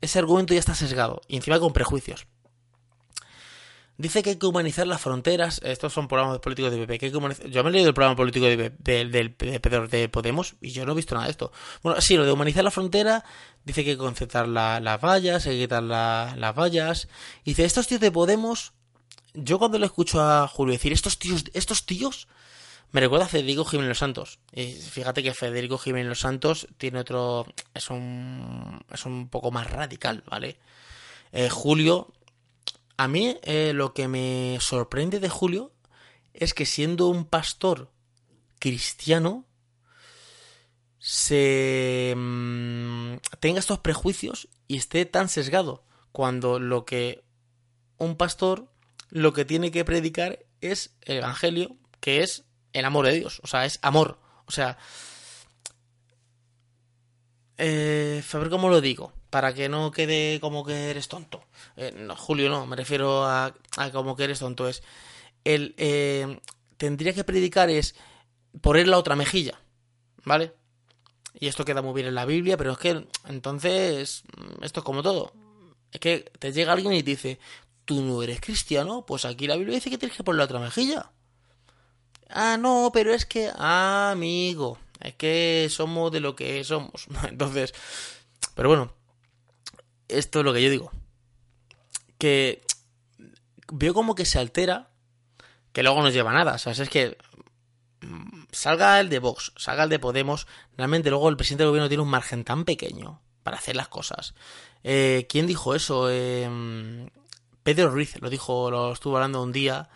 ese 0.00 0.18
argumento 0.18 0.54
ya 0.54 0.60
está 0.60 0.74
sesgado. 0.74 1.20
Y 1.28 1.36
encima 1.36 1.60
con 1.60 1.72
prejuicios. 1.74 2.26
Dice 4.00 4.22
que 4.22 4.30
hay 4.30 4.36
que 4.36 4.46
humanizar 4.46 4.86
las 4.86 4.98
fronteras. 4.98 5.60
Estos 5.62 5.92
son 5.92 6.08
programas 6.08 6.38
políticos 6.38 6.72
de 6.72 6.86
PP. 6.86 7.10
Yo 7.10 7.20
me 7.20 7.68
he 7.68 7.72
leído 7.72 7.88
el 7.88 7.94
programa 7.94 8.16
político 8.16 8.46
de, 8.46 8.56
de, 8.56 9.04
de, 9.04 9.88
de, 9.90 10.08
Podemos 10.08 10.54
y 10.62 10.70
yo 10.70 10.86
no 10.86 10.92
he 10.92 10.94
visto 10.94 11.14
nada 11.14 11.26
de 11.26 11.32
esto. 11.32 11.52
Bueno, 11.82 12.00
sí, 12.00 12.16
lo 12.16 12.24
de 12.24 12.32
humanizar 12.32 12.64
la 12.64 12.70
frontera. 12.70 13.22
Dice 13.62 13.84
que 13.84 13.90
hay 13.90 13.96
que 13.96 14.02
concertar 14.02 14.48
la, 14.48 14.80
las 14.80 15.02
vallas, 15.02 15.46
hay 15.46 15.56
que 15.56 15.64
quitar 15.64 15.82
la, 15.82 16.34
las 16.38 16.54
vallas. 16.54 17.08
Dice, 17.44 17.66
estos 17.66 17.88
tíos 17.88 18.00
de 18.00 18.10
Podemos. 18.10 18.72
Yo 19.34 19.58
cuando 19.58 19.78
le 19.78 19.84
escucho 19.84 20.22
a 20.22 20.48
Julio 20.48 20.72
decir, 20.72 20.94
estos 20.94 21.18
tíos, 21.18 21.44
estos 21.52 21.84
tíos. 21.84 22.26
Me 22.92 23.02
recuerda 23.02 23.26
a 23.26 23.28
Federico 23.28 23.66
Jiménez 23.66 23.90
Los 23.90 23.98
Santos. 23.98 24.38
Y 24.50 24.72
fíjate 24.72 25.22
que 25.22 25.34
Federico 25.34 25.76
Jiménez 25.76 26.08
Los 26.08 26.20
Santos 26.20 26.68
tiene 26.78 27.00
otro. 27.00 27.46
Es 27.74 27.90
un. 27.90 28.82
Es 28.90 29.04
un 29.04 29.28
poco 29.28 29.50
más 29.50 29.70
radical, 29.70 30.24
¿vale? 30.26 30.56
Eh, 31.32 31.50
Julio 31.50 32.14
a 33.00 33.08
mí 33.08 33.38
eh, 33.44 33.72
lo 33.72 33.94
que 33.94 34.08
me 34.08 34.58
sorprende 34.60 35.20
de 35.20 35.30
Julio 35.30 35.72
es 36.34 36.52
que 36.52 36.66
siendo 36.66 37.08
un 37.08 37.24
pastor 37.24 37.90
cristiano 38.58 39.46
se 40.98 42.12
mmm, 42.14 43.14
tenga 43.40 43.58
estos 43.58 43.78
prejuicios 43.78 44.48
y 44.68 44.76
esté 44.76 45.06
tan 45.06 45.30
sesgado 45.30 45.82
cuando 46.12 46.58
lo 46.60 46.84
que 46.84 47.24
un 47.96 48.16
pastor 48.18 48.70
lo 49.08 49.32
que 49.32 49.46
tiene 49.46 49.70
que 49.70 49.86
predicar 49.86 50.40
es 50.60 50.94
el 51.00 51.16
evangelio 51.16 51.78
que 52.00 52.22
es 52.22 52.44
el 52.74 52.84
amor 52.84 53.06
de 53.06 53.12
Dios 53.12 53.40
o 53.42 53.46
sea 53.46 53.64
es 53.64 53.78
amor. 53.80 54.18
O 54.44 54.52
sea 54.52 54.76
eh, 57.60 58.22
a 58.32 58.38
ver 58.38 58.50
cómo 58.50 58.68
lo 58.68 58.80
digo 58.80 59.12
para 59.28 59.54
que 59.54 59.68
no 59.68 59.90
quede 59.90 60.40
como 60.40 60.64
que 60.64 60.90
eres 60.90 61.08
tonto. 61.08 61.42
Eh, 61.76 61.94
no, 61.96 62.16
Julio, 62.16 62.48
no, 62.48 62.66
me 62.66 62.74
refiero 62.74 63.24
a, 63.24 63.54
a, 63.76 63.90
como 63.92 64.16
que 64.16 64.24
eres 64.24 64.40
tonto. 64.40 64.68
Es 64.68 64.82
el 65.44 65.74
eh, 65.78 66.40
tendría 66.76 67.12
que 67.12 67.24
predicar 67.24 67.70
es 67.70 67.94
poner 68.60 68.88
la 68.88 68.98
otra 68.98 69.14
mejilla, 69.14 69.60
¿vale? 70.24 70.54
Y 71.38 71.46
esto 71.46 71.64
queda 71.64 71.82
muy 71.82 71.94
bien 71.94 72.08
en 72.08 72.14
la 72.14 72.24
Biblia, 72.24 72.56
pero 72.56 72.72
es 72.72 72.78
que 72.78 73.06
entonces 73.28 74.24
esto 74.62 74.80
es 74.80 74.84
como 74.84 75.02
todo. 75.02 75.32
Es 75.92 76.00
que 76.00 76.30
te 76.38 76.52
llega 76.52 76.72
alguien 76.72 76.92
y 76.94 77.02
te 77.02 77.10
dice, 77.10 77.38
tú 77.84 78.02
no 78.02 78.22
eres 78.22 78.40
cristiano, 78.40 79.04
pues 79.06 79.24
aquí 79.24 79.46
la 79.46 79.56
Biblia 79.56 79.76
dice 79.76 79.90
que 79.90 79.98
tienes 79.98 80.16
que 80.16 80.24
poner 80.24 80.38
la 80.38 80.44
otra 80.44 80.58
mejilla. 80.58 81.12
Ah, 82.28 82.56
no, 82.58 82.90
pero 82.92 83.12
es 83.12 83.26
que, 83.26 83.50
ah, 83.54 84.10
amigo, 84.12 84.78
es 85.00 85.14
que 85.14 85.68
somos 85.70 86.12
de 86.12 86.20
lo 86.20 86.36
que 86.36 86.62
somos. 86.64 87.06
Entonces, 87.28 87.74
pero 88.54 88.68
bueno, 88.68 88.92
esto 90.08 90.40
es 90.40 90.44
lo 90.44 90.52
que 90.52 90.62
yo 90.62 90.70
digo. 90.70 90.90
Que 92.18 92.62
veo 93.72 93.94
como 93.94 94.14
que 94.14 94.26
se 94.26 94.38
altera, 94.38 94.90
que 95.72 95.82
luego 95.82 96.02
no 96.02 96.10
lleva 96.10 96.32
nada. 96.32 96.54
O 96.54 96.58
sea, 96.58 96.72
es 96.72 96.90
que 96.90 97.16
mm, 98.02 98.42
salga 98.52 99.00
el 99.00 99.08
de 99.08 99.18
Vox, 99.18 99.52
salga 99.56 99.84
el 99.84 99.90
de 99.90 99.98
Podemos, 99.98 100.46
realmente 100.76 101.10
luego 101.10 101.28
el 101.28 101.36
presidente 101.36 101.64
del 101.64 101.70
gobierno 101.70 101.88
tiene 101.88 102.02
un 102.02 102.10
margen 102.10 102.44
tan 102.44 102.64
pequeño 102.64 103.20
para 103.42 103.56
hacer 103.56 103.76
las 103.76 103.88
cosas. 103.88 104.34
Eh, 104.82 105.26
¿Quién 105.28 105.46
dijo 105.46 105.74
eso? 105.74 106.08
Eh, 106.10 107.08
Pedro 107.62 107.90
Ruiz 107.90 108.20
lo 108.20 108.30
dijo, 108.30 108.70
lo 108.70 108.92
estuvo 108.92 109.16
hablando 109.16 109.42
un 109.42 109.52
día 109.52 109.88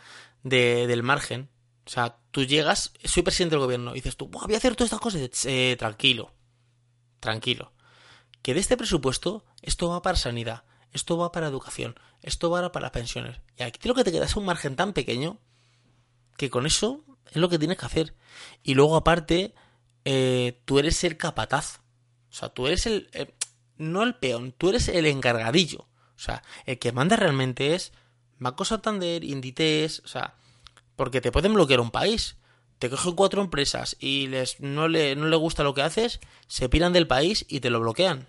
de, 0.43 0.87
del 0.87 1.03
margen. 1.03 1.49
O 1.87 1.91
sea, 1.91 2.19
tú 2.31 2.45
llegas, 2.45 2.93
soy 3.05 3.23
presidente 3.23 3.57
del 3.57 3.65
gobierno, 3.65 3.93
y 3.93 3.97
dices 3.97 4.17
tú, 4.17 4.29
voy 4.29 4.55
a 4.55 4.57
hacer 4.57 4.75
todas 4.75 4.87
estas 4.87 5.01
cosas, 5.01 5.45
eh, 5.45 5.77
tranquilo, 5.79 6.33
tranquilo 7.21 7.75
que 8.45 8.53
de 8.53 8.61
este 8.61 8.77
presupuesto 8.77 9.43
esto 9.63 9.89
va 9.89 10.03
para 10.03 10.19
sanidad, 10.19 10.65
esto 10.93 11.17
va 11.17 11.33
para 11.33 11.47
educación, 11.47 11.99
esto 12.21 12.51
va 12.51 12.71
para 12.73 12.93
pensiones. 12.93 13.41
Y 13.57 13.63
aquí 13.63 13.89
lo 13.89 13.95
que 13.95 14.05
te 14.05 14.13
queda 14.13 14.27
es 14.27 14.37
un 14.37 14.45
margen 14.45 14.77
tan 14.77 14.93
pequeño 14.93 15.41
que 16.37 16.51
con 16.51 16.67
eso 16.67 17.03
es 17.31 17.37
lo 17.37 17.49
que 17.49 17.59
tienes 17.59 17.79
que 17.79 17.87
hacer. 17.87 18.15
Y 18.63 18.75
luego 18.75 18.97
aparte, 18.97 19.55
eh, 20.05 20.61
tú 20.67 20.79
eres 20.79 21.03
el 21.05 21.17
capataz. 21.17 21.81
O 22.31 22.35
sea, 22.35 22.51
tú 22.51 22.67
eres 22.67 22.85
el... 22.85 23.09
No 23.79 24.03
el 24.03 24.15
peón, 24.17 24.53
tú 24.53 24.69
eres 24.69 24.89
el 24.89 25.07
encargadillo. 25.07 25.89
O 26.15 26.19
sea, 26.19 26.43
el 26.67 26.79
que 26.79 26.93
manda 26.93 27.17
realmente 27.17 27.75
es 27.75 27.93
Banco 28.39 28.67
Santander, 28.67 29.25
Inditex, 29.25 30.01
o 30.01 30.09
sea, 30.09 30.37
porque 30.97 31.21
te 31.21 31.33
pueden 31.33 31.55
bloquear 31.55 31.81
un 31.81 31.91
país 31.91 32.37
te 32.79 32.91
cogen 32.91 33.15
cuatro 33.15 33.41
empresas 33.41 33.97
y 34.01 34.27
les 34.27 34.61
no 34.61 34.89
le, 34.89 35.15
no 35.15 35.27
le 35.27 35.37
gusta 35.37 35.63
lo 35.63 35.75
que 35.75 35.83
haces, 35.83 36.21
se 36.49 36.69
piran 36.69 36.93
del 36.93 37.07
país 37.07 37.47
y 37.49 37.61
te 37.61 37.71
lo 37.71 37.81
bloquean 37.81 38.29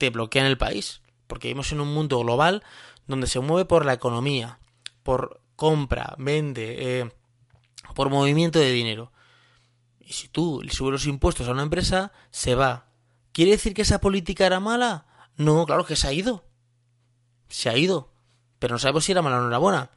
te 0.00 0.10
bloquean 0.10 0.46
el 0.46 0.58
país. 0.58 1.02
Porque 1.28 1.48
vivimos 1.48 1.70
en 1.70 1.80
un 1.80 1.94
mundo 1.94 2.18
global 2.18 2.64
donde 3.06 3.28
se 3.28 3.38
mueve 3.38 3.66
por 3.66 3.84
la 3.84 3.92
economía, 3.92 4.58
por 5.04 5.42
compra, 5.54 6.16
vende, 6.18 7.00
eh, 7.00 7.12
por 7.94 8.08
movimiento 8.08 8.58
de 8.58 8.72
dinero. 8.72 9.12
Y 10.00 10.14
si 10.14 10.26
tú 10.26 10.62
le 10.64 10.72
subes 10.72 10.92
los 10.92 11.06
impuestos 11.06 11.46
a 11.46 11.52
una 11.52 11.62
empresa, 11.62 12.12
se 12.30 12.56
va. 12.56 12.86
¿Quiere 13.32 13.52
decir 13.52 13.74
que 13.74 13.82
esa 13.82 14.00
política 14.00 14.46
era 14.46 14.58
mala? 14.58 15.06
No, 15.36 15.66
claro 15.66 15.84
que 15.84 15.96
se 15.96 16.08
ha 16.08 16.12
ido. 16.12 16.44
Se 17.48 17.68
ha 17.68 17.76
ido. 17.76 18.10
Pero 18.58 18.74
no 18.74 18.78
sabemos 18.78 19.04
si 19.04 19.12
era 19.12 19.22
mala 19.22 19.36
o 19.36 19.40
no 19.42 19.48
era 19.48 19.58
buena. 19.58 19.90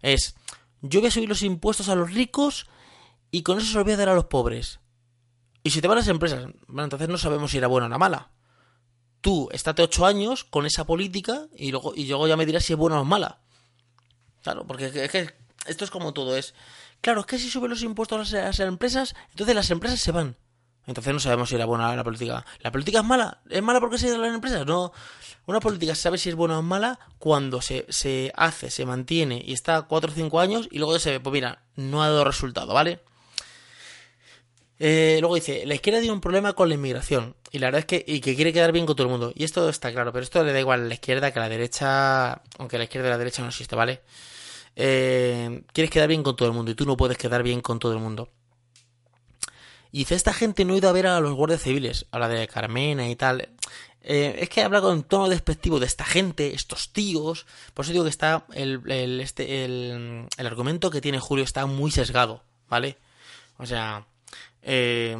Es, 0.00 0.34
yo 0.82 1.00
voy 1.00 1.08
a 1.08 1.10
subir 1.10 1.28
los 1.28 1.42
impuestos 1.42 1.88
a 1.88 1.94
los 1.94 2.12
ricos 2.12 2.66
y 3.30 3.42
con 3.42 3.58
eso 3.58 3.68
se 3.68 3.74
los 3.74 3.84
voy 3.84 3.92
a 3.94 3.96
dar 3.96 4.08
a 4.08 4.14
los 4.14 4.26
pobres. 4.26 4.80
Y 5.62 5.70
si 5.70 5.80
te 5.80 5.88
van 5.88 5.98
las 5.98 6.08
empresas, 6.08 6.46
bueno, 6.66 6.84
entonces 6.84 7.08
no 7.08 7.18
sabemos 7.18 7.50
si 7.50 7.58
era 7.58 7.66
buena 7.66 7.86
o 7.86 7.88
era 7.88 7.98
mala 7.98 8.30
tú 9.20 9.48
estate 9.52 9.82
ocho 9.82 10.06
años 10.06 10.44
con 10.44 10.66
esa 10.66 10.84
política 10.84 11.46
y 11.56 11.70
luego, 11.70 11.92
y 11.94 12.06
luego 12.06 12.26
ya 12.28 12.36
me 12.36 12.46
dirás 12.46 12.64
si 12.64 12.72
es 12.72 12.78
buena 12.78 13.00
o 13.00 13.04
mala. 13.04 13.40
Claro, 14.42 14.66
porque 14.66 14.86
es 14.86 15.10
que 15.10 15.34
esto 15.66 15.84
es 15.84 15.90
como 15.90 16.12
todo, 16.12 16.36
es... 16.36 16.54
Claro, 17.00 17.20
es 17.20 17.26
que 17.26 17.38
si 17.38 17.50
suben 17.50 17.70
los 17.70 17.82
impuestos 17.82 18.34
a 18.34 18.42
las, 18.46 18.60
empresas, 18.60 19.14
entonces 19.30 19.54
las 19.54 19.70
empresas 19.70 20.00
se 20.00 20.12
van. 20.12 20.36
Entonces 20.90 21.14
no 21.14 21.20
sabemos 21.20 21.48
si 21.48 21.54
era 21.54 21.66
buena 21.66 21.94
la 21.94 22.02
política. 22.02 22.44
¿La 22.62 22.72
política 22.72 22.98
es 22.98 23.04
mala? 23.04 23.40
¿Es 23.48 23.62
mala 23.62 23.78
porque 23.78 23.96
se 23.96 24.08
ido 24.08 24.18
las 24.18 24.34
empresas? 24.34 24.66
No. 24.66 24.92
Una 25.46 25.60
política 25.60 25.94
se 25.94 26.02
sabe 26.02 26.18
si 26.18 26.30
es 26.30 26.34
buena 26.34 26.58
o 26.58 26.62
mala 26.62 26.98
cuando 27.20 27.62
se, 27.62 27.86
se 27.88 28.32
hace, 28.34 28.70
se 28.70 28.84
mantiene 28.84 29.40
y 29.46 29.52
está 29.52 29.82
cuatro 29.82 30.10
o 30.10 30.14
cinco 30.14 30.40
años 30.40 30.68
y 30.68 30.78
luego 30.78 30.98
se 30.98 31.12
ve, 31.12 31.20
pues 31.20 31.32
mira, 31.32 31.62
no 31.76 32.02
ha 32.02 32.08
dado 32.08 32.24
resultado, 32.24 32.74
¿vale? 32.74 32.98
Eh, 34.80 35.18
luego 35.20 35.36
dice, 35.36 35.64
la 35.64 35.76
izquierda 35.76 36.00
tiene 36.00 36.12
un 36.12 36.20
problema 36.20 36.54
con 36.54 36.68
la 36.68 36.74
inmigración. 36.74 37.36
Y 37.52 37.60
la 37.60 37.68
verdad 37.68 37.80
es 37.80 37.86
que, 37.86 38.04
y 38.04 38.20
que 38.20 38.34
quiere 38.34 38.52
quedar 38.52 38.72
bien 38.72 38.84
con 38.84 38.96
todo 38.96 39.06
el 39.06 39.12
mundo. 39.12 39.32
Y 39.36 39.44
esto 39.44 39.68
está 39.68 39.92
claro, 39.92 40.12
pero 40.12 40.24
esto 40.24 40.42
le 40.42 40.52
da 40.52 40.58
igual 40.58 40.80
a 40.80 40.84
la 40.86 40.94
izquierda 40.94 41.30
que 41.30 41.38
a 41.38 41.42
la 41.42 41.48
derecha, 41.48 42.42
aunque 42.58 42.78
la 42.78 42.84
izquierda 42.84 43.08
y 43.08 43.10
la 43.12 43.18
derecha 43.18 43.42
no 43.42 43.48
existe, 43.48 43.76
¿vale? 43.76 44.00
Eh, 44.74 45.62
quieres 45.72 45.90
quedar 45.90 46.08
bien 46.08 46.24
con 46.24 46.34
todo 46.34 46.48
el 46.48 46.54
mundo 46.54 46.72
y 46.72 46.74
tú 46.74 46.84
no 46.84 46.96
puedes 46.96 47.16
quedar 47.16 47.44
bien 47.44 47.60
con 47.60 47.78
todo 47.78 47.92
el 47.92 48.00
mundo. 48.00 48.28
Y 49.92 50.00
dice, 50.00 50.14
esta 50.14 50.32
gente 50.32 50.64
no 50.64 50.74
ha 50.74 50.78
ido 50.78 50.88
a 50.88 50.92
ver 50.92 51.06
a 51.06 51.20
los 51.20 51.34
guardias 51.34 51.62
civiles, 51.62 52.06
a 52.10 52.18
la 52.18 52.28
de 52.28 52.46
Carmena 52.48 53.08
y 53.08 53.16
tal. 53.16 53.48
Eh, 54.02 54.38
es 54.40 54.48
que 54.48 54.62
habla 54.62 54.80
con 54.80 55.02
tono 55.02 55.28
despectivo 55.28 55.78
de 55.78 55.86
esta 55.86 56.04
gente, 56.04 56.54
estos 56.54 56.92
tíos. 56.92 57.46
Por 57.74 57.84
eso 57.84 57.92
digo 57.92 58.04
que 58.04 58.10
está 58.10 58.46
el, 58.54 58.80
el, 58.90 59.20
este, 59.20 59.64
el, 59.64 60.26
el 60.36 60.46
argumento 60.46 60.90
que 60.90 61.00
tiene 61.00 61.18
Julio 61.18 61.44
está 61.44 61.66
muy 61.66 61.90
sesgado, 61.90 62.42
¿vale? 62.68 62.96
O 63.58 63.66
sea, 63.66 64.06
eh, 64.62 65.16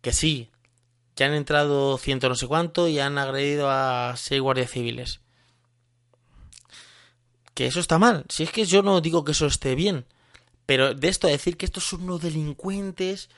que 0.00 0.12
sí, 0.12 0.50
que 1.14 1.24
han 1.24 1.34
entrado 1.34 1.98
ciento 1.98 2.28
no 2.28 2.34
sé 2.34 2.46
cuánto 2.46 2.88
y 2.88 3.00
han 3.00 3.18
agredido 3.18 3.68
a 3.70 4.14
seis 4.16 4.40
guardias 4.40 4.70
civiles. 4.70 5.20
Que 7.54 7.66
eso 7.66 7.80
está 7.80 7.98
mal. 7.98 8.24
Si 8.28 8.44
es 8.44 8.52
que 8.52 8.64
yo 8.64 8.82
no 8.82 9.00
digo 9.00 9.24
que 9.24 9.32
eso 9.32 9.46
esté 9.46 9.74
bien. 9.74 10.06
Pero 10.64 10.94
de 10.94 11.08
esto 11.08 11.26
a 11.26 11.30
decir 11.30 11.56
que 11.56 11.66
estos 11.66 11.84
son 11.84 12.02
unos 12.02 12.20
delincuentes. 12.22 13.30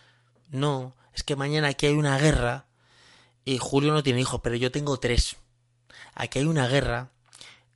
No. 0.50 0.96
Es 1.14 1.22
que 1.22 1.36
mañana 1.36 1.68
aquí 1.68 1.86
hay 1.86 1.94
una 1.94 2.18
guerra. 2.18 2.66
Y 3.44 3.58
Julio 3.58 3.92
no 3.92 4.02
tiene 4.02 4.20
hijos, 4.20 4.40
pero 4.42 4.56
yo 4.56 4.70
tengo 4.70 4.98
tres. 4.98 5.36
Aquí 6.14 6.40
hay 6.40 6.44
una 6.44 6.68
guerra. 6.68 7.10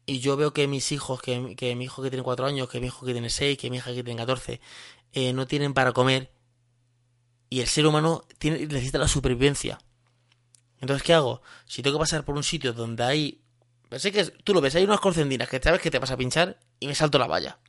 Y 0.06 0.20
yo 0.20 0.37
veo 0.37 0.52
que 0.52 0.68
mis 0.68 0.92
hijos, 0.92 1.22
que, 1.22 1.38
mi 1.40 1.84
hijo 1.84 2.02
que 2.02 2.10
tiene 2.10 2.22
cuatro 2.22 2.46
años, 2.46 2.68
que 2.68 2.78
mi 2.78 2.88
hijo 2.88 3.06
que 3.06 3.12
tiene 3.12 3.30
seis, 3.30 3.56
que 3.56 3.70
mi 3.70 3.78
hija 3.78 3.94
que 3.94 4.04
tiene 4.04 4.20
catorce, 4.20 4.60
eh, 5.12 5.32
no 5.32 5.46
tienen 5.46 5.72
para 5.72 5.92
comer 5.92 6.30
y 7.54 7.60
el 7.60 7.68
ser 7.68 7.87
humano 7.87 8.26
tiene, 8.38 8.66
necesita 8.66 8.98
la 8.98 9.06
supervivencia. 9.06 9.78
Entonces, 10.80 11.04
¿qué 11.04 11.14
hago? 11.14 11.40
Si 11.66 11.82
tengo 11.82 11.98
que 11.98 12.02
pasar 12.02 12.24
por 12.24 12.34
un 12.34 12.42
sitio 12.42 12.72
donde 12.72 13.04
hay... 13.04 13.44
Pensé 13.88 14.10
que 14.10 14.24
tú 14.24 14.52
lo 14.52 14.60
ves, 14.60 14.74
hay 14.74 14.82
unas 14.82 14.98
corcendinas 14.98 15.48
que 15.48 15.60
sabes 15.60 15.80
que 15.80 15.90
te 15.90 16.00
vas 16.00 16.10
a 16.10 16.16
pinchar 16.16 16.58
y 16.80 16.88
me 16.88 16.96
salto 16.96 17.16
la 17.16 17.28
valla. 17.28 17.60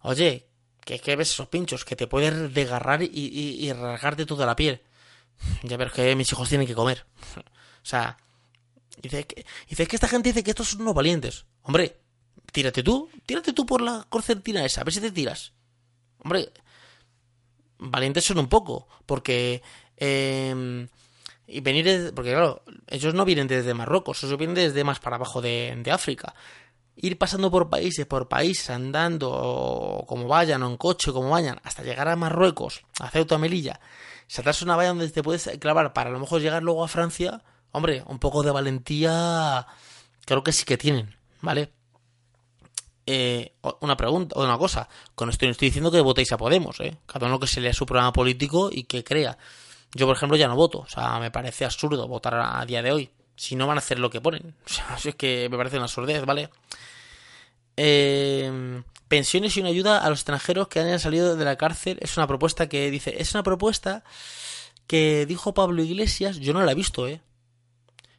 Oye, 0.00 0.48
que 0.84 0.96
es 0.96 1.02
que 1.02 1.16
ves 1.16 1.30
esos 1.30 1.48
pinchos 1.48 1.84
que 1.84 1.96
te 1.96 2.06
puedes 2.06 2.52
desgarrar 2.52 3.02
y, 3.02 3.10
y, 3.12 3.66
y 3.66 3.72
rasgarte 3.72 4.26
toda 4.26 4.46
la 4.46 4.56
piel. 4.56 4.82
Ya 5.62 5.76
ves 5.76 5.92
que 5.92 6.14
mis 6.14 6.30
hijos 6.30 6.48
tienen 6.48 6.66
que 6.66 6.74
comer. 6.74 7.04
O 7.36 7.86
sea, 7.86 8.16
dice 9.00 9.26
que, 9.26 9.44
que 9.44 9.96
esta 9.96 10.08
gente 10.08 10.28
dice 10.30 10.44
que 10.44 10.50
estos 10.50 10.68
son 10.68 10.82
unos 10.82 10.94
valientes. 10.94 11.46
Hombre, 11.62 11.96
tírate 12.52 12.82
tú, 12.82 13.10
tírate 13.26 13.52
tú 13.52 13.66
por 13.66 13.80
la 13.80 14.06
concertina 14.08 14.64
esa, 14.64 14.82
a 14.82 14.84
ver 14.84 14.94
si 14.94 15.00
te 15.00 15.10
tiras. 15.10 15.52
Hombre, 16.18 16.52
valientes 17.78 18.24
son 18.24 18.38
un 18.38 18.48
poco, 18.48 18.88
porque... 19.06 19.62
Eh, 19.96 20.86
y 21.46 21.60
venir, 21.60 22.12
porque 22.16 22.30
claro, 22.30 22.62
ellos 22.88 23.12
no 23.12 23.26
vienen 23.26 23.46
desde 23.46 23.74
Marruecos, 23.74 24.24
ellos 24.24 24.38
vienen 24.38 24.54
desde 24.54 24.82
más 24.82 24.98
para 24.98 25.16
abajo 25.16 25.42
de 25.42 25.90
África. 25.92 26.34
Ir 26.96 27.18
pasando 27.18 27.50
por 27.50 27.68
países, 27.68 28.06
por 28.06 28.28
países, 28.28 28.70
andando, 28.70 30.04
como 30.06 30.28
vayan, 30.28 30.62
o 30.62 30.70
en 30.70 30.76
coche, 30.76 31.12
como 31.12 31.30
vayan, 31.30 31.60
hasta 31.64 31.82
llegar 31.82 32.08
a 32.08 32.16
Marruecos, 32.16 32.82
a 33.00 33.10
Ceuta, 33.10 33.36
Melilla, 33.36 33.80
saltarse 34.28 34.64
una 34.64 34.76
valla 34.76 34.90
donde 34.90 35.10
te 35.10 35.22
puedes 35.22 35.50
clavar 35.58 35.92
para 35.92 36.10
a 36.10 36.12
lo 36.12 36.20
mejor 36.20 36.40
llegar 36.40 36.62
luego 36.62 36.84
a 36.84 36.88
Francia, 36.88 37.42
hombre, 37.72 38.04
un 38.06 38.18
poco 38.18 38.42
de 38.42 38.52
valentía, 38.52 39.66
creo 40.24 40.44
que 40.44 40.52
sí 40.52 40.64
que 40.64 40.78
tienen, 40.78 41.16
¿vale? 41.40 41.72
Eh, 43.06 43.54
una 43.80 43.96
pregunta, 43.96 44.36
o 44.38 44.44
una 44.44 44.56
cosa, 44.56 44.88
con 45.14 45.28
esto 45.28 45.44
no 45.44 45.52
estoy 45.52 45.68
diciendo 45.68 45.90
que 45.90 46.00
votéis 46.00 46.32
a 46.32 46.38
Podemos, 46.38 46.80
¿eh? 46.80 46.96
Cada 47.06 47.26
uno 47.26 47.38
que 47.38 47.46
se 47.46 47.60
lea 47.60 47.74
su 47.74 47.84
programa 47.84 48.12
político 48.12 48.70
y 48.72 48.84
que 48.84 49.04
crea. 49.04 49.36
Yo, 49.92 50.06
por 50.06 50.16
ejemplo, 50.16 50.36
ya 50.36 50.48
no 50.48 50.56
voto. 50.56 50.80
O 50.80 50.88
sea, 50.88 51.18
me 51.18 51.30
parece 51.30 51.64
absurdo 51.64 52.08
votar 52.08 52.34
a 52.34 52.64
día 52.64 52.82
de 52.82 52.92
hoy. 52.92 53.10
Si 53.36 53.56
no 53.56 53.66
van 53.66 53.78
a 53.78 53.80
hacer 53.80 53.98
lo 53.98 54.10
que 54.10 54.20
ponen. 54.20 54.54
O 54.66 54.68
sea, 54.68 55.10
es 55.10 55.14
que 55.16 55.48
me 55.50 55.56
parece 55.56 55.78
una 55.78 55.88
sordez, 55.88 56.24
¿vale? 56.24 56.50
Eh, 57.76 58.82
pensiones 59.08 59.56
y 59.56 59.60
una 59.60 59.68
ayuda 59.70 59.98
a 59.98 60.08
los 60.08 60.20
extranjeros 60.20 60.68
que 60.68 60.80
hayan 60.80 61.00
salido 61.00 61.36
de 61.36 61.44
la 61.44 61.56
cárcel 61.56 61.98
es 62.00 62.16
una 62.16 62.26
propuesta 62.26 62.68
que 62.68 62.90
dice, 62.90 63.14
es 63.18 63.34
una 63.34 63.42
propuesta 63.42 64.04
que 64.86 65.26
dijo 65.26 65.54
Pablo 65.54 65.82
Iglesias, 65.82 66.38
yo 66.38 66.52
no 66.52 66.62
la 66.62 66.72
he 66.72 66.74
visto, 66.74 67.08
¿eh? 67.08 67.20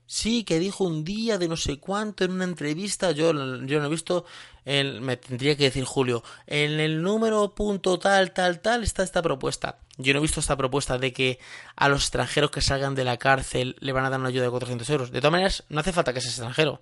Sí, 0.08 0.44
que 0.44 0.60
dijo 0.60 0.84
un 0.84 1.04
día 1.04 1.38
de 1.40 1.48
no 1.48 1.58
sé 1.58 1.80
cuánto 1.80 2.24
en 2.24 2.32
una 2.32 2.44
entrevista, 2.44 3.12
yo, 3.12 3.34
yo 3.34 3.80
no 3.80 3.86
he 3.86 3.90
visto, 3.90 4.26
me 4.66 5.18
tendría 5.18 5.56
que 5.58 5.64
decir 5.64 5.84
Julio, 5.84 6.24
en 6.46 6.80
el 6.80 7.02
número 7.02 7.56
punto 7.56 7.98
tal, 7.98 8.32
tal, 8.32 8.62
tal 8.62 8.84
está 8.84 9.02
esta 9.02 9.24
propuesta. 9.24 9.80
Yo 9.98 10.14
no 10.14 10.20
he 10.20 10.22
visto 10.22 10.40
esta 10.40 10.58
propuesta 10.58 11.00
de 11.00 11.12
que 11.12 11.40
a 11.76 11.90
los 11.90 12.04
extranjeros 12.04 12.52
que 12.52 12.62
salgan 12.62 12.94
de 12.94 13.04
la 13.04 13.18
cárcel 13.18 13.76
le 13.80 13.94
van 13.94 14.06
a 14.06 14.10
dar 14.12 14.20
una 14.20 14.30
ayuda 14.30 14.44
de 14.44 14.52
400 14.52 14.90
euros. 14.92 15.12
De 15.12 15.22
todas 15.22 15.32
maneras, 15.32 15.64
no 15.70 15.80
hace 15.80 15.94
falta 15.94 16.14
que 16.14 16.22
seas 16.22 16.34
extranjero. 16.36 16.82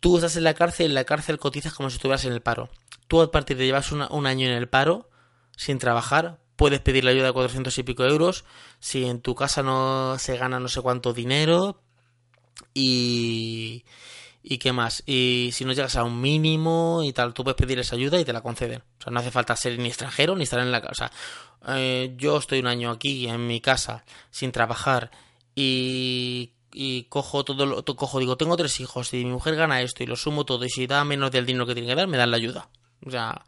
Tú 0.00 0.16
estás 0.16 0.36
en 0.36 0.44
la 0.44 0.54
cárcel 0.54 0.86
y 0.86 0.88
en 0.88 0.94
la 0.94 1.04
cárcel 1.04 1.38
cotizas 1.38 1.74
como 1.74 1.90
si 1.90 1.96
estuvieras 1.96 2.24
en 2.24 2.32
el 2.32 2.40
paro. 2.40 2.70
Tú 3.06 3.20
a 3.20 3.30
partir 3.30 3.56
de 3.56 3.66
llevas 3.66 3.92
un 3.92 4.26
año 4.26 4.46
en 4.46 4.54
el 4.54 4.68
paro, 4.68 5.10
sin 5.56 5.78
trabajar, 5.78 6.38
puedes 6.56 6.80
pedir 6.80 7.04
la 7.04 7.10
ayuda 7.10 7.26
de 7.26 7.32
400 7.32 7.78
y 7.78 7.82
pico 7.82 8.04
euros. 8.04 8.44
Si 8.80 9.04
en 9.04 9.20
tu 9.20 9.34
casa 9.34 9.62
no 9.62 10.18
se 10.18 10.36
gana 10.36 10.58
no 10.58 10.68
sé 10.68 10.80
cuánto 10.80 11.12
dinero, 11.12 11.82
y... 12.74 13.84
¿Y 14.42 14.56
qué 14.56 14.72
más? 14.72 15.02
Y 15.04 15.50
si 15.52 15.66
no 15.66 15.74
llegas 15.74 15.96
a 15.96 16.02
un 16.02 16.18
mínimo 16.18 17.02
y 17.04 17.12
tal, 17.12 17.34
tú 17.34 17.44
puedes 17.44 17.58
pedir 17.58 17.78
esa 17.78 17.94
ayuda 17.96 18.18
y 18.18 18.24
te 18.24 18.32
la 18.32 18.40
conceden. 18.40 18.82
O 18.98 19.02
sea, 19.02 19.12
no 19.12 19.20
hace 19.20 19.30
falta 19.30 19.54
ser 19.54 19.78
ni 19.78 19.88
extranjero 19.88 20.34
ni 20.34 20.44
estar 20.44 20.60
en 20.60 20.72
la 20.72 20.80
casa. 20.80 21.12
Eh, 21.68 22.14
yo 22.16 22.38
estoy 22.38 22.60
un 22.60 22.66
año 22.66 22.90
aquí 22.90 23.28
en 23.28 23.46
mi 23.46 23.60
casa 23.60 24.02
sin 24.30 24.50
trabajar 24.50 25.10
y, 25.54 26.52
y 26.72 27.04
cojo 27.04 27.44
todo 27.44 27.66
lo 27.66 27.84
cojo, 27.84 28.18
digo, 28.18 28.36
tengo 28.38 28.56
tres 28.56 28.80
hijos 28.80 29.12
y 29.12 29.24
mi 29.24 29.30
mujer 29.30 29.56
gana 29.56 29.82
esto 29.82 30.02
y 30.02 30.06
lo 30.06 30.16
sumo 30.16 30.46
todo 30.46 30.64
y 30.64 30.70
si 30.70 30.86
da 30.86 31.04
menos 31.04 31.30
del 31.30 31.44
dinero 31.44 31.66
que 31.66 31.74
tiene 31.74 31.88
que 31.88 31.94
dar, 31.94 32.08
me 32.08 32.16
dan 32.16 32.30
la 32.30 32.38
ayuda. 32.38 32.70
O 33.04 33.10
sea, 33.10 33.44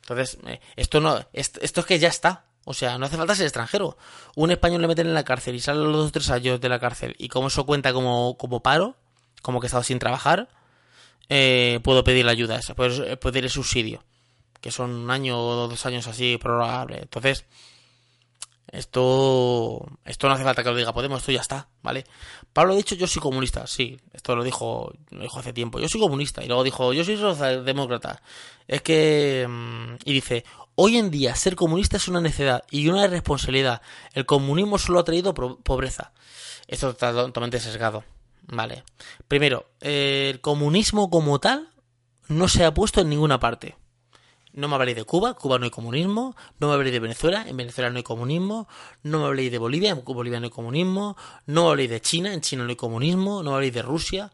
entonces, 0.00 0.38
eh, 0.46 0.60
esto 0.74 1.00
no, 1.00 1.24
esto, 1.32 1.60
esto 1.62 1.80
es 1.80 1.86
que 1.86 1.98
ya 1.98 2.08
está. 2.08 2.45
O 2.68 2.74
sea, 2.74 2.98
no 2.98 3.06
hace 3.06 3.16
falta 3.16 3.36
ser 3.36 3.46
extranjero. 3.46 3.96
Un 4.34 4.50
español 4.50 4.82
le 4.82 4.88
meten 4.88 5.06
en 5.06 5.14
la 5.14 5.24
cárcel 5.24 5.54
y 5.54 5.60
sale 5.60 5.78
los 5.84 5.92
dos 5.92 6.08
o 6.08 6.10
tres 6.10 6.30
años 6.30 6.60
de 6.60 6.68
la 6.68 6.80
cárcel 6.80 7.14
y 7.16 7.28
como 7.28 7.46
eso 7.46 7.64
cuenta 7.64 7.92
como, 7.92 8.36
como 8.36 8.60
paro, 8.60 8.96
como 9.40 9.60
que 9.60 9.66
he 9.66 9.68
estado 9.68 9.84
sin 9.84 10.00
trabajar, 10.00 10.48
eh, 11.28 11.78
puedo 11.84 12.02
pedir 12.02 12.26
ayuda 12.28 12.58
puedo 12.74 13.20
pedir 13.20 13.48
subsidio, 13.50 14.02
que 14.60 14.72
son 14.72 14.90
un 14.90 15.10
año 15.12 15.38
o 15.38 15.68
dos 15.68 15.86
años 15.86 16.08
así 16.08 16.38
prorrogable. 16.38 17.02
Entonces, 17.02 17.46
esto, 18.72 19.86
esto 20.04 20.26
no 20.26 20.34
hace 20.34 20.42
falta 20.42 20.64
que 20.64 20.70
lo 20.70 20.74
diga 20.74 20.92
Podemos, 20.92 21.20
esto 21.20 21.30
ya 21.30 21.42
está, 21.42 21.68
¿vale? 21.84 22.04
Pablo 22.52 22.72
ha 22.72 22.76
dicho 22.76 22.96
yo 22.96 23.06
soy 23.06 23.22
comunista, 23.22 23.64
sí, 23.68 23.96
esto 24.12 24.34
lo 24.34 24.42
dijo, 24.42 24.92
lo 25.10 25.22
dijo 25.22 25.38
hace 25.38 25.52
tiempo, 25.52 25.78
yo 25.78 25.88
soy 25.88 26.00
comunista, 26.00 26.42
y 26.42 26.48
luego 26.48 26.64
dijo 26.64 26.92
yo 26.92 27.04
soy 27.04 27.16
socialdemócrata. 27.16 28.20
Es 28.66 28.82
que, 28.82 29.46
mm, 29.48 29.94
y 30.04 30.12
dice, 30.14 30.44
Hoy 30.78 30.98
en 30.98 31.10
día 31.10 31.34
ser 31.34 31.56
comunista 31.56 31.96
es 31.96 32.06
una 32.06 32.20
necedad 32.20 32.62
y 32.70 32.88
una 32.88 33.06
irresponsabilidad. 33.06 33.80
El 34.12 34.26
comunismo 34.26 34.76
solo 34.76 34.98
ha 34.98 35.04
traído 35.04 35.32
pobreza. 35.32 36.12
Esto 36.68 36.90
está 36.90 37.12
totalmente 37.12 37.60
sesgado. 37.60 38.04
Vale. 38.42 38.84
Primero, 39.26 39.70
el 39.80 40.42
comunismo 40.42 41.08
como 41.08 41.40
tal 41.40 41.70
no 42.28 42.46
se 42.46 42.66
ha 42.66 42.74
puesto 42.74 43.00
en 43.00 43.08
ninguna 43.08 43.40
parte. 43.40 43.74
No 44.52 44.68
me 44.68 44.74
habléis 44.74 44.98
de 44.98 45.04
Cuba, 45.04 45.32
Cuba 45.32 45.58
no 45.58 45.64
hay 45.64 45.70
comunismo. 45.70 46.36
No 46.60 46.68
me 46.68 46.74
habléis 46.74 46.92
de 46.92 47.00
Venezuela, 47.00 47.46
en 47.48 47.56
Venezuela 47.56 47.88
no 47.88 47.96
hay 47.96 48.02
comunismo. 48.02 48.68
No 49.02 49.20
me 49.20 49.24
habléis 49.24 49.50
de 49.50 49.56
Bolivia, 49.56 49.92
en 49.92 50.04
Bolivia 50.04 50.40
no 50.40 50.44
hay 50.44 50.50
comunismo. 50.50 51.16
No 51.46 51.64
me 51.64 51.70
habléis 51.70 51.88
de 51.88 52.02
China, 52.02 52.34
en 52.34 52.42
China 52.42 52.64
no 52.64 52.68
hay 52.68 52.76
comunismo. 52.76 53.42
No 53.42 53.52
me 53.52 53.56
habléis 53.56 53.72
de 53.72 53.80
Rusia. 53.80 54.30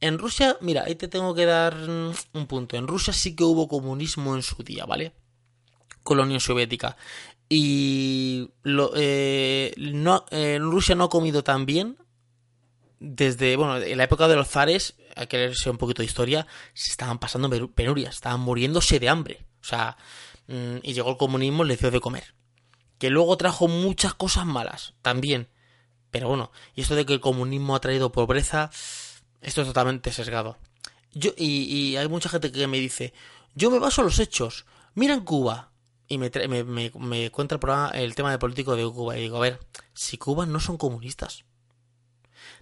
En 0.00 0.18
Rusia, 0.18 0.56
mira, 0.62 0.84
ahí 0.86 0.94
te 0.94 1.08
tengo 1.08 1.34
que 1.34 1.44
dar 1.44 1.76
un 1.76 2.46
punto. 2.48 2.78
En 2.78 2.88
Rusia 2.88 3.12
sí 3.12 3.36
que 3.36 3.44
hubo 3.44 3.68
comunismo 3.68 4.34
en 4.34 4.42
su 4.42 4.62
día, 4.62 4.86
¿vale? 4.86 5.12
Con 6.06 6.16
la 6.16 6.22
Unión 6.22 6.40
Soviética. 6.40 6.96
Y 7.48 8.48
lo, 8.62 8.92
eh, 8.96 9.74
no, 9.76 10.24
en 10.30 10.62
Rusia 10.62 10.94
no 10.94 11.04
ha 11.04 11.10
comido 11.10 11.44
tan 11.44 11.66
bien 11.66 11.98
desde, 12.98 13.56
bueno, 13.56 13.76
en 13.78 13.98
la 13.98 14.04
época 14.04 14.28
de 14.28 14.36
los 14.36 14.48
zares, 14.48 14.94
hay 15.14 15.26
que 15.26 15.36
leerse 15.36 15.70
un 15.70 15.78
poquito 15.78 16.02
de 16.02 16.06
historia, 16.06 16.46
se 16.74 16.90
estaban 16.90 17.18
pasando 17.18 17.50
penurias, 17.74 18.16
estaban 18.16 18.40
muriéndose 18.40 18.98
de 18.98 19.08
hambre. 19.08 19.44
O 19.60 19.64
sea, 19.64 19.96
mm, 20.48 20.78
y 20.82 20.92
llegó 20.94 21.10
el 21.10 21.16
comunismo 21.16 21.64
y 21.64 21.68
les 21.68 21.80
dio 21.80 21.90
de 21.90 22.00
comer. 22.00 22.34
Que 22.98 23.10
luego 23.10 23.36
trajo 23.36 23.68
muchas 23.68 24.14
cosas 24.14 24.46
malas, 24.46 24.94
también. 25.02 25.48
Pero 26.10 26.28
bueno, 26.28 26.50
y 26.74 26.80
esto 26.80 26.94
de 26.94 27.04
que 27.04 27.12
el 27.12 27.20
comunismo 27.20 27.76
ha 27.76 27.80
traído 27.80 28.12
pobreza, 28.12 28.70
esto 29.42 29.60
es 29.60 29.66
totalmente 29.66 30.12
sesgado. 30.12 30.56
Yo, 31.12 31.32
y, 31.36 31.64
y 31.64 31.96
hay 31.96 32.08
mucha 32.08 32.28
gente 32.28 32.52
que 32.52 32.66
me 32.66 32.78
dice, 32.78 33.12
yo 33.54 33.70
me 33.70 33.78
baso 33.78 34.00
en 34.00 34.06
los 34.06 34.18
hechos. 34.18 34.64
Mira 34.94 35.14
en 35.14 35.20
Cuba, 35.20 35.70
y 36.08 36.18
me, 36.18 36.30
me, 36.48 36.92
me, 36.94 37.30
cuenta 37.30 37.58
el, 37.94 38.14
tema 38.14 38.30
de 38.30 38.38
político 38.38 38.76
de 38.76 38.84
Cuba 38.84 39.16
y 39.16 39.22
digo, 39.22 39.38
a 39.38 39.40
ver, 39.40 39.60
si 39.94 40.18
Cuba 40.18 40.46
no 40.46 40.60
son 40.60 40.76
comunistas. 40.76 41.44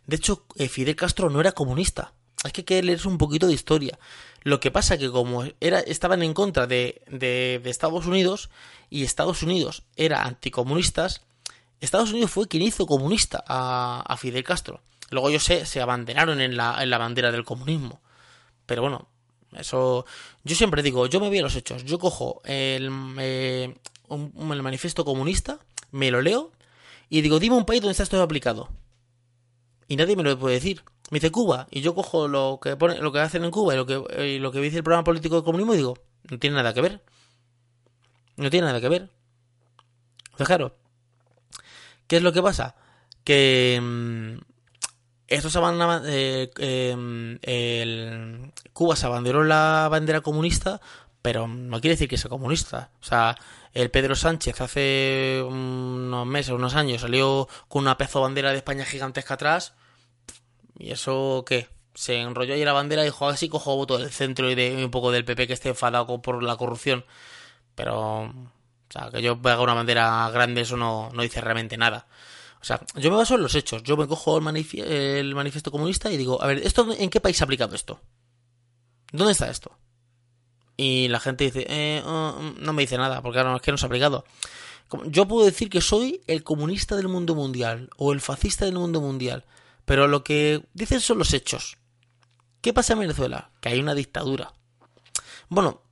De 0.07 0.17
hecho, 0.17 0.45
eh, 0.57 0.69
Fidel 0.69 0.97
Castro 0.97 1.31
no 1.31 1.41
era 1.41 1.53
comunista. 1.53 2.13
Hay 2.43 2.53
que 2.53 2.83
leerse 2.83 3.09
un 3.09 3.19
poquito 3.19 3.47
de 3.47 3.55
historia. 3.55 3.99
Lo 4.43 4.61
que 4.61 4.71
pasa 4.71 4.99
que 4.99 5.11
como 5.11 5.45
era, 5.61 5.81
estaban 5.81 6.23
en 6.23 6.35
contra 6.35 6.67
de, 6.67 7.03
de, 7.09 7.61
Estados 7.65 8.07
Unidos 8.07 8.51
y 8.91 9.05
Estados 9.05 9.43
Unidos 9.43 9.85
era 9.97 10.23
anticomunistas, 10.23 11.23
Estados 11.81 12.13
Unidos 12.13 12.31
fue 12.31 12.49
quien 12.49 12.63
hizo 12.63 12.87
comunista 12.87 13.43
a, 13.47 14.03
a 14.07 14.17
Fidel 14.17 14.45
Castro. 14.45 14.83
Luego 15.11 15.31
ellos 15.31 15.45
se, 15.45 15.65
se 15.67 15.81
abanderaron 15.81 16.41
en 16.41 16.57
la, 16.57 16.83
en 16.83 16.91
la 16.91 16.99
bandera 16.99 17.31
del 17.33 17.45
comunismo. 17.45 18.01
Pero 18.67 18.83
bueno, 18.83 19.09
eso, 19.59 20.05
yo 20.45 20.57
siempre 20.57 20.83
digo, 20.83 21.07
yo 21.07 21.21
me 21.21 21.29
voy 21.29 21.39
a 21.39 21.43
los 21.43 21.57
hechos. 21.57 21.85
Yo 21.85 21.99
cojo 21.99 22.43
el, 22.45 22.91
eh, 23.19 23.75
el 24.11 24.63
manifiesto 24.63 25.05
comunista, 25.05 25.59
me 25.91 26.11
lo 26.11 26.21
leo 26.21 26.53
y 27.09 27.21
digo, 27.21 27.39
dime 27.39 27.57
un 27.57 27.65
país 27.65 27.81
donde 27.81 27.93
está 27.93 28.03
esto 28.03 28.21
aplicado. 28.23 28.69
Y 29.89 29.97
nadie 29.97 30.17
me 30.17 30.23
lo 30.23 30.39
puede 30.39 30.57
decir. 30.57 30.83
Me 31.11 31.21
dice 31.21 31.31
Cuba 31.31 31.67
y 31.71 31.83
yo 31.83 31.95
cojo 31.95 32.29
lo 32.29 32.59
que 32.63 32.77
pone, 32.77 32.99
lo 32.99 33.13
que 33.13 33.21
hacen 33.21 33.45
en 33.45 33.51
Cuba 33.51 33.75
y 33.75 33.77
lo 33.77 33.87
que, 33.87 34.39
lo 34.41 34.53
que 34.53 34.61
dice 34.61 34.79
el 34.79 34.83
programa 34.83 35.05
político 35.05 35.35
del 35.35 35.45
comunismo 35.45 35.75
y 35.75 35.77
digo, 35.77 35.99
no 36.31 36.39
tiene 36.39 36.57
nada 36.57 36.73
que 36.73 36.81
ver. 36.81 37.03
No 38.37 38.51
tiene 38.51 38.67
nada 38.67 38.81
que 38.81 38.89
ver. 38.89 39.11
Fijaros. 40.37 40.73
¿Qué 42.07 42.17
es 42.17 42.23
lo 42.23 42.33
que 42.33 42.43
pasa? 42.43 42.75
Que 43.23 43.79
mm, 43.81 44.39
estos 45.29 45.53
se 45.53 45.61
eh, 46.07 46.51
em, 46.59 47.39
el, 47.43 48.53
Cuba 48.73 48.97
se 48.97 49.07
abanderó 49.07 49.45
la 49.45 49.89
bandera 49.91 50.21
comunista, 50.21 50.81
pero 51.23 51.49
no 51.49 51.81
quiere 51.81 51.95
decir 51.95 52.09
que 52.09 52.19
sea 52.19 52.29
comunista. 52.29 52.91
O 53.01 53.05
sea, 53.05 53.37
el 53.73 53.91
Pedro 53.91 54.15
Sánchez 54.15 54.61
hace 54.61 55.43
unos 55.47 56.27
meses, 56.27 56.53
unos 56.53 56.75
años, 56.75 57.01
salió 57.01 57.49
con 57.69 57.83
una 57.83 57.97
pezo 57.97 58.21
bandera 58.21 58.51
de 58.51 58.59
España 58.59 58.85
gigantesca 58.85 59.35
atrás. 59.35 59.75
¿Y 60.79 60.91
eso 60.91 61.45
qué? 61.47 61.69
Se 61.95 62.21
enrolló 62.21 62.55
ahí 62.55 62.65
la 62.65 62.73
bandera 62.73 63.03
y 63.03 63.07
dijo, 63.07 63.29
así 63.29 63.49
cojo 63.49 63.77
voto 63.77 63.99
del 63.99 64.11
centro 64.11 64.51
y 64.51 64.55
de 64.55 64.85
un 64.85 64.91
poco 64.91 65.13
del 65.13 65.25
PP 65.25 65.47
que 65.47 65.53
esté 65.55 65.71
enfadado 65.71 66.21
por 66.21 66.43
la 66.43 66.57
corrupción. 66.57 67.05
Pero, 67.75 68.23
o 68.23 68.33
sea, 68.91 69.11
que 69.11 69.23
yo 69.23 69.39
haga 69.45 69.63
una 69.63 69.75
bandera 69.75 70.29
grande, 70.31 70.63
eso 70.63 70.77
no, 70.77 71.11
no 71.13 71.23
dice 71.23 71.41
realmente 71.41 71.77
nada. 71.77 72.07
O 72.65 72.67
sea, 72.67 72.81
yo 72.95 73.11
me 73.11 73.19
baso 73.19 73.35
en 73.35 73.43
los 73.43 73.55
hechos. 73.57 73.83
Yo 73.83 73.95
me 73.95 74.07
cojo 74.07 74.39
el, 74.39 75.35
manifiesto 75.35 75.71
comunista 75.71 76.11
y 76.11 76.17
digo, 76.17 76.43
a 76.43 76.47
ver, 76.47 76.67
¿esto 76.67 76.91
en 76.97 77.11
qué 77.11 77.21
país 77.21 77.37
se 77.37 77.45
ha 77.45 77.45
aplicado 77.45 77.75
esto? 77.75 78.01
¿Dónde 79.13 79.33
está 79.33 79.51
esto? 79.51 79.77
Y 80.75 81.09
la 81.09 81.21
gente 81.21 81.45
dice, 81.45 81.67
eh, 81.69 82.03
oh, 82.07 82.55
no 82.59 82.73
me 82.73 82.85
dice 82.85 82.97
nada, 82.97 83.21
porque 83.21 83.45
no, 83.45 83.57
es 83.57 83.61
que 83.61 83.71
no 83.71 83.77
se 83.77 83.85
ha 83.85 83.89
aplicado. 83.89 84.25
Yo 85.09 85.29
puedo 85.29 85.45
decir 85.45 85.69
que 85.69 85.83
soy 85.83 86.23
el 86.27 86.43
comunista 86.43 86.97
del 86.97 87.09
mundo 87.09 87.35
mundial 87.35 87.91
o 87.99 88.15
el 88.15 88.23
fascista 88.23 88.65
del 88.65 88.77
mundo 88.77 89.03
mundial, 89.03 89.45
Pero 89.85 90.09
lo 90.09 90.25
que 90.25 90.65
dicen 90.73 91.03
son 91.03 91.19
los 91.19 91.35
hechos. 91.35 91.77
¿Qué 92.63 92.73
pasa 92.73 92.95
en 92.95 93.01
Venezuela? 93.01 93.51
Que 93.61 93.69
hay 93.69 93.79
una 93.79 93.95
dictadura. 93.95 94.55
Bueno, 95.51 95.83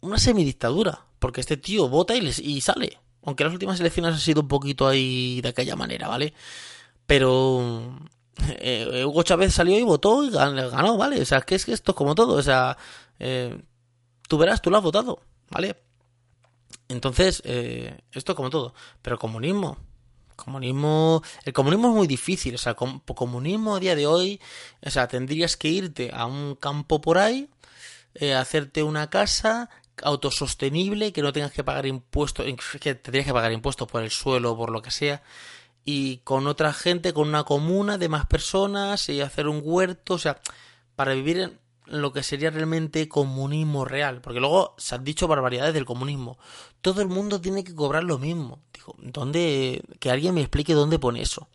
una 0.00 0.16
semidictadura, 0.16 1.04
porque 1.18 1.42
este 1.42 1.58
tío 1.58 1.90
vota 1.90 2.14
y 2.16 2.60
sale. 2.62 3.02
Aunque 3.24 3.44
las 3.44 3.52
últimas 3.52 3.78
elecciones 3.80 4.14
han 4.14 4.20
sido 4.20 4.42
un 4.42 4.48
poquito 4.48 4.88
ahí 4.88 5.40
de 5.40 5.48
aquella 5.50 5.76
manera, 5.76 6.08
¿vale? 6.08 6.34
Pero 7.06 7.98
eh, 8.58 9.04
Hugo 9.04 9.22
Chávez 9.22 9.54
salió 9.54 9.78
y 9.78 9.82
votó 9.82 10.24
y 10.24 10.30
ganó, 10.30 10.96
¿vale? 10.96 11.20
O 11.20 11.24
sea, 11.24 11.40
que 11.42 11.54
es 11.54 11.64
que 11.64 11.72
esto 11.72 11.92
es 11.92 11.96
como 11.96 12.14
todo, 12.14 12.34
o 12.34 12.42
sea, 12.42 12.76
eh, 13.18 13.62
tú 14.28 14.38
verás, 14.38 14.62
tú 14.62 14.70
lo 14.70 14.78
has 14.78 14.82
votado, 14.82 15.20
¿vale? 15.50 15.76
Entonces, 16.88 17.42
eh, 17.44 17.98
esto 18.12 18.34
como 18.34 18.50
todo. 18.50 18.74
Pero 19.02 19.18
comunismo, 19.18 19.78
comunismo, 20.36 21.22
el 21.44 21.52
comunismo 21.52 21.88
es 21.88 21.94
muy 21.94 22.06
difícil, 22.06 22.54
o 22.54 22.58
sea, 22.58 22.74
comunismo 22.74 23.76
a 23.76 23.80
día 23.80 23.96
de 23.96 24.06
hoy, 24.06 24.40
o 24.84 24.90
sea, 24.90 25.08
tendrías 25.08 25.56
que 25.56 25.68
irte 25.68 26.10
a 26.12 26.26
un 26.26 26.54
campo 26.56 27.00
por 27.00 27.18
ahí, 27.18 27.48
eh, 28.14 28.34
hacerte 28.34 28.82
una 28.82 29.08
casa 29.08 29.70
autosostenible, 30.02 31.12
que 31.12 31.22
no 31.22 31.32
tengas 31.32 31.52
que 31.52 31.64
pagar 31.64 31.86
impuestos, 31.86 32.46
que 32.80 32.94
tendrías 32.94 33.26
que 33.26 33.32
pagar 33.32 33.52
impuestos 33.52 33.88
por 33.88 34.02
el 34.02 34.10
suelo, 34.10 34.56
por 34.56 34.70
lo 34.70 34.82
que 34.82 34.90
sea, 34.90 35.22
y 35.84 36.18
con 36.18 36.46
otra 36.46 36.72
gente, 36.72 37.12
con 37.12 37.28
una 37.28 37.44
comuna 37.44 37.98
de 37.98 38.08
más 38.08 38.26
personas, 38.26 39.08
y 39.08 39.20
hacer 39.20 39.48
un 39.48 39.60
huerto, 39.62 40.14
o 40.14 40.18
sea, 40.18 40.40
para 40.96 41.14
vivir 41.14 41.38
en, 41.38 41.58
lo 41.86 42.12
que 42.12 42.22
sería 42.22 42.50
realmente 42.50 43.08
comunismo 43.08 43.84
real. 43.84 44.20
Porque 44.20 44.40
luego 44.40 44.74
se 44.78 44.94
han 44.94 45.04
dicho 45.04 45.28
barbaridades 45.28 45.74
del 45.74 45.84
comunismo. 45.84 46.38
Todo 46.80 47.02
el 47.02 47.08
mundo 47.08 47.40
tiene 47.40 47.64
que 47.64 47.74
cobrar 47.74 48.04
lo 48.04 48.18
mismo. 48.18 48.60
Digo, 48.72 48.94
¿dónde? 48.98 49.82
Que 49.98 50.10
alguien 50.10 50.34
me 50.34 50.40
explique 50.40 50.74
dónde 50.74 50.98
pone 50.98 51.22
eso. 51.22 51.48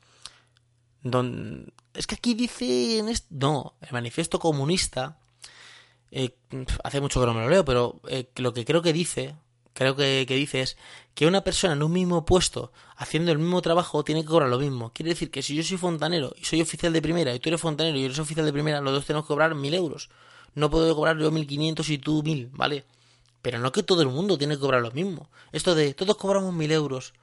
Es 1.94 2.08
que 2.08 2.16
aquí 2.16 2.34
dice... 2.34 3.04
No, 3.30 3.76
el 3.82 3.92
manifiesto 3.92 4.40
comunista... 4.40 5.18
Eh, 6.12 6.36
hace 6.84 7.02
mucho 7.02 7.20
que 7.20 7.26
no 7.26 7.34
me 7.34 7.42
lo 7.42 7.50
leo, 7.50 7.66
pero 7.66 8.00
eh, 8.08 8.30
lo 8.38 8.54
que 8.54 8.66
creo 8.66 8.82
que 8.82 8.94
dice 8.94 9.36
creo 9.78 9.96
que, 9.96 10.26
dice 10.26 10.62
es 10.62 10.78
que 11.14 11.28
una 11.28 11.42
persona 11.42 11.74
en 11.74 11.84
un 11.84 11.92
mismo 11.92 12.26
puesto, 12.26 12.72
haciendo 12.96 13.32
el 13.32 13.38
mismo 13.38 13.62
trabajo, 13.62 14.04
tiene 14.04 14.22
que 14.22 14.28
cobrar 14.28 14.50
lo 14.50 14.58
mismo. 14.58 14.92
Quiere 14.92 15.10
decir 15.12 15.30
que 15.30 15.44
si 15.44 15.56
yo 15.56 15.62
soy 15.62 15.78
fontanero 15.78 16.34
y 16.36 16.46
soy 16.46 16.62
oficial 16.62 16.92
de 16.94 17.02
primera, 17.02 17.36
y 17.36 17.40
tú 17.40 17.50
eres 17.50 17.62
fontanero 17.62 17.96
y 17.98 18.06
eres 18.06 18.18
oficial 18.18 18.46
de 18.46 18.54
primera, 18.54 18.82
los 18.82 18.92
dos 18.92 19.06
tenemos 19.06 19.26
que 19.26 19.30
cobrar 19.30 19.54
mil 19.54 19.74
euros. 19.76 20.10
No 20.56 20.72
puedo 20.72 20.96
cobrar 20.96 21.20
yo 21.20 21.30
mil 21.30 21.46
quinientos 21.46 21.90
y 21.90 22.00
tú 22.00 22.24
mil, 22.24 22.50
¿vale? 22.54 22.86
Pero 23.44 23.60
no 23.60 23.72
que 23.72 23.84
todo 23.84 24.02
el 24.02 24.08
mundo 24.08 24.38
tiene 24.38 24.56
que 24.56 24.62
cobrar 24.62 24.82
lo 24.82 24.92
mismo. 24.92 25.30
Esto 25.52 25.76
de 25.76 25.94
todos 25.94 26.18
cobramos 26.18 26.54
mil 26.56 26.72
euros. 26.72 27.14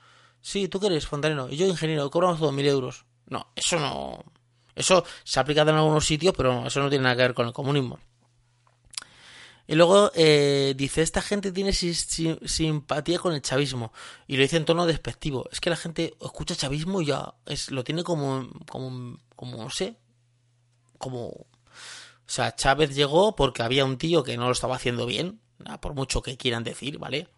Sí, 0.41 0.68
tú 0.68 0.78
que 0.78 0.87
eres 0.87 1.07
fontanero 1.09 1.49
y 1.51 1.57
yo 1.57 1.66
ingeniero, 1.66 2.09
cobramos 2.09 2.39
todos 2.39 2.53
mil 2.53 2.66
euros. 2.66 3.05
No, 3.26 3.49
eso 3.57 3.80
no. 3.80 4.24
Eso 4.76 5.05
se 5.24 5.41
ha 5.41 5.43
aplicado 5.43 5.70
en 5.70 5.76
algunos 5.76 6.07
sitios, 6.07 6.35
pero 6.37 6.66
eso 6.66 6.80
no 6.80 6.89
tiene 6.89 7.03
nada 7.03 7.16
que 7.16 7.22
ver 7.22 7.35
con 7.35 7.49
el 7.49 7.53
comunismo. 7.53 7.99
Y 9.67 9.77
luego 9.77 10.11
eh, 10.15 10.75
dice, 10.77 11.03
esta 11.03 11.23
gente 11.23 11.51
tiene 11.51 11.73
simpatía 11.73 13.19
con 13.19 13.33
el 13.33 13.41
chavismo. 13.41 13.93
Y 14.27 14.37
lo 14.37 14.43
dice 14.43 14.59
en 14.59 14.67
tono 14.67 14.85
despectivo. 14.87 15.49
Es 15.51 15.61
que 15.61 15.71
la 15.71 15.77
gente 15.77 16.15
escucha 16.21 16.55
chavismo 16.55 17.01
y 17.01 17.07
ya 17.07 17.35
es, 17.47 17.71
lo 17.71 17.83
tiene 17.83 18.05
como, 18.05 18.49
como, 18.69 19.19
como, 19.37 19.57
no 19.57 19.71
sé, 19.71 19.97
como... 20.99 21.27
O 21.27 21.47
sea, 22.27 22.55
Chávez 22.55 22.95
llegó 22.95 23.37
porque 23.37 23.62
había 23.62 23.85
un 23.85 23.99
tío 23.99 24.23
que 24.23 24.37
no 24.37 24.47
lo 24.47 24.53
estaba 24.53 24.77
haciendo 24.77 25.05
bien, 25.05 25.41
por 25.81 25.95
mucho 25.95 26.23
que 26.23 26.37
quieran 26.37 26.65
decir, 26.65 26.99
¿vale? 26.99 27.29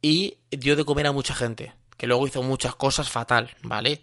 Y 0.00 0.38
dio 0.50 0.74
de 0.74 0.84
comer 0.84 1.06
a 1.06 1.12
mucha 1.12 1.34
gente, 1.34 1.72
que 1.96 2.08
luego 2.08 2.26
hizo 2.26 2.42
muchas 2.42 2.74
cosas 2.74 3.10
fatal, 3.10 3.54
¿vale? 3.62 4.02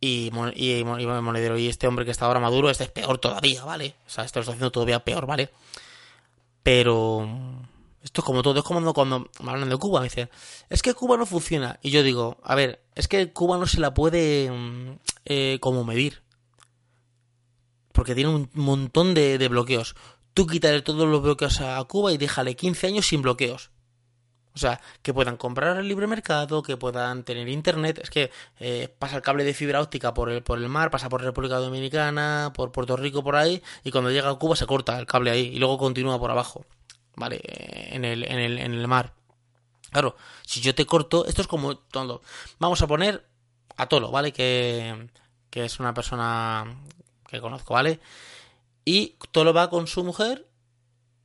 Y, 0.00 0.30
y, 0.54 0.84
Monedero 0.84 1.58
y 1.58 1.68
este 1.68 1.88
hombre 1.88 2.04
que 2.04 2.12
está 2.12 2.26
ahora 2.26 2.38
maduro, 2.38 2.70
este 2.70 2.84
es 2.84 2.90
peor 2.90 3.18
todavía, 3.18 3.64
¿vale? 3.64 3.96
O 4.06 4.10
sea, 4.10 4.24
este 4.24 4.38
lo 4.38 4.42
está 4.42 4.52
haciendo 4.52 4.70
todavía 4.70 5.04
peor, 5.04 5.26
¿vale? 5.26 5.50
Pero 6.62 7.26
esto 8.02 8.20
es 8.20 8.24
como 8.24 8.42
todo, 8.42 8.58
es 8.58 8.64
como 8.64 8.92
cuando 8.94 9.30
me 9.40 9.50
hablan 9.50 9.68
de 9.68 9.76
Cuba, 9.76 10.00
me 10.00 10.06
dicen, 10.06 10.28
es 10.68 10.82
que 10.82 10.94
Cuba 10.94 11.16
no 11.16 11.26
funciona. 11.26 11.78
Y 11.82 11.90
yo 11.90 12.02
digo, 12.02 12.38
a 12.42 12.54
ver, 12.54 12.84
es 12.94 13.08
que 13.08 13.32
Cuba 13.32 13.58
no 13.58 13.66
se 13.66 13.80
la 13.80 13.94
puede 13.94 14.50
mm, 14.50 14.98
eh, 15.24 15.58
como 15.60 15.84
medir. 15.84 16.22
Porque 17.92 18.14
tiene 18.14 18.30
un 18.30 18.50
montón 18.54 19.14
de, 19.14 19.36
bloqueos. 19.48 19.94
Tú 20.34 20.46
quítale 20.46 20.82
todos 20.82 21.08
los 21.08 21.22
bloqueos 21.22 21.60
a 21.60 21.82
Cuba 21.84 22.12
y 22.12 22.18
déjale 22.18 22.56
15 22.56 22.86
años 22.86 23.06
sin 23.06 23.22
bloqueos. 23.22 23.70
O 24.54 24.58
sea, 24.58 24.80
que 25.02 25.14
puedan 25.14 25.36
comprar 25.36 25.78
el 25.78 25.88
libre 25.88 26.06
mercado, 26.06 26.62
que 26.62 26.76
puedan 26.76 27.24
tener 27.24 27.48
internet. 27.48 28.00
Es 28.02 28.10
que 28.10 28.30
eh, 28.60 28.94
pasa 28.98 29.16
el 29.16 29.22
cable 29.22 29.44
de 29.44 29.54
fibra 29.54 29.80
óptica 29.80 30.12
por 30.12 30.30
el, 30.30 30.42
por 30.42 30.58
el 30.58 30.68
mar, 30.68 30.90
pasa 30.90 31.08
por 31.08 31.22
República 31.22 31.56
Dominicana, 31.56 32.52
por 32.54 32.70
Puerto 32.70 32.96
Rico, 32.96 33.22
por 33.22 33.36
ahí, 33.36 33.62
y 33.84 33.90
cuando 33.90 34.10
llega 34.10 34.28
a 34.30 34.34
Cuba 34.34 34.56
se 34.56 34.66
corta 34.66 34.98
el 34.98 35.06
cable 35.06 35.30
ahí 35.30 35.52
y 35.54 35.58
luego 35.58 35.78
continúa 35.78 36.18
por 36.18 36.30
abajo, 36.30 36.66
¿vale? 37.16 37.40
En 37.44 38.04
el, 38.04 38.24
en 38.24 38.38
el, 38.38 38.58
en 38.58 38.74
el 38.74 38.88
mar. 38.88 39.14
Claro, 39.90 40.16
si 40.42 40.60
yo 40.60 40.74
te 40.74 40.86
corto, 40.86 41.26
esto 41.26 41.42
es 41.42 41.48
como 41.48 41.76
todo. 41.76 42.22
Vamos 42.58 42.80
a 42.82 42.86
poner 42.86 43.26
a 43.76 43.88
Tolo, 43.88 44.10
¿vale? 44.10 44.32
Que, 44.32 45.08
que 45.50 45.64
es 45.64 45.80
una 45.80 45.94
persona 45.94 46.76
que 47.28 47.40
conozco, 47.40 47.74
¿vale? 47.74 48.00
Y 48.84 49.16
Tolo 49.30 49.54
va 49.54 49.70
con 49.70 49.86
su 49.86 50.04
mujer 50.04 50.46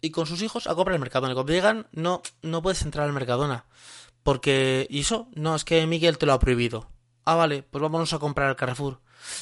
y 0.02 0.12
con 0.12 0.26
sus 0.26 0.42
hijos 0.42 0.68
a 0.68 0.76
comprar 0.76 0.96
el 0.96 1.00
Mercadona. 1.00 1.34
Cuando 1.34 1.54
llegan, 1.54 1.88
no, 1.92 2.22
no 2.42 2.62
puedes 2.62 2.82
entrar 2.82 3.06
al 3.06 3.14
Mercadona. 3.14 3.66
Porque, 4.24 4.88
¿y 4.90 5.02
eso? 5.02 5.30
No, 5.34 5.56
es 5.56 5.64
que 5.64 5.86
Miguel 5.88 6.18
te 6.18 6.26
lo 6.26 6.34
ha 6.34 6.40
prohibido. 6.40 6.90
Ah, 7.26 7.36
vale, 7.36 7.64
pues 7.64 7.82
vámonos 7.82 8.14
a 8.14 8.20
comprar 8.20 8.50
al 8.50 8.56
Carrefour. 8.56 9.00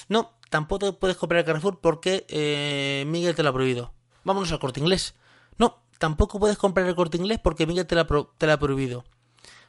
No, 0.10 0.34
tampoco 0.50 1.00
puedes 1.00 1.18
comprar 1.18 1.40
al 1.40 1.46
Carrefour 1.46 1.80
porque 1.82 2.26
eh, 2.30 3.04
Miguel 3.08 3.36
te 3.36 3.44
lo 3.44 3.50
ha 3.50 3.54
prohibido. 3.54 3.94
Vámonos 4.24 4.52
al 4.52 4.60
corte 4.60 4.80
inglés. 4.80 5.16
No, 5.58 5.84
tampoco 6.00 6.40
puedes 6.40 6.58
comprar 6.58 6.88
el 6.88 6.96
corte 6.96 7.18
inglés 7.18 7.40
porque 7.44 7.68
Miguel 7.68 7.86
te 7.86 7.96
lo 7.96 8.02
ha, 8.02 8.08
te 8.38 8.52
ha 8.52 8.60
prohibido. 8.60 9.04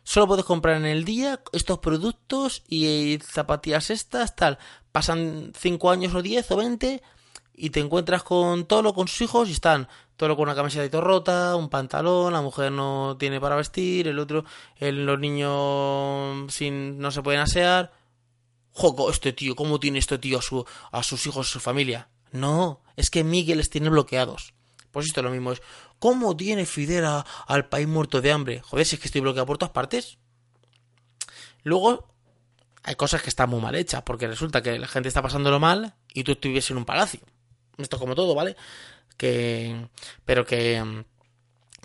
Solo 0.02 0.28
puedes 0.28 0.44
comprar 0.44 0.76
en 0.76 0.86
el 0.86 1.04
día 1.04 1.40
estos 1.52 1.80
productos 1.80 2.62
y 2.68 3.18
zapatillas 3.24 3.90
estas, 3.90 4.36
tal. 4.36 4.58
Pasan 4.92 5.52
5 5.58 5.90
años 5.90 6.14
o 6.14 6.22
10 6.22 6.50
o 6.52 6.56
20 6.56 7.02
y 7.54 7.70
te 7.70 7.80
encuentras 7.80 8.22
con 8.22 8.66
Tolo, 8.66 8.94
con 8.94 9.08
sus 9.08 9.22
hijos 9.22 9.48
y 9.48 9.52
están 9.52 9.88
Tolo 10.16 10.34
con 10.34 10.44
una 10.44 10.54
camiseta 10.54 11.00
rota, 11.00 11.56
un 11.56 11.68
pantalón, 11.68 12.32
la 12.32 12.40
mujer 12.40 12.72
no 12.72 13.16
tiene 13.18 13.38
para 13.40 13.56
vestir, 13.56 14.08
el 14.08 14.18
otro, 14.18 14.44
el, 14.76 15.04
los 15.04 15.18
niños 15.18 16.52
sin, 16.52 16.98
no 16.98 17.10
se 17.10 17.22
pueden 17.22 17.40
asear. 17.40 17.92
Joco, 18.72 19.10
este 19.10 19.32
tío, 19.32 19.54
¿cómo 19.54 19.78
tiene 19.78 19.98
este 19.98 20.18
tío 20.18 20.38
a, 20.38 20.42
su, 20.42 20.64
a 20.90 21.02
sus 21.02 21.26
hijos, 21.26 21.48
a 21.48 21.50
su 21.50 21.60
familia? 21.60 22.08
No, 22.32 22.80
es 22.96 23.10
que 23.10 23.24
Miguel 23.24 23.58
les 23.58 23.70
tiene 23.70 23.90
bloqueados. 23.90 24.54
Pues 24.90 25.06
esto 25.06 25.20
es 25.20 25.24
lo 25.24 25.30
mismo, 25.30 25.52
es 25.52 25.60
¿cómo 25.98 26.34
tiene 26.36 26.64
Fidel 26.64 27.04
al 27.46 27.68
país 27.68 27.86
muerto 27.86 28.22
de 28.22 28.32
hambre? 28.32 28.60
Joder, 28.60 28.86
si 28.86 28.96
es 28.96 29.00
que 29.00 29.08
estoy 29.08 29.20
bloqueado 29.20 29.46
por 29.46 29.58
todas 29.58 29.72
partes. 29.72 30.18
Luego, 31.62 32.08
hay 32.82 32.94
cosas 32.94 33.20
que 33.20 33.28
están 33.28 33.50
muy 33.50 33.60
mal 33.60 33.74
hechas, 33.74 34.02
porque 34.02 34.26
resulta 34.26 34.62
que 34.62 34.78
la 34.78 34.86
gente 34.86 35.08
está 35.08 35.20
pasándolo 35.20 35.60
mal 35.60 35.94
y 36.14 36.24
tú 36.24 36.32
estuviese 36.32 36.72
en 36.72 36.78
un 36.78 36.84
palacio. 36.84 37.20
Esto 37.76 37.98
como 37.98 38.14
todo, 38.14 38.34
¿vale? 38.34 38.56
Que. 39.16 39.88
Pero 40.24 40.44
que. 40.46 41.04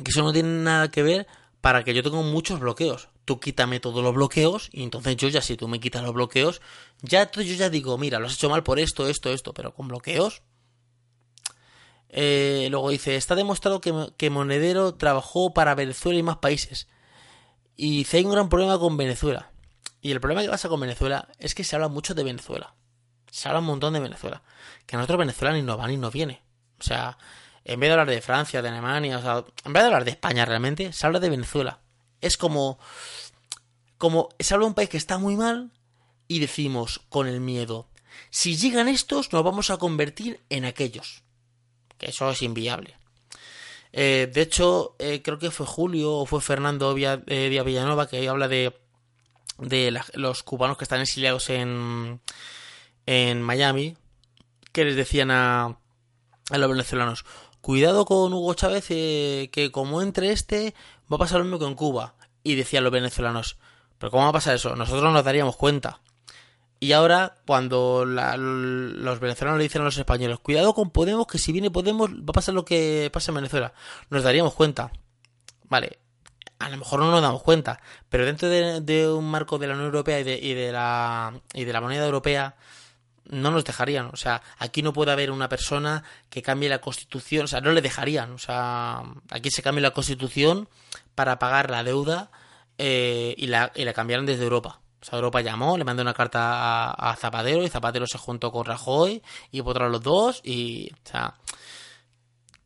Que 0.04 0.10
eso 0.10 0.24
no 0.24 0.34
tiene 0.34 0.50
nada 0.64 0.90
que 0.90 1.04
ver 1.04 1.28
para 1.62 1.84
que 1.84 1.94
yo 1.94 2.04
tenga 2.04 2.22
muchos 2.22 2.60
bloqueos. 2.60 3.10
Tú 3.26 3.40
quítame 3.40 3.80
todos 3.80 4.04
los 4.04 4.14
bloqueos 4.16 4.70
y 4.72 4.84
entonces 4.84 5.16
yo 5.16 5.30
ya 5.30 5.42
si 5.42 5.56
tú 5.56 5.68
me 5.68 5.80
quitas 5.80 6.02
los 6.04 6.14
bloqueos, 6.14 6.60
ya 7.02 7.30
yo 7.32 7.42
ya 7.42 7.70
digo, 7.70 7.98
mira, 7.98 8.20
lo 8.20 8.26
has 8.26 8.34
hecho 8.34 8.50
mal 8.50 8.64
por 8.64 8.80
esto, 8.80 9.08
esto, 9.08 9.32
esto, 9.32 9.54
pero 9.54 9.74
con 9.74 9.88
bloqueos. 9.88 10.42
Eh, 12.10 12.68
luego 12.72 12.90
dice, 12.90 13.16
está 13.16 13.36
demostrado 13.36 13.80
que, 13.80 13.94
que, 14.18 14.30
Monedero 14.30 14.96
trabajó 14.96 15.54
para 15.54 15.76
Venezuela 15.76 16.20
y 16.20 16.24
más 16.24 16.38
países. 16.38 16.88
Y 17.78 18.00
dice, 18.00 18.18
hay 18.18 18.26
un 18.26 18.32
gran 18.32 18.50
problema 18.50 18.80
con 18.80 18.98
Venezuela. 18.98 19.52
Y 20.02 20.12
el 20.12 20.20
problema 20.20 20.42
que 20.42 20.50
pasa 20.50 20.68
con 20.68 20.80
Venezuela 20.80 21.30
es 21.38 21.54
que 21.54 21.64
se 21.64 21.76
habla 21.76 21.90
mucho 21.90 22.16
de 22.16 22.24
Venezuela 22.24 22.74
se 23.32 23.48
habla 23.48 23.62
un 23.62 23.66
montón 23.66 23.94
de 23.94 24.00
Venezuela. 24.00 24.44
Que 24.86 24.96
a 24.96 25.00
nosotros 25.00 25.20
Venezuela 25.20 25.56
ni 25.56 25.64
nos 25.64 25.80
va 25.80 25.88
ni 25.88 25.98
nos 25.98 26.14
viene. 26.14 26.44
O 26.82 26.84
sea, 26.84 27.18
en 27.64 27.80
vez 27.80 27.90
de 27.90 27.92
hablar 27.92 28.10
de 28.10 28.22
Francia, 28.22 28.62
de 28.62 28.70
Alemania, 28.70 29.20
o 29.20 29.22
sea, 29.22 29.46
en 29.66 29.74
vez 29.74 29.84
de 29.84 29.88
hablar 29.88 30.04
de 30.04 30.12
España 30.12 30.46
realmente, 30.46 30.92
se 30.94 31.06
habla 31.06 31.20
de 31.20 31.30
Venezuela. 31.30 31.80
Es 32.20 32.38
como. 32.38 32.80
Como 33.98 34.30
se 34.40 34.56
habla 34.56 34.66
de 34.66 34.70
un 34.70 34.74
país 34.74 34.90
que 34.90 34.98
está 34.98 35.20
muy 35.20 35.36
mal 35.36 35.70
y 36.28 36.40
decimos 36.40 37.02
con 37.10 37.28
el 37.28 37.40
miedo: 37.40 37.88
si 38.32 38.58
llegan 38.58 38.88
estos, 38.88 39.32
nos 39.32 39.44
vamos 39.44 39.70
a 39.70 39.78
convertir 39.78 40.40
en 40.50 40.66
aquellos. 40.66 41.22
Que 42.00 42.10
eso 42.10 42.32
es 42.32 42.42
inviable. 42.42 42.98
Eh, 43.94 44.28
de 44.34 44.42
hecho, 44.42 44.96
eh, 44.98 45.22
creo 45.22 45.38
que 45.38 45.52
fue 45.52 45.68
Julio 45.68 46.14
o 46.14 46.26
fue 46.26 46.42
Fernando 46.42 46.96
eh, 46.98 47.50
Díaz 47.50 47.66
Villanova 47.66 48.08
que 48.08 48.28
habla 48.28 48.48
de, 48.48 48.74
de 49.60 50.02
los 50.14 50.42
cubanos 50.42 50.78
que 50.78 50.86
están 50.86 51.02
exiliados 51.02 51.50
en, 51.50 52.22
en 53.06 53.42
Miami 53.42 53.98
que 54.72 54.86
les 54.86 54.96
decían 54.96 55.30
a, 55.32 55.78
a 56.52 56.58
los 56.58 56.70
venezolanos, 56.70 57.26
cuidado 57.62 58.06
con 58.06 58.34
Hugo 58.34 58.54
Chávez, 58.54 58.88
eh, 58.90 59.50
que 59.52 59.72
como 59.72 60.02
entre 60.02 60.32
este, 60.32 60.74
va 61.12 61.16
a 61.16 61.20
pasar 61.20 61.40
lo 61.40 61.46
mismo 61.46 61.60
que 61.60 61.66
en 61.66 61.76
Cuba. 61.76 62.16
Y 62.44 62.56
decían 62.56 62.84
los 62.84 62.92
venezolanos, 62.92 63.58
pero 63.98 64.12
¿cómo 64.12 64.24
va 64.24 64.30
a 64.30 64.34
pasar 64.34 64.56
eso? 64.56 64.76
Nosotros 64.76 65.14
nos 65.14 65.24
daríamos 65.24 65.56
cuenta. 65.56 66.02
Y 66.80 66.94
ahora, 66.94 67.36
cuando 67.46 68.06
los 68.06 69.20
venezolanos 69.20 69.60
le 69.60 69.66
dicen 69.66 69.84
a 69.84 69.86
los 69.86 69.98
españoles, 70.00 70.40
cuidado 70.40 70.74
con 70.74 70.90
Podemos, 70.90 71.28
que 71.28 71.38
si 71.38 71.52
viene 71.52 71.70
Podemos 71.70 72.10
va 72.10 72.30
a 72.30 72.34
pasar 72.34 72.56
lo 72.56 72.66
que 72.66 73.12
pasa 73.14 73.30
en 73.30 73.36
Venezuela, 73.36 73.74
nos 74.10 74.24
daríamos 74.24 74.56
cuenta. 74.56 74.92
Vale, 75.70 76.00
a 76.58 76.70
lo 76.70 76.78
mejor 76.78 77.00
no 77.00 77.12
nos 77.12 77.22
damos 77.22 77.44
cuenta, 77.44 77.80
pero 78.10 78.26
dentro 78.26 78.50
de, 78.50 79.08
un 79.10 79.30
marco 79.30 79.60
de 79.60 79.68
la 79.68 79.74
Unión 79.74 79.86
Europea 79.86 80.20
y 80.20 80.24
de, 80.24 80.40
y 80.40 80.56
de, 80.56 80.72
la, 80.72 81.40
y 81.54 81.66
de 81.66 81.74
la 81.74 81.82
moneda 81.82 82.06
europea, 82.06 82.56
no 83.32 83.50
nos 83.50 83.66
dejarían. 83.66 84.10
O 84.14 84.18
sea, 84.18 84.42
aquí 84.60 84.84
no 84.84 84.94
puede 84.94 85.12
haber 85.12 85.32
una 85.32 85.50
persona 85.50 86.04
que 86.30 86.42
cambie 86.42 86.70
la 86.70 86.80
constitución, 86.80 87.46
o 87.46 87.48
sea, 87.48 87.62
no 87.62 87.72
le 87.72 87.82
dejarían. 87.82 88.32
O 88.34 88.38
sea, 88.38 89.02
aquí 89.32 89.50
se 89.50 89.64
cambia 89.64 89.82
la 89.82 89.92
constitución 89.92 90.70
para 91.16 91.40
pagar 91.40 91.72
la 91.72 91.84
deuda 91.84 92.30
eh, 92.78 93.34
y, 93.38 93.48
la, 93.48 93.72
y 93.76 93.86
la 93.86 93.94
cambiaron 93.94 94.26
desde 94.26 94.44
Europa. 94.44 94.82
O 95.02 95.06
sea, 95.06 95.18
Europa 95.18 95.42
llamó, 95.42 95.78
le 95.78 95.84
mandó 95.84 96.04
una 96.04 96.14
carta 96.14 96.92
a, 96.92 97.16
Zapatero 97.16 97.64
y 97.64 97.70
Zapatero 97.70 98.06
se 98.06 98.20
juntó 98.20 98.52
con 98.52 98.66
Rajoy 98.66 99.24
y 99.52 99.62
votaron 99.62 99.92
los 99.92 100.04
dos 100.04 100.42
y, 100.44 100.92
o 100.94 101.10
sea, 101.10 101.34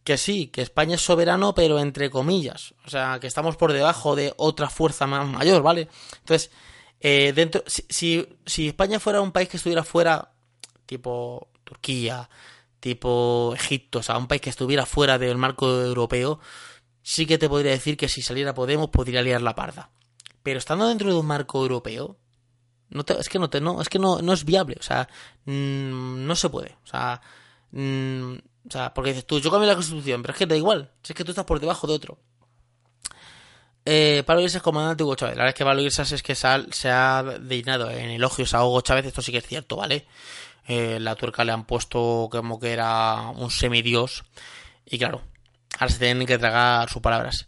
que 0.03 0.17
sí, 0.17 0.47
que 0.47 0.61
España 0.61 0.95
es 0.95 1.01
soberano, 1.01 1.55
pero 1.55 1.79
entre 1.79 2.09
comillas. 2.09 2.73
O 2.85 2.89
sea, 2.89 3.19
que 3.21 3.27
estamos 3.27 3.55
por 3.55 3.71
debajo 3.71 4.15
de 4.15 4.33
otra 4.37 4.69
fuerza 4.69 5.07
más 5.07 5.25
mayor, 5.27 5.63
¿vale? 5.63 5.87
Entonces, 6.19 6.51
eh, 6.99 7.33
dentro, 7.33 7.63
si, 7.67 8.27
si, 8.45 8.67
España 8.67 8.99
fuera 8.99 9.21
un 9.21 9.31
país 9.31 9.47
que 9.47 9.57
estuviera 9.57 9.83
fuera, 9.83 10.31
tipo 10.85 11.49
Turquía, 11.63 12.29
tipo 12.79 13.53
Egipto, 13.55 13.99
o 13.99 14.03
sea, 14.03 14.17
un 14.17 14.27
país 14.27 14.41
que 14.41 14.49
estuviera 14.49 14.85
fuera 14.85 15.17
del 15.17 15.37
marco 15.37 15.69
europeo, 15.69 16.39
sí 17.01 17.25
que 17.25 17.37
te 17.37 17.49
podría 17.49 17.71
decir 17.71 17.97
que 17.97 18.07
si 18.09 18.21
saliera 18.21 18.53
Podemos 18.53 18.89
podría 18.89 19.21
liar 19.21 19.41
la 19.41 19.55
parda. 19.55 19.89
Pero 20.43 20.59
estando 20.59 20.87
dentro 20.87 21.09
de 21.09 21.19
un 21.19 21.25
marco 21.25 21.61
europeo, 21.61 22.17
no 22.89 23.03
es 23.19 23.29
que 23.29 23.39
no 23.39 23.49
te, 23.49 23.61
no, 23.61 23.81
es 23.81 23.89
que 23.89 23.99
no, 23.99 24.19
es 24.31 24.45
viable, 24.45 24.77
o 24.79 24.83
sea, 24.83 25.07
mm, 25.45 26.25
no 26.25 26.35
se 26.35 26.49
puede, 26.49 26.77
o 26.83 26.87
sea, 26.87 27.21
mm, 27.71 28.33
o 28.67 28.71
sea, 28.71 28.93
porque 28.93 29.11
dices 29.11 29.25
tú, 29.25 29.39
yo 29.39 29.51
cambio 29.51 29.67
la 29.67 29.75
constitución, 29.75 30.21
pero 30.21 30.33
es 30.33 30.37
que 30.37 30.45
da 30.45 30.55
igual, 30.55 30.91
si 31.03 31.13
es 31.13 31.17
que 31.17 31.23
tú 31.23 31.31
estás 31.31 31.45
por 31.45 31.59
debajo 31.59 31.87
de 31.87 31.93
otro. 31.93 32.19
Eh, 33.85 34.23
Pablo 34.25 34.41
Iglesias 34.41 34.63
comandante 34.63 35.03
Hugo 35.03 35.15
Chávez. 35.15 35.35
La 35.35 35.43
verdad 35.43 35.53
es 35.53 35.57
que 35.57 35.63
Pablo 35.63 35.81
Iglesias 35.81 36.11
es 36.11 36.23
que 36.23 36.33
se 36.33 36.47
ha, 36.47 36.65
se 36.71 36.89
ha 36.89 37.23
dignado 37.39 37.91
en 37.91 38.09
elogios 38.09 38.55
a 38.55 38.65
Hugo 38.65 38.81
Chávez, 38.81 39.05
esto 39.05 39.21
sí 39.21 39.31
que 39.31 39.37
es 39.37 39.45
cierto, 39.45 39.75
¿vale? 39.75 40.07
Eh, 40.67 40.99
la 40.99 41.15
tuerca 41.15 41.43
le 41.43 41.51
han 41.51 41.65
puesto 41.65 42.27
como 42.31 42.59
que 42.59 42.71
era 42.71 43.29
un 43.35 43.51
semidios. 43.51 44.23
Y 44.85 44.97
claro, 44.97 45.21
ahora 45.79 45.93
se 45.93 45.99
tienen 45.99 46.27
que 46.27 46.37
tragar 46.37 46.89
sus 46.89 47.01
palabras. 47.01 47.47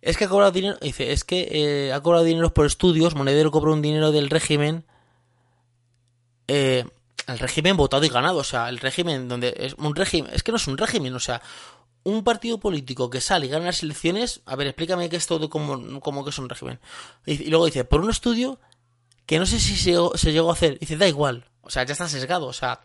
Es 0.00 0.16
que 0.16 0.24
ha 0.24 0.28
cobrado 0.28 0.52
dinero, 0.52 0.76
dice, 0.80 1.12
es 1.12 1.24
que 1.24 1.48
eh, 1.50 1.92
ha 1.92 2.00
cobrado 2.00 2.24
dinero 2.24 2.54
por 2.54 2.66
estudios, 2.66 3.14
Monedero 3.14 3.50
cobró 3.50 3.72
un 3.72 3.82
dinero 3.82 4.12
del 4.12 4.30
régimen, 4.30 4.84
eh, 6.46 6.84
el 7.26 7.38
régimen 7.38 7.76
votado 7.76 8.04
y 8.04 8.08
ganado, 8.08 8.38
o 8.38 8.44
sea, 8.44 8.68
el 8.68 8.78
régimen 8.78 9.28
donde 9.28 9.54
es 9.56 9.74
un 9.74 9.96
régimen, 9.96 10.32
es 10.32 10.42
que 10.42 10.52
no 10.52 10.56
es 10.56 10.68
un 10.68 10.78
régimen, 10.78 11.14
o 11.14 11.20
sea, 11.20 11.42
un 12.04 12.22
partido 12.22 12.58
político 12.58 13.10
que 13.10 13.20
sale 13.20 13.46
y 13.46 13.48
gana 13.48 13.66
las 13.66 13.82
elecciones, 13.82 14.40
a 14.46 14.54
ver, 14.54 14.68
explícame 14.68 15.08
que 15.08 15.16
es 15.16 15.26
todo 15.26 15.50
como, 15.50 16.00
como 16.00 16.22
que 16.22 16.30
es 16.30 16.38
un 16.38 16.48
régimen. 16.48 16.78
Y, 17.26 17.50
luego 17.50 17.66
dice, 17.66 17.84
por 17.84 18.00
un 18.00 18.10
estudio 18.10 18.60
que 19.26 19.38
no 19.38 19.46
sé 19.46 19.58
si 19.58 19.76
se, 19.76 19.96
se 20.14 20.32
llegó 20.32 20.50
a 20.50 20.52
hacer, 20.52 20.78
dice, 20.78 20.96
da 20.96 21.08
igual, 21.08 21.44
o 21.68 21.70
sea, 21.70 21.84
ya 21.84 21.92
está 21.92 22.08
sesgado, 22.08 22.46
o 22.46 22.52
sea, 22.54 22.80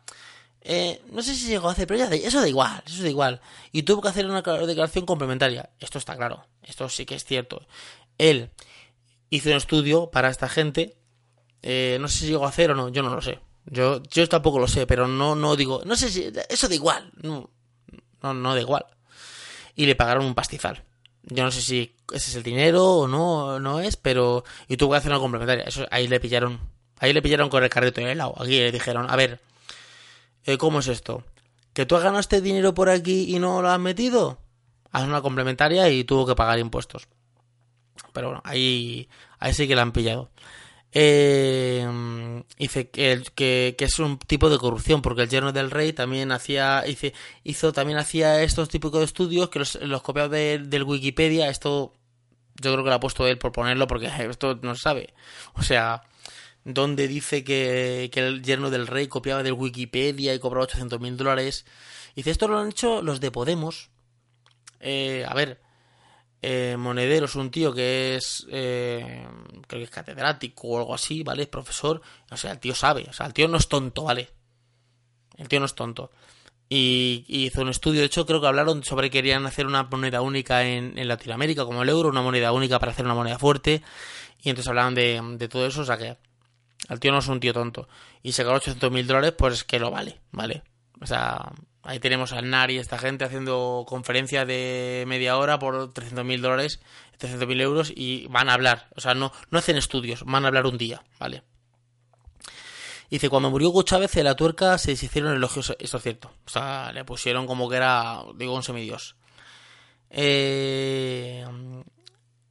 eh, 0.61 1.01
no 1.09 1.23
sé 1.23 1.35
si 1.35 1.47
llegó 1.47 1.69
a 1.69 1.71
hacer, 1.71 1.87
pero 1.87 1.97
ya 1.97 2.13
eso 2.13 2.41
da 2.41 2.49
igual, 2.49 2.83
eso 2.85 3.01
da 3.01 3.09
igual. 3.09 3.41
Y 3.71 3.83
tuvo 3.83 4.01
que 4.01 4.09
hacer 4.09 4.25
una 4.25 4.41
declaración 4.41 5.05
complementaria. 5.05 5.69
Esto 5.79 5.97
está 5.97 6.17
claro, 6.17 6.45
esto 6.63 6.89
sí 6.89 7.05
que 7.05 7.15
es 7.15 7.23
cierto. 7.23 7.65
Él 8.17 8.51
hizo 9.29 9.49
un 9.49 9.55
estudio 9.55 10.11
para 10.11 10.29
esta 10.29 10.49
gente. 10.49 10.97
Eh, 11.61 11.97
no 12.01 12.09
sé 12.09 12.19
si 12.19 12.27
llegó 12.27 12.45
a 12.45 12.49
hacer 12.49 12.71
o 12.71 12.75
no, 12.75 12.89
yo 12.89 13.03
no 13.03 13.15
lo 13.15 13.21
sé. 13.21 13.39
Yo, 13.65 14.03
yo 14.03 14.27
tampoco 14.27 14.59
lo 14.59 14.67
sé, 14.67 14.85
pero 14.85 15.07
no, 15.07 15.33
no 15.35 15.55
digo, 15.55 15.81
no 15.85 15.95
sé 15.95 16.09
si, 16.09 16.29
eso 16.49 16.67
da 16.67 16.75
igual. 16.75 17.09
No, 17.21 17.49
no, 18.21 18.33
no 18.33 18.53
da 18.53 18.59
igual. 18.59 18.85
Y 19.75 19.85
le 19.85 19.95
pagaron 19.95 20.25
un 20.25 20.35
pastizal. 20.35 20.83
Yo 21.23 21.45
no 21.45 21.51
sé 21.51 21.61
si 21.61 21.95
ese 22.13 22.31
es 22.31 22.35
el 22.35 22.43
dinero 22.43 22.83
o 22.83 23.07
no, 23.07 23.61
no 23.61 23.79
es, 23.79 23.95
pero. 23.95 24.43
Y 24.67 24.75
tuvo 24.75 24.91
que 24.91 24.97
hacer 24.97 25.11
una 25.11 25.21
complementaria. 25.21 25.65
Ahí 25.89 26.09
le 26.09 26.19
pillaron. 26.19 26.72
Ahí 27.03 27.11
le 27.11 27.21
pillaron 27.21 27.49
con 27.49 27.61
el 27.61 27.69
carrito 27.69 27.99
de 27.99 28.13
helado. 28.13 28.33
Aquí 28.41 28.51
le 28.51 28.71
dijeron, 28.71 29.11
a 29.11 29.17
ver, 29.17 29.41
eh, 30.45 30.57
¿cómo 30.57 30.79
es 30.79 30.87
esto? 30.87 31.25
¿Que 31.73 31.85
tú 31.85 31.97
has 31.97 32.01
ganado 32.01 32.21
este 32.21 32.39
dinero 32.39 32.73
por 32.73 32.87
aquí 32.87 33.35
y 33.35 33.39
no 33.39 33.61
lo 33.61 33.69
has 33.69 33.79
metido? 33.79 34.37
Haz 34.89 35.03
una 35.03 35.21
complementaria 35.21 35.89
y 35.89 36.05
tuvo 36.05 36.25
que 36.25 36.33
pagar 36.33 36.59
impuestos. 36.59 37.09
Pero 38.13 38.27
bueno, 38.27 38.41
ahí, 38.45 39.09
ahí 39.37 39.53
sí 39.53 39.67
que 39.67 39.75
la 39.75 39.81
han 39.81 39.91
pillado. 39.91 40.29
Eh, 40.93 41.85
dice 42.57 42.89
que, 42.89 43.21
que, 43.35 43.75
es 43.77 43.99
un 43.99 44.17
tipo 44.17 44.49
de 44.49 44.57
corrupción, 44.57 45.01
porque 45.01 45.23
el 45.23 45.29
yerno 45.29 45.51
del 45.51 45.71
rey 45.71 45.91
también 45.91 46.31
hacía, 46.31 46.87
hice, 46.87 47.13
hizo, 47.43 47.73
también 47.73 47.99
hacía 47.99 48.43
estos 48.43 48.69
de 48.69 49.03
estudios 49.03 49.49
que 49.49 49.59
los, 49.59 49.77
copiados 50.03 50.31
del 50.31 50.83
Wikipedia, 50.83 51.49
esto 51.49 51.91
yo 52.61 52.71
creo 52.71 52.85
que 52.85 52.91
lo 52.91 52.95
ha 52.95 53.01
puesto 53.01 53.27
él 53.27 53.37
por 53.37 53.51
ponerlo, 53.51 53.87
porque 53.87 54.09
esto 54.29 54.57
no 54.61 54.75
sabe. 54.75 55.13
O 55.55 55.63
sea, 55.63 56.03
donde 56.65 57.07
dice 57.07 57.43
que, 57.43 58.09
el 58.13 58.43
yerno 58.43 58.69
del 58.69 58.87
rey 58.87 59.07
copiaba 59.07 59.43
del 59.43 59.53
Wikipedia 59.53 60.33
y 60.33 60.39
cobraba 60.39 60.65
800 60.65 60.99
mil 60.99 61.17
dólares. 61.17 61.65
Dice, 62.15 62.31
esto 62.31 62.47
lo 62.47 62.59
han 62.59 62.69
hecho 62.69 63.01
los 63.01 63.19
de 63.19 63.31
Podemos. 63.31 63.89
Eh, 64.79 65.25
a 65.27 65.33
ver, 65.33 65.61
eh, 66.41 66.75
Monedero 66.77 67.25
es 67.25 67.35
un 67.35 67.51
tío 67.51 67.73
que 67.73 68.15
es, 68.15 68.45
eh, 68.49 69.25
creo 69.67 69.79
que 69.79 69.83
es 69.85 69.89
catedrático 69.89 70.67
o 70.67 70.77
algo 70.77 70.93
así, 70.93 71.23
¿vale? 71.23 71.43
Es 71.43 71.49
profesor. 71.49 72.01
O 72.31 72.37
sea, 72.37 72.51
el 72.51 72.59
tío 72.59 72.75
sabe, 72.75 73.05
o 73.09 73.13
sea, 73.13 73.25
el 73.25 73.33
tío 73.33 73.47
no 73.47 73.57
es 73.57 73.67
tonto, 73.67 74.03
¿vale? 74.03 74.29
El 75.37 75.47
tío 75.47 75.59
no 75.59 75.65
es 75.65 75.75
tonto. 75.75 76.11
Y, 76.69 77.25
hizo 77.27 77.61
un 77.61 77.69
estudio, 77.69 78.01
de 78.01 78.07
hecho 78.07 78.25
creo 78.25 78.41
que 78.41 78.47
hablaron 78.47 78.83
sobre 78.83 79.09
que 79.09 79.19
querían 79.19 79.45
hacer 79.45 79.67
una 79.67 79.83
moneda 79.83 80.21
única 80.21 80.65
en, 80.65 80.97
en, 80.97 81.07
Latinoamérica, 81.07 81.65
como 81.65 81.83
el 81.83 81.89
euro, 81.89 82.09
una 82.09 82.21
moneda 82.21 82.51
única 82.51 82.79
para 82.79 82.91
hacer 82.91 83.05
una 83.05 83.15
moneda 83.15 83.37
fuerte. 83.37 83.81
Y 84.41 84.49
entonces 84.49 84.69
hablaban 84.69 84.95
de, 84.95 85.21
de 85.37 85.47
todo 85.47 85.65
eso, 85.67 85.81
o 85.81 85.85
sea 85.85 85.97
que 85.97 86.17
el 86.89 86.99
tío 86.99 87.11
no 87.11 87.19
es 87.19 87.27
un 87.27 87.39
tío 87.39 87.53
tonto. 87.53 87.87
Y 88.21 88.31
ganó 88.31 88.55
800 88.55 88.91
mil 88.91 89.07
dólares, 89.07 89.33
pues 89.37 89.63
que 89.63 89.79
lo 89.79 89.91
vale, 89.91 90.19
¿vale? 90.31 90.63
O 91.01 91.05
sea, 91.05 91.51
ahí 91.83 91.99
tenemos 91.99 92.31
al 92.33 92.49
Nari, 92.49 92.77
esta 92.77 92.97
gente 92.97 93.25
haciendo 93.25 93.85
conferencia 93.87 94.45
de 94.45 95.03
media 95.07 95.37
hora 95.37 95.59
por 95.59 95.91
300 95.93 96.25
mil 96.25 96.41
dólares, 96.41 96.79
300 97.17 97.47
mil 97.47 97.61
euros 97.61 97.91
y 97.95 98.27
van 98.27 98.49
a 98.49 98.53
hablar. 98.53 98.87
O 98.95 99.01
sea, 99.01 99.13
no, 99.13 99.31
no 99.49 99.59
hacen 99.59 99.77
estudios, 99.77 100.23
van 100.25 100.45
a 100.45 100.47
hablar 100.47 100.65
un 100.65 100.77
día, 100.77 101.03
¿vale? 101.19 101.43
Dice, 103.09 103.29
cuando 103.29 103.51
murió 103.51 103.69
Hugo 103.69 103.83
Chávez, 103.83 104.15
la 104.15 104.35
tuerca 104.35 104.77
se 104.77 104.91
deshicieron 104.91 105.35
elogios, 105.35 105.75
esto 105.77 105.97
es 105.97 106.03
cierto. 106.03 106.31
O 106.47 106.49
sea, 106.49 106.91
le 106.93 107.05
pusieron 107.05 107.45
como 107.45 107.69
que 107.69 107.75
era, 107.75 108.23
digo, 108.35 108.55
un 108.55 108.63
semidios. 108.63 109.15
Eh, 110.09 111.45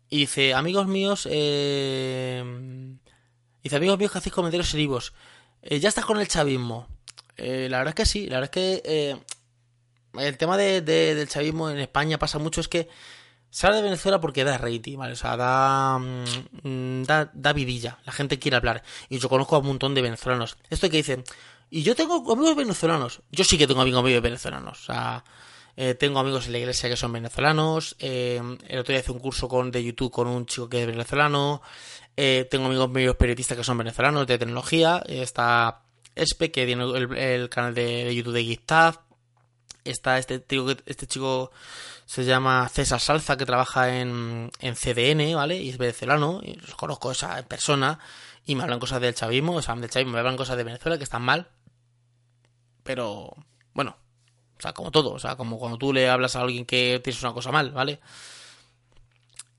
y 0.08 0.18
dice, 0.18 0.54
amigos 0.54 0.86
míos, 0.86 1.26
eh, 1.28 2.44
Dice, 3.62 3.76
amigos 3.76 3.98
míos 3.98 4.10
que 4.10 4.18
hacéis 4.18 4.34
comentarios 4.34 4.68
serivos. 4.68 5.12
Eh, 5.62 5.78
¿Ya 5.78 5.88
estás 5.88 6.04
con 6.04 6.18
el 6.18 6.26
chavismo? 6.26 6.88
Eh, 7.36 7.68
la 7.70 7.78
verdad 7.78 7.90
es 7.90 7.94
que 7.94 8.06
sí, 8.06 8.26
la 8.26 8.40
verdad 8.40 8.50
es 8.56 8.82
que 8.82 8.82
eh, 8.84 9.16
el 10.18 10.36
tema 10.36 10.56
de, 10.56 10.82
del 10.82 11.28
chavismo 11.28 11.70
en 11.70 11.78
España 11.78 12.18
pasa 12.18 12.38
mucho, 12.38 12.60
es 12.60 12.68
que 12.68 12.88
sale 13.50 13.76
de 13.76 13.82
Venezuela 13.82 14.20
porque 14.20 14.44
da 14.44 14.58
rating, 14.58 14.98
¿vale? 14.98 15.12
O 15.12 15.16
sea, 15.16 15.36
da, 15.36 15.98
mm, 15.98 17.04
da, 17.04 17.30
da 17.32 17.52
vidilla, 17.52 17.98
la 18.04 18.12
gente 18.12 18.38
quiere 18.38 18.56
hablar. 18.56 18.82
Y 19.08 19.18
yo 19.18 19.28
conozco 19.28 19.54
a 19.54 19.60
un 19.60 19.66
montón 19.66 19.94
de 19.94 20.02
venezolanos. 20.02 20.56
Esto 20.68 20.90
que 20.90 20.96
dicen, 20.96 21.22
y 21.70 21.84
yo 21.84 21.94
tengo 21.94 22.32
amigos 22.32 22.56
venezolanos. 22.56 23.22
Yo 23.30 23.44
sí 23.44 23.56
que 23.56 23.68
tengo 23.68 23.80
amigos 23.80 24.02
venezolanos. 24.22 24.82
O 24.82 24.84
sea, 24.92 25.24
tengo 25.98 26.18
amigos 26.18 26.46
en 26.46 26.52
la 26.52 26.58
iglesia 26.58 26.90
que 26.90 26.96
son 26.96 27.12
venezolanos. 27.12 27.96
el 27.98 28.78
otro 28.78 28.92
día 28.92 29.00
hice 29.00 29.12
un 29.12 29.20
curso 29.20 29.48
con, 29.48 29.70
de 29.70 29.82
YouTube 29.82 30.10
con 30.10 30.26
un 30.26 30.44
chico 30.44 30.68
que 30.68 30.82
es 30.82 30.86
venezolano. 30.86 31.62
Eh, 32.16 32.46
tengo 32.50 32.66
amigos 32.66 32.90
medios 32.90 33.16
periodistas 33.16 33.56
que 33.56 33.64
son 33.64 33.78
venezolanos 33.78 34.26
de 34.26 34.38
tecnología. 34.38 35.02
Está 35.06 35.82
Espe, 36.14 36.50
que 36.50 36.66
tiene 36.66 36.84
el, 36.84 37.48
canal 37.48 37.74
de, 37.74 38.14
YouTube 38.14 38.34
de 38.34 38.44
GitHub. 38.44 39.00
Está 39.84 40.18
este, 40.18 40.44
este 40.86 41.06
chico 41.06 41.50
se 42.04 42.24
llama 42.24 42.68
César 42.68 43.00
Salza, 43.00 43.36
que 43.36 43.46
trabaja 43.46 43.98
en, 43.98 44.50
en 44.60 44.74
CDN, 44.74 45.34
¿vale? 45.34 45.56
Y 45.56 45.70
es 45.70 45.78
venezolano. 45.78 46.40
Y 46.42 46.54
los 46.56 46.74
conozco 46.74 47.10
esa 47.10 47.42
persona. 47.44 47.98
Y 48.44 48.54
me 48.54 48.64
hablan 48.64 48.80
cosas 48.80 49.00
del 49.00 49.14
chavismo. 49.14 49.54
O 49.54 49.62
sea, 49.62 49.74
del 49.76 49.88
chavismo 49.88 50.12
me 50.12 50.18
hablan 50.18 50.36
cosas 50.36 50.56
de 50.56 50.64
Venezuela 50.64 50.98
que 50.98 51.04
están 51.04 51.22
mal. 51.22 51.48
Pero, 52.82 53.34
bueno. 53.72 53.96
O 54.58 54.60
sea, 54.60 54.72
como 54.74 54.90
todo. 54.90 55.12
O 55.12 55.18
sea, 55.18 55.36
como 55.36 55.58
cuando 55.58 55.78
tú 55.78 55.92
le 55.92 56.10
hablas 56.10 56.36
a 56.36 56.42
alguien 56.42 56.66
que 56.66 57.00
tienes 57.02 57.22
una 57.22 57.32
cosa 57.32 57.50
mal, 57.50 57.70
¿vale? 57.70 58.00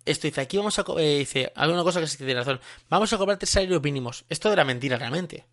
Esto 0.05 0.27
dice, 0.27 0.41
aquí 0.41 0.57
vamos 0.57 0.77
a... 0.79 0.85
Eh, 0.97 1.19
dice, 1.19 1.51
hay 1.55 1.69
una 1.69 1.83
cosa 1.83 1.99
que 1.99 2.07
sí 2.07 2.17
tiene 2.17 2.35
razón. 2.35 2.59
Vamos 2.89 3.11
a 3.13 3.17
cobrarte 3.17 3.45
salarios 3.45 3.81
mínimos. 3.81 4.25
Esto 4.29 4.51
era 4.51 4.65
mentira 4.65 4.97
realmente. 4.97 5.45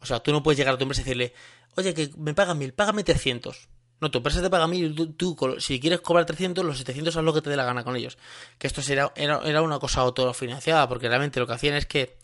O 0.00 0.06
sea, 0.06 0.20
tú 0.20 0.32
no 0.32 0.42
puedes 0.42 0.58
llegar 0.58 0.74
a 0.74 0.78
tu 0.78 0.84
empresa 0.84 1.00
y 1.00 1.04
decirle, 1.04 1.34
oye, 1.76 1.94
que 1.94 2.10
me 2.18 2.34
pagan 2.34 2.58
mil, 2.58 2.74
págame 2.74 3.04
300. 3.04 3.68
No, 4.00 4.10
tu 4.10 4.18
empresa 4.18 4.42
te 4.42 4.50
paga 4.50 4.66
mil, 4.66 4.94
tú, 4.94 5.14
tú, 5.14 5.56
si 5.58 5.80
quieres 5.80 6.00
cobrar 6.00 6.26
300, 6.26 6.64
los 6.64 6.78
700 6.78 7.16
haz 7.16 7.24
lo 7.24 7.32
que 7.32 7.40
te 7.40 7.48
dé 7.48 7.56
la 7.56 7.64
gana 7.64 7.84
con 7.84 7.96
ellos. 7.96 8.18
Que 8.58 8.66
esto 8.66 8.82
era, 8.92 9.12
era, 9.16 9.62
una 9.62 9.78
cosa 9.78 10.02
autofinanciada, 10.02 10.86
porque 10.88 11.08
realmente 11.08 11.40
lo 11.40 11.46
que 11.46 11.54
hacían 11.54 11.74
es 11.74 11.86
que 11.86 12.18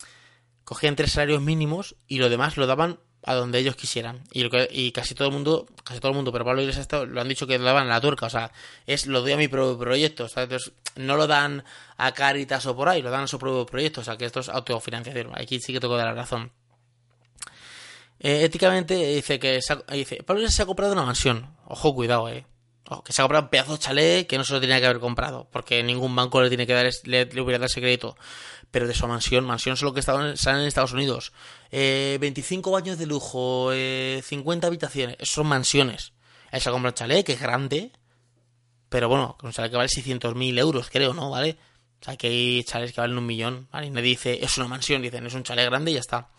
cogían 0.63 0.95
tres 0.95 1.13
salarios 1.13 1.41
mínimos 1.41 1.95
y 2.07 2.19
lo 2.19 2.29
demás 2.29 2.57
lo 2.57 2.67
daban 2.67 2.99
a 3.23 3.35
donde 3.35 3.59
ellos 3.59 3.75
quisieran. 3.75 4.23
Y, 4.31 4.49
y 4.71 4.91
casi 4.91 5.15
todo 5.15 5.27
el 5.27 5.33
mundo, 5.33 5.67
casi 5.83 5.99
todo 5.99 6.11
el 6.11 6.15
mundo, 6.15 6.31
pero 6.31 6.45
Pablo 6.45 6.61
Iglesias 6.61 6.87
lo 7.07 7.21
han 7.21 7.27
dicho 7.27 7.47
que 7.47 7.57
lo 7.57 7.65
daban 7.65 7.87
a 7.87 7.89
la 7.89 8.01
turca, 8.01 8.25
o 8.25 8.29
sea, 8.29 8.51
es 8.87 9.05
lo 9.05 9.21
doy 9.21 9.33
a 9.33 9.37
mi 9.37 9.47
propio 9.47 9.77
proyecto, 9.77 10.27
Entonces, 10.35 10.71
no 10.95 11.15
lo 11.15 11.27
dan 11.27 11.63
a 11.97 12.11
Caritas 12.13 12.65
o 12.65 12.75
por 12.75 12.89
ahí, 12.89 13.01
lo 13.01 13.11
dan 13.11 13.23
a 13.23 13.27
su 13.27 13.39
propio 13.39 13.65
proyecto, 13.65 14.01
o 14.01 14.03
sea, 14.03 14.17
que 14.17 14.25
esto 14.25 14.39
es 14.39 14.49
autofinanciación. 14.49 15.31
Aquí 15.35 15.59
sí 15.59 15.73
que 15.73 15.79
tengo 15.79 15.97
de 15.97 16.03
la 16.03 16.13
razón. 16.13 16.51
Eh, 18.19 18.43
éticamente 18.43 18.95
dice 18.95 19.39
que 19.39 19.59
dice, 19.91 20.23
Pablo 20.23 20.41
Iglesias 20.41 20.55
se 20.55 20.61
ha 20.63 20.65
comprado 20.65 20.93
una 20.93 21.03
mansión. 21.03 21.55
Ojo, 21.65 21.93
cuidado, 21.95 22.29
eh. 22.29 22.45
que 23.03 23.13
se 23.13 23.21
ha 23.21 23.23
comprado 23.23 23.45
un 23.45 23.49
pedazo 23.49 23.73
de 23.73 23.79
chalet 23.79 24.27
que 24.27 24.37
no 24.37 24.43
se 24.43 24.53
lo 24.53 24.61
tenía 24.61 24.79
que 24.79 24.85
haber 24.85 24.99
comprado, 24.99 25.47
porque 25.51 25.81
ningún 25.81 26.15
banco 26.15 26.41
le 26.41 26.49
tiene 26.49 26.67
que 26.67 26.73
dar 26.73 26.89
le, 27.05 27.25
le 27.25 27.41
hubiera 27.41 27.57
dado 27.57 27.65
ese 27.67 27.81
crédito 27.81 28.15
pero 28.71 28.87
de 28.87 28.93
su 28.93 29.07
mansión, 29.07 29.45
mansión 29.45 29.77
solo 29.77 29.93
que 29.93 29.99
estaban 29.99 30.27
en 30.27 30.65
Estados 30.65 30.93
Unidos. 30.93 31.33
25 31.71 32.71
eh, 32.71 32.81
años 32.81 32.97
de 32.97 33.05
lujo, 33.05 33.71
50 33.71 33.75
eh, 33.75 34.67
habitaciones, 34.67 35.17
son 35.21 35.47
mansiones. 35.47 36.13
Él 36.51 36.61
se 36.61 36.69
ha 36.69 36.71
comprado 36.71 36.93
un 36.93 36.97
chalet 36.97 37.25
que 37.25 37.33
es 37.33 37.41
grande, 37.41 37.91
pero 38.89 39.09
bueno, 39.09 39.37
un 39.43 39.51
chalet 39.51 39.71
que 39.71 39.77
vale 39.77 39.89
600.000 39.89 40.59
euros, 40.59 40.89
creo, 40.89 41.13
¿no? 41.13 41.29
¿Vale? 41.29 41.57
O 42.01 42.03
sea, 42.03 42.17
que 42.17 42.27
hay 42.27 42.63
chalets 42.63 42.93
que 42.93 43.01
valen 43.01 43.17
un 43.17 43.25
millón, 43.25 43.67
¿vale? 43.71 43.87
Y 43.87 44.01
dice, 44.01 44.43
es 44.43 44.57
una 44.57 44.67
mansión, 44.67 45.01
dicen, 45.01 45.25
es 45.25 45.33
un 45.35 45.43
chalet 45.43 45.65
grande 45.65 45.91
y 45.91 45.93
ya 45.95 45.99
está. 45.99 46.29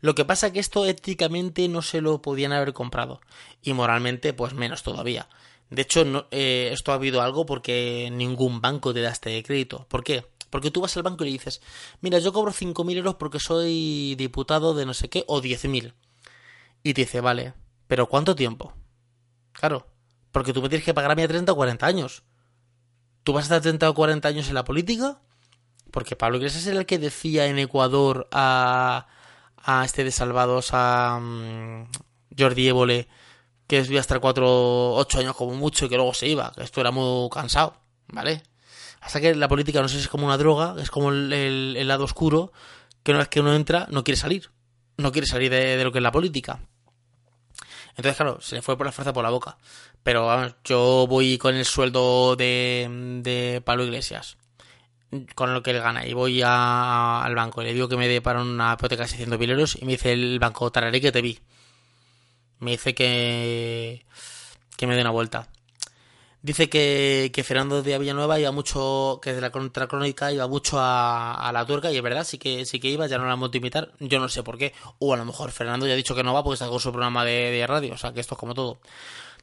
Lo 0.00 0.14
que 0.14 0.24
pasa 0.24 0.46
es 0.46 0.52
que 0.52 0.60
esto 0.60 0.86
éticamente 0.86 1.68
no 1.68 1.82
se 1.82 2.00
lo 2.00 2.22
podían 2.22 2.52
haber 2.52 2.72
comprado. 2.72 3.20
Y 3.62 3.74
moralmente, 3.74 4.32
pues 4.32 4.54
menos 4.54 4.82
todavía. 4.82 5.28
De 5.70 5.82
hecho, 5.82 6.04
no, 6.04 6.26
eh, 6.30 6.70
esto 6.72 6.92
ha 6.92 6.96
habido 6.96 7.20
algo 7.20 7.46
porque 7.46 8.08
ningún 8.12 8.60
banco 8.60 8.94
te 8.94 9.02
da 9.02 9.10
este 9.10 9.42
crédito. 9.42 9.86
¿Por 9.88 10.04
qué? 10.04 10.24
Porque 10.54 10.70
tú 10.70 10.80
vas 10.80 10.96
al 10.96 11.02
banco 11.02 11.24
y 11.24 11.26
le 11.26 11.32
dices, 11.32 11.60
mira, 12.00 12.20
yo 12.20 12.32
cobro 12.32 12.52
5.000 12.52 12.98
euros 12.98 13.16
porque 13.16 13.40
soy 13.40 14.14
diputado 14.14 14.72
de 14.72 14.86
no 14.86 14.94
sé 14.94 15.10
qué, 15.10 15.24
o 15.26 15.42
10.000. 15.42 15.94
Y 16.84 16.94
te 16.94 17.00
dice, 17.00 17.20
vale, 17.20 17.54
pero 17.88 18.08
¿cuánto 18.08 18.36
tiempo? 18.36 18.72
Claro, 19.50 19.88
porque 20.30 20.52
tú 20.52 20.62
me 20.62 20.68
tienes 20.68 20.84
que 20.84 20.94
pagar 20.94 21.10
a 21.10 21.16
mí 21.16 21.22
a 21.22 21.26
30 21.26 21.50
o 21.50 21.56
40 21.56 21.84
años. 21.84 22.22
¿Tú 23.24 23.32
vas 23.32 23.42
a 23.42 23.46
estar 23.46 23.62
30 23.62 23.90
o 23.90 23.94
40 23.94 24.28
años 24.28 24.46
en 24.46 24.54
la 24.54 24.62
política? 24.62 25.18
Porque 25.90 26.14
Pablo 26.14 26.36
Iglesias 26.36 26.64
era 26.68 26.78
el 26.78 26.86
que 26.86 27.00
decía 27.00 27.46
en 27.46 27.58
Ecuador 27.58 28.28
a, 28.30 29.08
a 29.56 29.84
este 29.84 30.04
de 30.04 30.12
Salvados, 30.12 30.68
a 30.70 31.18
mm, 31.20 31.88
Jordi 32.38 32.68
Évole, 32.68 33.08
que 33.66 33.82
voy 33.82 33.96
a 33.96 34.00
estar 34.00 34.20
4, 34.20 34.94
8 34.94 35.18
años 35.18 35.34
como 35.34 35.56
mucho 35.56 35.86
y 35.86 35.88
que 35.88 35.96
luego 35.96 36.14
se 36.14 36.28
iba, 36.28 36.52
que 36.54 36.62
esto 36.62 36.80
era 36.80 36.92
muy 36.92 37.28
cansado, 37.28 37.74
¿vale? 38.06 38.53
Hasta 39.04 39.20
que 39.20 39.34
la 39.34 39.48
política 39.48 39.82
no 39.82 39.88
sé 39.88 39.96
si 39.96 40.02
es 40.02 40.08
como 40.08 40.24
una 40.24 40.38
droga, 40.38 40.76
es 40.80 40.90
como 40.90 41.10
el, 41.10 41.86
lado 41.86 42.04
oscuro, 42.04 42.52
que 43.02 43.12
una 43.12 43.18
vez 43.18 43.28
que 43.28 43.40
uno 43.40 43.54
entra 43.54 43.86
no 43.90 44.02
quiere 44.02 44.16
salir. 44.16 44.50
No 44.96 45.12
quiere 45.12 45.26
salir 45.26 45.50
de, 45.50 45.82
lo 45.84 45.92
que 45.92 45.98
es 45.98 46.02
la 46.02 46.10
política. 46.10 46.60
Entonces, 47.90 48.16
claro, 48.16 48.40
se 48.40 48.54
le 48.54 48.62
fue 48.62 48.78
por 48.78 48.86
la 48.86 48.92
fuerza 48.92 49.12
por 49.12 49.22
la 49.22 49.28
boca. 49.28 49.58
Pero 50.02 50.24
vamos, 50.24 50.54
yo 50.64 51.06
voy 51.06 51.36
con 51.36 51.54
el 51.54 51.66
sueldo 51.66 52.34
de, 52.34 53.20
de 53.22 53.60
Pablo 53.60 53.84
Iglesias, 53.84 54.38
con 55.34 55.52
lo 55.52 55.62
que 55.62 55.72
él 55.72 55.80
gana, 55.80 56.06
y 56.06 56.14
voy 56.14 56.40
al 56.42 57.34
banco 57.34 57.60
y 57.60 57.66
le 57.66 57.74
digo 57.74 57.88
que 57.88 57.98
me 57.98 58.08
dé 58.08 58.22
para 58.22 58.40
una 58.40 58.72
hipoteca 58.72 59.04
de 59.04 59.10
600.000 59.10 59.50
euros, 59.50 59.76
y 59.80 59.84
me 59.84 59.92
dice 59.92 60.12
el 60.12 60.38
banco, 60.38 60.72
tararé 60.72 61.02
que 61.02 61.12
te 61.12 61.20
vi. 61.20 61.38
Me 62.58 62.72
dice 62.72 62.94
que, 62.94 64.06
que 64.78 64.86
me 64.86 64.94
dé 64.94 65.02
una 65.02 65.10
vuelta. 65.10 65.48
Dice 66.44 66.68
que, 66.68 67.30
que 67.32 67.42
Fernando 67.42 67.82
de 67.82 67.98
Villanueva 67.98 68.38
iba 68.38 68.52
mucho, 68.52 69.18
que 69.22 69.32
de 69.32 69.40
la 69.40 69.48
contracrónica 69.48 70.30
iba 70.30 70.46
mucho 70.46 70.76
a, 70.78 71.50
la 71.54 71.64
turca 71.64 71.90
y 71.90 71.96
es 71.96 72.02
verdad, 72.02 72.22
sí 72.22 72.36
que, 72.36 72.66
sí 72.66 72.78
que 72.78 72.88
iba, 72.88 73.06
ya 73.06 73.16
no 73.16 73.24
la 73.24 73.32
hemos 73.32 73.50
de 73.50 73.56
imitar, 73.56 73.92
yo 73.98 74.18
no 74.20 74.28
sé 74.28 74.42
por 74.42 74.58
qué. 74.58 74.74
O 74.98 75.14
a 75.14 75.16
lo 75.16 75.24
mejor 75.24 75.52
Fernando 75.52 75.86
ya 75.86 75.94
ha 75.94 75.96
dicho 75.96 76.14
que 76.14 76.22
no 76.22 76.34
va 76.34 76.44
porque 76.44 76.56
está 76.56 76.68
con 76.68 76.80
su 76.80 76.92
programa 76.92 77.24
de, 77.24 77.64
radio, 77.66 77.94
o 77.94 77.96
sea 77.96 78.12
que 78.12 78.20
esto 78.20 78.34
es 78.34 78.38
como 78.38 78.52
todo. 78.52 78.78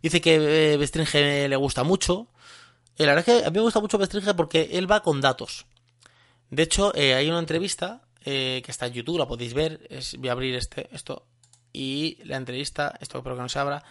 Dice 0.04 0.22
que 0.22 0.76
eh, 0.76 1.49
le 1.49 1.56
gusta 1.56 1.84
mucho. 1.84 2.28
Eh, 2.99 3.08
la 3.08 3.16
verdad 3.16 3.30
es 3.30 3.41
que 3.41 3.47
a 3.47 3.49
mí 3.49 3.56
me 3.56 3.64
gusta 3.64 3.80
mucho 3.80 3.97
Bestringe 3.97 4.36
porque 4.36 4.70
él 4.74 4.89
va 4.89 5.02
con 5.02 5.22
datos. 5.22 5.66
De 6.52 6.62
hecho, 6.62 6.93
eh, 6.93 7.16
hay 7.16 7.30
una 7.30 7.39
entrevista 7.39 8.04
eh, 8.24 8.62
que 8.64 8.70
está 8.70 8.86
en 8.86 8.93
YouTube, 8.93 9.18
la 9.18 9.28
podéis 9.28 9.56
ver. 9.56 9.88
Es, 9.89 10.18
voy 10.18 10.30
a 10.30 10.34
abrir 10.34 10.54
este, 10.54 10.88
esto. 10.93 11.26
Y 11.74 12.20
la 12.26 12.38
entrevista, 12.38 12.95
esto 13.02 13.18
espero 13.18 13.38
que 13.38 13.41
no 13.41 13.49
se 13.49 13.58
abra. 13.58 13.84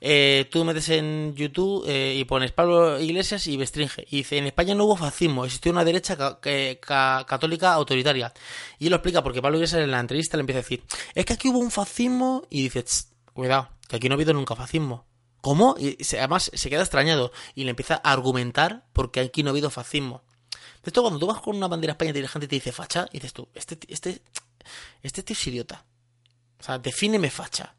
Eh, 0.00 0.48
tú 0.50 0.64
metes 0.64 0.88
en 0.90 1.34
YouTube 1.34 1.84
eh, 1.88 2.14
y 2.16 2.24
pones 2.24 2.52
Pablo 2.52 3.00
Iglesias 3.00 3.46
y 3.46 3.56
Bestringe. 3.56 4.06
Y 4.10 4.18
dice, 4.18 4.38
en 4.38 4.46
España 4.46 4.74
no 4.74 4.84
hubo 4.84 4.96
fascismo, 4.96 5.44
existió 5.44 5.72
una 5.72 5.84
derecha 5.84 6.16
católica 6.40 7.72
autoritaria. 7.74 8.32
Y 8.78 8.86
él 8.86 8.90
lo 8.90 8.96
explica 8.96 9.22
porque 9.22 9.42
Pablo 9.42 9.58
Iglesias 9.58 9.82
en 9.82 9.90
la 9.90 10.00
entrevista 10.00 10.36
le 10.36 10.42
empieza 10.42 10.60
a 10.60 10.62
decir, 10.62 10.84
es 11.14 11.24
que 11.24 11.32
aquí 11.32 11.48
hubo 11.48 11.58
un 11.58 11.70
fascismo 11.70 12.46
y 12.50 12.62
dice, 12.62 12.84
cuidado, 13.32 13.70
que 13.88 13.96
aquí 13.96 14.08
no 14.08 14.14
ha 14.14 14.16
habido 14.16 14.32
nunca 14.32 14.54
fascismo. 14.54 15.06
¿Cómo? 15.40 15.76
Y 15.78 15.96
además 16.16 16.50
se 16.52 16.70
queda 16.70 16.82
extrañado 16.82 17.32
y 17.54 17.64
le 17.64 17.70
empieza 17.70 18.00
a 18.02 18.12
argumentar 18.12 18.86
porque 18.92 19.20
aquí 19.20 19.42
no 19.42 19.50
ha 19.50 19.52
habido 19.52 19.70
fascismo. 19.70 20.22
De 20.82 20.90
esto 20.90 21.02
cuando 21.02 21.18
tú 21.18 21.26
vas 21.26 21.40
con 21.40 21.56
una 21.56 21.68
bandera 21.68 21.92
española 21.92 22.18
y 22.18 22.22
la 22.22 22.28
gente 22.28 22.48
te 22.48 22.56
dice 22.56 22.72
facha, 22.72 23.08
y 23.12 23.18
dices 23.18 23.32
tú, 23.32 23.48
este, 23.54 23.78
este, 23.88 24.22
este 25.02 25.22
tío 25.22 25.34
es 25.34 25.46
idiota. 25.46 25.84
O 26.58 26.62
sea, 26.62 26.78
defíneme 26.78 27.30
facha. 27.30 27.74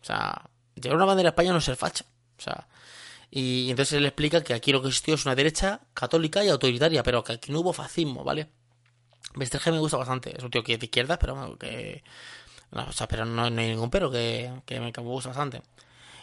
O 0.00 0.04
sea, 0.04 0.50
Llevar 0.80 0.96
una 0.96 1.06
bandera 1.06 1.30
española 1.30 1.54
no 1.54 1.58
es 1.58 1.64
ser 1.64 1.76
facha. 1.76 2.04
O 2.38 2.40
sea, 2.40 2.68
y 3.30 3.70
entonces 3.70 3.94
él 3.94 4.06
explica 4.06 4.42
que 4.42 4.54
aquí 4.54 4.72
lo 4.72 4.80
que 4.80 4.88
existió 4.88 5.14
es 5.14 5.26
una 5.26 5.34
derecha 5.34 5.80
católica 5.94 6.44
y 6.44 6.48
autoritaria, 6.48 7.02
pero 7.02 7.22
que 7.22 7.34
aquí 7.34 7.52
no 7.52 7.60
hubo 7.60 7.72
fascismo, 7.72 8.24
¿vale? 8.24 8.48
Vesterge 9.34 9.70
me 9.70 9.78
gusta 9.78 9.98
bastante, 9.98 10.36
es 10.36 10.42
un 10.42 10.50
tío 10.50 10.62
que 10.64 10.74
es 10.74 10.80
de 10.80 10.86
izquierda, 10.86 11.18
pero 11.18 11.58
que... 11.58 12.02
No, 12.70 12.86
o 12.86 12.92
sea, 12.92 13.08
pero 13.08 13.24
no, 13.24 13.44
hay 13.44 13.50
ningún 13.50 13.90
pero, 13.90 14.10
que, 14.10 14.50
me, 14.68 14.92
gusta 14.92 15.30
bastante. 15.30 15.62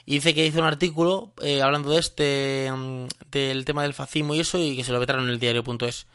Y 0.05 0.15
dice 0.15 0.33
que 0.35 0.45
hizo 0.45 0.59
un 0.59 0.65
artículo 0.65 1.33
eh, 1.41 1.61
hablando 1.61 1.89
de 1.89 1.99
este, 1.99 2.71
mm, 2.71 3.07
del 3.31 3.65
tema 3.65 3.83
del 3.83 3.93
fascismo 3.93 4.35
y 4.35 4.41
eso, 4.41 4.59
y 4.59 4.75
que 4.75 4.83
se 4.83 4.91
lo 4.91 4.99
vetaron 4.99 5.25
en 5.25 5.31
el 5.31 5.39
diario.es. 5.39 6.07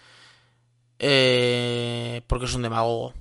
Eh, 1.00 2.22
porque 2.26 2.44
es 2.46 2.54
un 2.54 2.62
demagogo. 2.62 3.14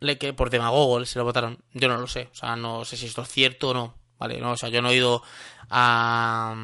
Le 0.00 0.18
que 0.18 0.32
por 0.32 0.50
demagogo 0.50 1.04
se 1.04 1.18
lo 1.18 1.24
votaron. 1.24 1.58
Yo 1.72 1.88
no 1.88 1.98
lo 1.98 2.06
sé. 2.06 2.28
O 2.32 2.34
sea, 2.36 2.54
no 2.54 2.84
sé 2.84 2.96
si 2.96 3.06
esto 3.06 3.22
es 3.22 3.28
cierto 3.28 3.70
o 3.70 3.74
no. 3.74 3.94
¿Vale? 4.18 4.40
No, 4.40 4.52
o 4.52 4.56
sea, 4.56 4.68
yo 4.68 4.82
no 4.82 4.90
he 4.90 4.96
ido 4.96 5.22
a, 5.70 6.54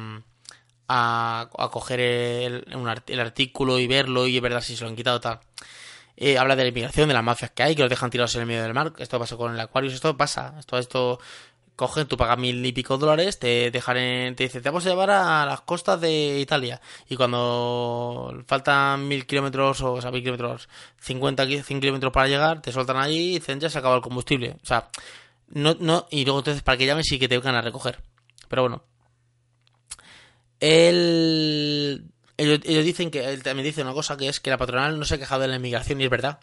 a, 0.87 1.69
coger 1.71 1.99
el, 1.99 2.65
el, 3.07 3.19
artículo 3.19 3.79
y 3.79 3.87
verlo 3.87 4.27
y 4.27 4.39
ver 4.39 4.61
si 4.61 4.75
se 4.75 4.83
lo 4.83 4.89
han 4.89 4.95
quitado 4.95 5.19
tal. 5.19 5.39
Eh, 6.17 6.37
habla 6.37 6.55
de 6.55 6.63
la 6.63 6.69
inmigración, 6.69 7.09
de 7.09 7.13
las 7.13 7.23
mafias 7.23 7.51
que 7.51 7.63
hay, 7.63 7.75
que 7.75 7.81
los 7.81 7.89
dejan 7.89 8.09
tirados 8.09 8.35
en 8.35 8.41
el 8.41 8.47
medio 8.47 8.63
del 8.63 8.73
mar. 8.73 8.93
Esto 8.99 9.19
pasa 9.19 9.35
con 9.35 9.53
el 9.53 9.59
Aquarius, 9.59 9.93
esto 9.93 10.15
pasa. 10.15 10.55
Esto, 10.59 10.77
esto 10.77 11.19
cogen, 11.75 12.07
tú 12.07 12.17
pagas 12.17 12.37
mil 12.37 12.65
y 12.65 12.71
pico 12.71 12.97
dólares, 12.97 13.37
te 13.39 13.69
dejan 13.71 13.97
en, 13.97 14.35
te 14.35 14.43
dicen, 14.43 14.61
te 14.61 14.69
vamos 14.69 14.85
a 14.85 14.89
llevar 14.89 15.09
a 15.11 15.45
las 15.45 15.61
costas 15.61 15.99
de 15.99 16.39
Italia. 16.39 16.81
Y 17.09 17.15
cuando 17.17 18.43
faltan 18.47 19.07
mil 19.07 19.25
kilómetros, 19.25 19.81
o, 19.81 20.01
sea, 20.01 20.11
mil 20.11 20.21
kilómetros, 20.21 20.69
50, 20.99 21.45
100 21.45 21.81
kilómetros 21.81 22.13
para 22.13 22.27
llegar, 22.27 22.61
te 22.61 22.71
sueltan 22.71 22.97
allí 22.97 23.31
y 23.31 23.39
dicen, 23.39 23.59
ya 23.59 23.69
se 23.69 23.77
acaba 23.79 23.95
el 23.95 24.01
combustible. 24.01 24.55
O 24.63 24.65
sea, 24.65 24.89
no, 25.55 25.73
no, 25.79 26.05
y 26.11 26.25
luego 26.25 26.39
entonces 26.39 26.63
para 26.63 26.77
que 26.77 26.85
llamen 26.85 27.05
sí 27.05 27.17
que 27.17 27.29
te 27.29 27.37
vengan 27.37 27.55
a 27.55 27.61
recoger. 27.61 28.01
Pero 28.49 28.63
bueno. 28.63 28.83
Él, 30.59 32.11
ellos, 32.37 32.61
dicen 32.85 33.09
que 33.09 33.23
él 33.23 33.41
también 33.41 33.65
dice 33.65 33.81
una 33.81 33.93
cosa 33.93 34.17
que 34.17 34.27
es 34.27 34.41
que 34.41 34.49
la 34.49 34.57
patronal 34.57 34.99
no 34.99 35.05
se 35.05 35.15
ha 35.15 35.17
quejado 35.17 35.41
de 35.41 35.47
la 35.47 35.55
inmigración 35.55 36.01
y 36.01 36.03
es 36.03 36.09
verdad. 36.09 36.39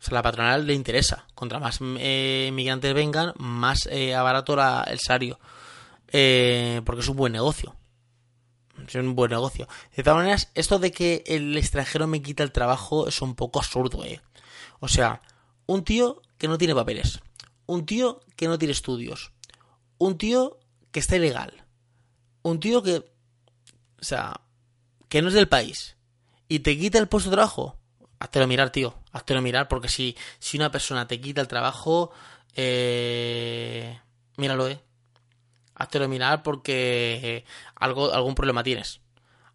O 0.00 0.02
sea, 0.02 0.14
la 0.14 0.22
patronal 0.22 0.66
le 0.66 0.72
interesa. 0.72 1.26
Contra 1.34 1.58
más 1.58 1.80
eh, 1.98 2.46
inmigrantes 2.48 2.94
vengan, 2.94 3.34
más 3.36 3.86
eh, 3.90 4.14
abarato 4.14 4.54
el 4.86 4.98
salario. 5.00 5.38
Eh, 6.08 6.80
porque 6.86 7.02
es 7.02 7.08
un 7.08 7.16
buen 7.16 7.34
negocio. 7.34 7.76
Es 8.88 8.94
un 8.94 9.14
buen 9.14 9.32
negocio. 9.32 9.68
De 9.94 10.02
todas 10.02 10.16
maneras, 10.16 10.50
esto 10.54 10.78
de 10.78 10.92
que 10.92 11.24
el 11.26 11.58
extranjero 11.58 12.06
me 12.06 12.22
quita 12.22 12.42
el 12.42 12.52
trabajo 12.52 13.06
es 13.06 13.20
un 13.20 13.34
poco 13.34 13.58
absurdo, 13.58 14.02
eh. 14.02 14.22
O 14.80 14.88
sea, 14.88 15.20
un 15.66 15.84
tío 15.84 16.22
que 16.38 16.48
no 16.48 16.56
tiene 16.58 16.74
papeles, 16.74 17.20
un 17.66 17.86
tío 17.86 18.20
que 18.36 18.48
no 18.48 18.58
tiene 18.58 18.72
estudios, 18.72 19.32
un 19.98 20.18
tío 20.18 20.58
que 20.92 21.00
está 21.00 21.16
ilegal, 21.16 21.64
un 22.42 22.60
tío 22.60 22.82
que, 22.82 22.96
o 22.96 24.04
sea, 24.04 24.40
que 25.08 25.22
no 25.22 25.28
es 25.28 25.34
del 25.34 25.48
país 25.48 25.96
y 26.48 26.60
te 26.60 26.78
quita 26.78 26.98
el 26.98 27.08
puesto 27.08 27.30
de 27.30 27.36
trabajo, 27.36 27.78
háztelo 28.18 28.46
mirar, 28.46 28.70
tío, 28.70 28.94
háztelo 29.12 29.42
mirar, 29.42 29.68
porque 29.68 29.88
si, 29.88 30.16
si 30.38 30.56
una 30.56 30.70
persona 30.70 31.06
te 31.06 31.20
quita 31.20 31.40
el 31.40 31.48
trabajo, 31.48 32.12
eh, 32.54 34.00
míralo, 34.36 34.68
eh. 34.68 34.80
Háztelo 35.74 36.08
mirar 36.08 36.42
porque 36.42 37.44
algo, 37.74 38.10
algún 38.10 38.34
problema 38.34 38.62
tienes. 38.62 39.00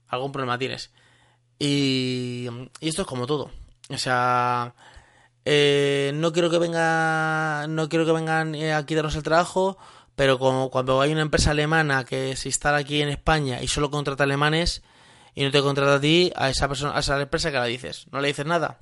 Algún 0.07 0.31
problema 0.31 0.59
tienes. 0.59 0.91
Y, 1.57 2.47
y 2.79 2.89
esto 2.89 3.01
es 3.01 3.07
como 3.07 3.25
todo. 3.25 3.49
O 3.89 3.97
sea, 3.97 4.75
eh, 5.45 6.11
no 6.15 6.31
quiero 6.33 6.49
que 6.49 6.59
venga, 6.59 7.65
no 7.67 7.89
quiero 7.89 8.05
que 8.05 8.11
vengan 8.11 8.55
eh, 8.55 8.73
a 8.73 8.85
quitarnos 8.85 9.15
el 9.15 9.23
trabajo, 9.23 9.77
pero 10.15 10.37
como 10.39 10.69
cuando 10.69 11.01
hay 11.01 11.11
una 11.11 11.21
empresa 11.21 11.51
alemana 11.51 12.03
que 12.05 12.35
se 12.35 12.49
instala 12.49 12.77
aquí 12.77 13.01
en 13.01 13.09
España 13.09 13.61
y 13.61 13.67
solo 13.67 13.89
contrata 13.89 14.23
alemanes 14.23 14.83
y 15.33 15.43
no 15.43 15.51
te 15.51 15.61
contrata 15.61 15.95
a 15.95 16.01
ti, 16.01 16.31
a 16.35 16.49
esa 16.49 16.67
persona, 16.67 16.95
a 16.95 16.99
esa 16.99 17.19
empresa 17.19 17.51
que 17.51 17.57
la 17.57 17.65
dices, 17.65 18.07
no 18.11 18.21
le 18.21 18.27
dices 18.27 18.45
nada. 18.45 18.79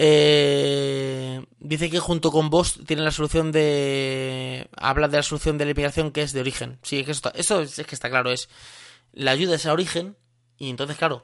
Eh, 0.00 1.44
dice 1.58 1.90
que 1.90 1.98
junto 1.98 2.30
con 2.30 2.50
vos 2.50 2.80
tiene 2.86 3.02
la 3.02 3.10
solución 3.10 3.50
de... 3.50 4.68
Habla 4.76 5.08
de 5.08 5.16
la 5.16 5.24
solución 5.24 5.58
de 5.58 5.64
la 5.64 5.72
inmigración 5.72 6.12
que 6.12 6.22
es 6.22 6.32
de 6.32 6.40
origen. 6.40 6.78
Sí, 6.82 7.00
es 7.00 7.04
que 7.06 7.12
eso, 7.12 7.32
eso 7.34 7.60
es, 7.60 7.74
que 7.74 7.94
está 7.94 8.08
claro, 8.08 8.30
es... 8.30 8.48
La 9.12 9.32
ayuda 9.32 9.56
es 9.56 9.66
a 9.66 9.72
origen 9.72 10.16
y 10.56 10.70
entonces, 10.70 10.96
claro, 10.96 11.22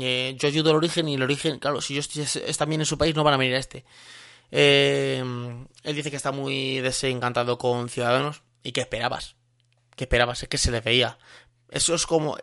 eh, 0.00 0.36
yo 0.38 0.48
ayudo 0.48 0.70
al 0.70 0.76
origen 0.76 1.08
y 1.08 1.14
el 1.14 1.22
origen, 1.22 1.58
claro, 1.58 1.80
si 1.80 1.94
yo 1.94 2.00
estoy 2.00 2.22
es, 2.22 2.58
también 2.58 2.80
en 2.80 2.86
su 2.86 2.98
país 2.98 3.14
no 3.14 3.24
van 3.24 3.34
a 3.34 3.38
venir 3.38 3.54
a 3.54 3.58
este. 3.58 3.84
Eh, 4.50 5.22
él 5.82 5.96
dice 5.96 6.10
que 6.10 6.16
está 6.16 6.32
muy 6.32 6.80
desencantado 6.80 7.58
con 7.58 7.88
Ciudadanos 7.88 8.42
y 8.62 8.72
que 8.72 8.80
esperabas. 8.80 9.36
Que 9.96 10.04
esperabas, 10.04 10.42
es 10.42 10.48
que 10.48 10.58
se 10.58 10.70
le 10.70 10.80
veía. 10.80 11.18
Eso 11.70 11.94
es 11.94 12.06
como 12.06 12.36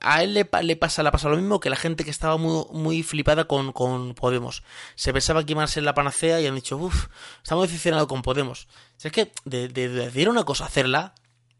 a 0.00 0.22
él 0.22 0.34
le, 0.34 0.44
pasa, 0.44 1.02
le 1.02 1.10
pasa 1.10 1.28
lo 1.28 1.36
mismo 1.36 1.60
que 1.60 1.70
la 1.70 1.76
gente 1.76 2.04
que 2.04 2.10
estaba 2.10 2.36
muy, 2.36 2.64
muy 2.72 3.02
flipada 3.02 3.46
con, 3.46 3.72
con, 3.72 4.14
Podemos. 4.14 4.62
Se 4.94 5.12
pensaba 5.12 5.44
que 5.44 5.52
iban 5.52 5.64
a 5.64 5.68
ser 5.68 5.82
la 5.82 5.94
panacea 5.94 6.40
y 6.40 6.46
han 6.46 6.54
dicho, 6.54 6.76
uff, 6.76 7.06
estamos 7.42 7.66
decepcionados 7.66 8.06
con 8.06 8.22
Podemos. 8.22 8.68
es 9.02 9.12
que 9.12 9.32
de, 9.44 9.68
decir 9.68 10.28
una 10.28 10.44
cosa, 10.44 10.66
hacerla, 10.66 11.14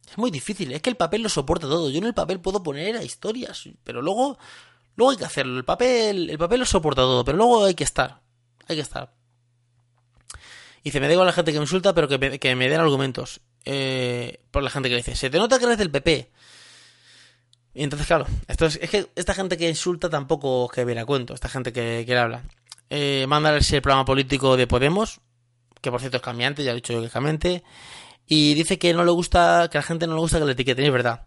es 0.09 0.19
muy 0.19 0.31
difícil. 0.31 0.73
Es 0.73 0.83
que 0.83 0.91
el 0.91 0.97
papel 0.97 1.23
lo 1.23 1.29
soporta 1.29 1.67
todo. 1.67 1.91
Yo 1.91 1.99
en 1.99 2.07
el 2.07 2.15
papel 2.15 2.41
puedo 2.41 2.63
poner 2.63 2.97
a 2.97 3.03
historias, 3.03 3.69
pero 3.85 4.03
luego, 4.03 4.39
luego 4.97 5.13
hay 5.13 5.17
que 5.17 5.25
hacerlo. 5.25 5.59
El 5.59 5.65
papel, 5.65 6.31
el 6.31 6.39
papel 6.39 6.61
lo 6.61 6.67
soporta 6.67 7.03
todo, 7.03 7.25
pero 7.25 7.39
luego 7.39 7.65
hay 7.65 7.75
que 7.75 7.85
estar. 7.85 8.21
Hay 8.69 8.77
que 8.77 8.83
estar. 8.83 9.13
Y 10.83 10.91
se 10.91 11.01
me 11.01 11.07
da 11.07 11.13
igual 11.13 11.27
la 11.27 11.33
gente 11.33 11.53
que 11.53 11.59
me 11.59 11.65
insulta, 11.65 11.95
pero 11.95 12.09
que 12.09 12.55
me, 12.55 12.69
den 12.69 12.81
argumentos. 12.81 13.41
Eh, 13.65 14.41
por 14.51 14.63
la 14.63 14.71
gente 14.71 14.89
que 14.89 14.97
dice, 14.97 15.17
se 15.17 15.31
te 15.31 15.39
nota 15.39 15.59
que 15.59 15.65
eres 15.65 15.79
del 15.79 15.91
PP. 15.91 16.31
Y 17.75 17.83
entonces, 17.83 18.07
claro, 18.07 18.27
esto 18.49 18.67
es, 18.67 18.79
que 18.79 19.11
esta 19.17 19.35
gente 19.35 19.57
que 19.57 19.69
insulta 19.69 20.09
tampoco 20.09 20.69
que 20.69 20.85
viene 20.85 21.05
cuento, 21.05 21.35
esta 21.35 21.49
gente 21.49 21.73
que, 21.73 22.05
le 22.07 22.19
habla. 22.19 22.43
Eh, 22.89 23.27
el 23.29 23.83
programa 23.83 24.05
político 24.05 24.57
de 24.57 24.67
Podemos, 24.67 25.21
que 25.81 25.91
por 25.91 26.01
cierto 26.01 26.17
es 26.19 26.23
cambiante, 26.23 26.63
ya 26.65 26.73
he 26.73 26.77
dicho 26.77 26.93
yo 26.93 27.01
que 27.01 27.07
es 27.07 27.63
y 28.27 28.55
dice 28.55 28.79
que 28.79 28.93
no 28.93 29.05
le 29.05 29.11
gusta, 29.11 29.69
que 29.71 29.79
a 29.79 29.81
la 29.81 29.87
gente 29.87 30.07
no 30.07 30.15
le 30.15 30.21
gusta 30.21 30.39
que 30.39 30.47
le 30.47 30.53
etiqueten, 30.53 30.85
es 30.85 30.93
verdad. 30.93 31.27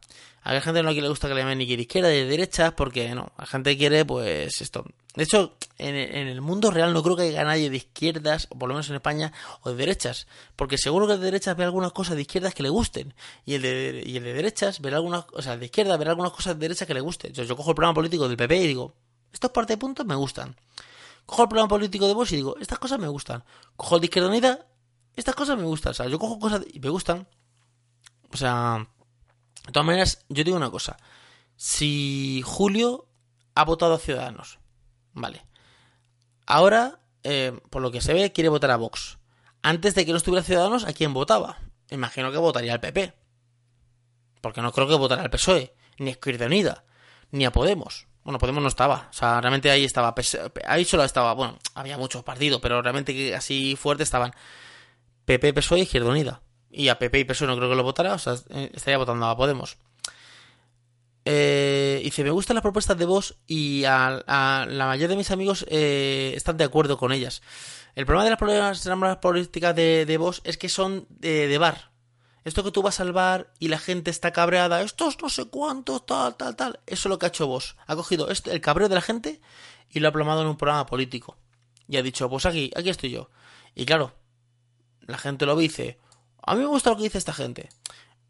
A 0.50 0.54
la 0.54 0.62
gente 0.62 0.82
no 0.82 0.92
le 0.92 1.08
gusta 1.08 1.28
que 1.28 1.36
le 1.36 1.42
llamen 1.42 1.60
ni 1.60 1.68
de 1.68 1.84
izquierda 1.84 2.10
ni 2.10 2.16
de 2.16 2.26
derecha, 2.26 2.76
porque 2.76 3.14
no, 3.14 3.32
la 3.38 3.46
gente 3.46 3.78
quiere, 3.78 4.04
pues, 4.04 4.62
esto. 4.62 4.84
De 5.14 5.26
hecho, 5.26 5.56
en, 5.78 5.96
el 5.96 6.42
mundo 6.42 6.72
real 6.72 6.92
no 6.92 7.04
creo 7.04 7.16
que 7.16 7.22
haya 7.22 7.44
nadie 7.44 7.70
de 7.70 7.78
izquierdas, 7.78 8.48
o 8.50 8.58
por 8.58 8.68
lo 8.68 8.74
menos 8.74 8.90
en 8.90 8.96
España, 8.96 9.32
o 9.62 9.70
de 9.70 9.76
derechas, 9.76 10.26
porque 10.56 10.80
seguro 10.80 11.06
que 11.06 11.14
el 11.14 11.20
de 11.20 11.26
derechas 11.26 11.56
ve 11.56 11.66
algunas 11.66 11.92
cosas 11.92 12.16
de 12.16 12.24
izquierdas 12.24 12.56
que 12.56 12.64
le 12.64 12.70
gusten, 12.70 13.14
y 13.46 13.54
el 13.54 13.62
de, 13.62 14.04
y 14.04 14.18
el 14.18 14.24
de 14.24 14.34
derechas 14.34 14.82
verá 14.82 14.98
algunas, 14.98 15.26
o 15.34 15.42
sea, 15.44 15.56
de 15.56 15.66
izquierda 15.66 15.96
verá 15.98 16.10
algunas 16.10 16.32
cosas 16.32 16.56
de 16.56 16.62
derecha 16.62 16.88
que 16.88 16.96
le 16.96 17.02
gusten. 17.02 17.32
Yo, 17.32 17.44
yo 17.44 17.56
cojo 17.56 17.70
el 17.70 17.76
programa 17.76 17.94
político 17.94 18.28
del 18.28 18.36
PP 18.36 18.58
y 18.58 18.68
digo, 18.68 18.96
estos 19.32 19.52
parte 19.52 19.74
de 19.74 19.78
puntos 19.78 20.04
me 20.08 20.16
gustan. 20.16 20.56
Cojo 21.28 21.44
el 21.44 21.50
programa 21.50 21.68
político 21.68 22.08
de 22.08 22.16
vos 22.16 22.32
y 22.32 22.38
digo, 22.38 22.58
estas 22.60 22.80
cosas 22.80 22.98
me 22.98 23.08
gustan. 23.08 23.44
Cojo 23.76 23.98
el 23.98 24.02
de 24.02 24.06
Izquierda 24.08 24.30
Unida, 24.30 24.66
estas 25.16 25.36
cosas 25.36 25.60
me 25.60 25.66
gustan. 25.66 25.92
O 25.92 25.94
sea, 25.94 26.08
yo 26.08 26.18
cojo 26.18 26.40
cosas 26.40 26.64
y 26.74 26.80
me 26.80 26.90
gustan. 26.90 27.28
O 28.34 28.38
sea, 28.38 28.88
de 29.70 29.74
todas 29.74 29.86
maneras, 29.86 30.26
yo 30.30 30.44
digo 30.44 30.58
una 30.58 30.72
cosa. 30.72 30.98
Si 31.56 32.42
Julio 32.44 33.08
ha 33.54 33.64
votado 33.66 33.94
a 33.94 34.00
Ciudadanos, 34.00 34.58
vale. 35.14 35.46
Ahora, 36.48 37.02
eh, 37.22 37.56
por 37.70 37.84
lo 37.84 37.92
que 37.92 38.02
se 38.02 38.16
ve, 38.16 38.32
quiere 38.32 38.50
votar 38.50 38.72
a 38.72 38.78
Vox. 38.78 39.20
Antes 39.62 39.94
de 39.94 40.08
que 40.08 40.12
no 40.12 40.18
estuviera 40.18 40.44
Ciudadanos, 40.44 40.86
¿a 40.86 40.94
quién 40.94 41.14
votaba? 41.14 41.60
Imagino 41.92 42.32
que 42.32 42.40
votaría 42.40 42.74
al 42.74 42.80
PP. 42.80 43.14
Porque 44.42 44.64
no 44.64 44.72
creo 44.72 44.88
que 44.88 44.96
votara 44.96 45.22
al 45.22 45.30
PSOE, 45.30 45.76
ni 46.00 46.08
a 46.08 46.14
Izquierda 46.14 46.48
Unida, 46.48 46.84
ni 47.30 47.46
a 47.46 47.52
Podemos. 47.52 48.08
Bueno, 48.24 48.40
Podemos 48.40 48.64
no 48.64 48.70
estaba. 48.70 49.08
O 49.12 49.14
sea, 49.14 49.40
realmente 49.40 49.70
ahí 49.70 49.86
estaba. 49.86 50.16
Ahí 50.66 50.84
solo 50.84 51.04
estaba. 51.04 51.34
Bueno, 51.34 51.60
había 51.76 52.00
muchos 52.00 52.24
partidos, 52.24 52.60
pero 52.60 52.82
realmente 52.82 53.36
así 53.36 53.76
fuerte 53.76 54.02
estaban 54.02 54.34
PP, 55.26 55.54
PSOE 55.54 55.78
y 55.78 55.82
Izquierda 55.84 56.10
Unida 56.10 56.42
y 56.72 56.90
a 56.90 57.00
PP 57.00 57.20
y 57.20 57.24
PSOE 57.26 57.48
no 57.48 57.58
creo 57.58 57.70
que 57.70 57.76
lo 57.76 57.84
votara, 57.84 58.14
o 58.14 58.20
sea, 58.20 58.36
eh, 58.50 58.72
estaría 58.74 58.98
votando 58.98 59.26
a 59.26 59.36
Podemos. 59.36 59.78
Eh, 61.26 62.02
dice, 62.04 62.24
me 62.24 62.32
gustan 62.32 62.56
las 62.56 62.64
propuestas 62.64 62.98
de 62.98 63.06
vos 63.06 63.38
y 63.46 63.84
a, 63.86 64.24
la 64.26 64.86
mayoría 64.88 65.10
de 65.10 65.16
mis 65.16 65.32
amigos 65.32 65.66
eh, 65.70 66.34
están 66.36 66.58
de 66.58 66.64
acuerdo 66.64 66.98
con 66.98 67.12
ellas. 67.12 67.42
El 67.96 68.06
problema 68.06 68.24
de 68.24 68.30
las 68.32 68.40
problemas 68.40 69.18
políticas 69.18 69.76
de, 69.76 70.06
de 70.06 70.18
vos 70.18 70.42
es 70.44 70.58
que 70.58 70.70
son 70.70 71.06
de, 71.10 71.56
bar. 71.58 71.92
Esto 72.46 72.64
que 72.64 72.72
tú 72.72 72.82
vas 72.82 73.00
al 73.00 73.12
bar 73.12 73.52
y 73.60 73.68
la 73.68 73.78
gente 73.78 74.10
está 74.10 74.32
cabreada, 74.32 74.82
estos 74.82 75.22
no 75.22 75.30
sé 75.30 75.46
cuántos, 75.46 76.06
tal, 76.06 76.36
tal, 76.36 76.56
tal. 76.56 76.80
Eso 76.88 77.08
es 77.08 77.10
lo 77.10 77.20
que 77.20 77.26
ha 77.26 77.30
hecho 77.30 77.48
vos. 77.48 77.76
Ha 77.86 77.96
cogido 77.96 78.28
el 78.30 78.62
cabreo 78.62 78.90
de 78.90 78.96
la 78.96 79.02
gente 79.02 79.42
y 79.90 80.00
lo 80.00 80.08
ha 80.08 80.12
plomado 80.12 80.42
en 80.42 80.48
un 80.48 80.58
programa 80.58 80.86
político. 80.86 81.38
Y 81.88 81.98
ha 81.98 82.02
dicho, 82.02 82.30
pues 82.30 82.46
aquí, 82.46 82.72
aquí 82.76 82.90
estoy 82.90 83.10
yo. 83.10 83.30
Y 83.76 83.86
claro, 83.86 84.14
la 85.02 85.18
gente 85.18 85.46
lo 85.46 85.56
dice, 85.56 86.00
a 86.42 86.56
mí 86.56 86.62
me 86.62 86.68
gusta 86.68 86.90
lo 86.90 86.98
que 86.98 87.04
dice 87.04 87.18
esta 87.18 87.34
gente. 87.34 87.70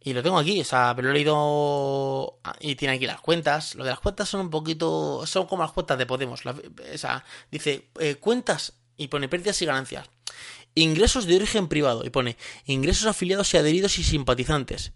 Y 0.02 0.14
lo 0.14 0.24
tengo 0.24 0.40
aquí, 0.40 0.62
o 0.62 0.64
sea, 0.64 0.94
pero 0.96 1.10
lo 1.10 1.14
he 1.14 1.16
leído 1.16 2.40
y 2.62 2.76
tiene 2.76 2.96
aquí 2.96 3.06
las 3.06 3.20
cuentas. 3.20 3.76
Lo 3.76 3.84
de 3.84 3.90
las 3.90 4.00
cuentas 4.00 4.30
son 4.30 4.40
un 4.42 4.50
poquito, 4.50 5.28
son 5.28 5.46
como 5.46 5.64
las 5.64 5.74
cuentas 5.74 5.98
de 5.98 6.06
Podemos. 6.06 6.42
o 6.46 6.98
sea, 6.98 7.26
dice 7.52 7.90
eh, 8.00 8.16
cuentas 8.16 8.76
y 8.96 9.10
pone 9.10 9.28
pérdidas 9.28 9.62
y 9.62 9.66
ganancias. 9.66 10.10
Ingresos 10.74 11.26
de 11.26 11.36
origen 11.36 11.68
privado 11.68 12.06
y 12.06 12.12
pone 12.12 12.38
ingresos 12.66 13.08
afiliados 13.08 13.54
y 13.54 13.58
adheridos 13.58 14.00
y 14.00 14.04
simpatizantes. 14.04 14.94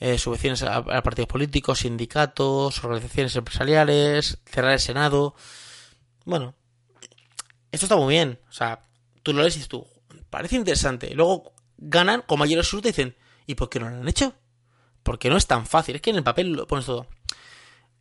eh, 0.00 0.16
subvenciones 0.16 0.62
a, 0.62 0.82
partidos 1.02 1.28
políticos, 1.28 1.80
sindicatos, 1.80 2.82
organizaciones 2.82 3.36
empresariales, 3.36 4.38
cerrar 4.46 4.72
el 4.72 4.80
Senado. 4.80 5.34
Bueno, 6.24 6.54
esto 7.72 7.86
está 7.86 7.96
muy 7.96 8.14
bien. 8.14 8.38
O 8.48 8.52
sea, 8.52 8.86
tú 9.22 9.34
lo 9.34 9.42
lees 9.42 9.58
y 9.58 9.68
tú, 9.68 9.86
parece 10.30 10.56
interesante. 10.56 11.14
Luego 11.14 11.52
ganan 11.76 12.22
con 12.22 12.38
mayor 12.38 12.60
absoluto 12.60 12.88
y 12.88 12.92
dicen, 12.92 13.16
¿y 13.46 13.54
por 13.54 13.68
qué 13.68 13.80
no 13.80 13.90
lo 13.90 13.96
han 13.96 14.08
hecho? 14.08 14.34
Porque 15.02 15.28
no 15.28 15.36
es 15.36 15.46
tan 15.46 15.66
fácil. 15.66 15.96
Es 15.96 16.02
que 16.02 16.10
en 16.10 16.16
el 16.16 16.24
papel 16.24 16.52
lo 16.52 16.66
pones 16.66 16.86
todo. 16.86 17.06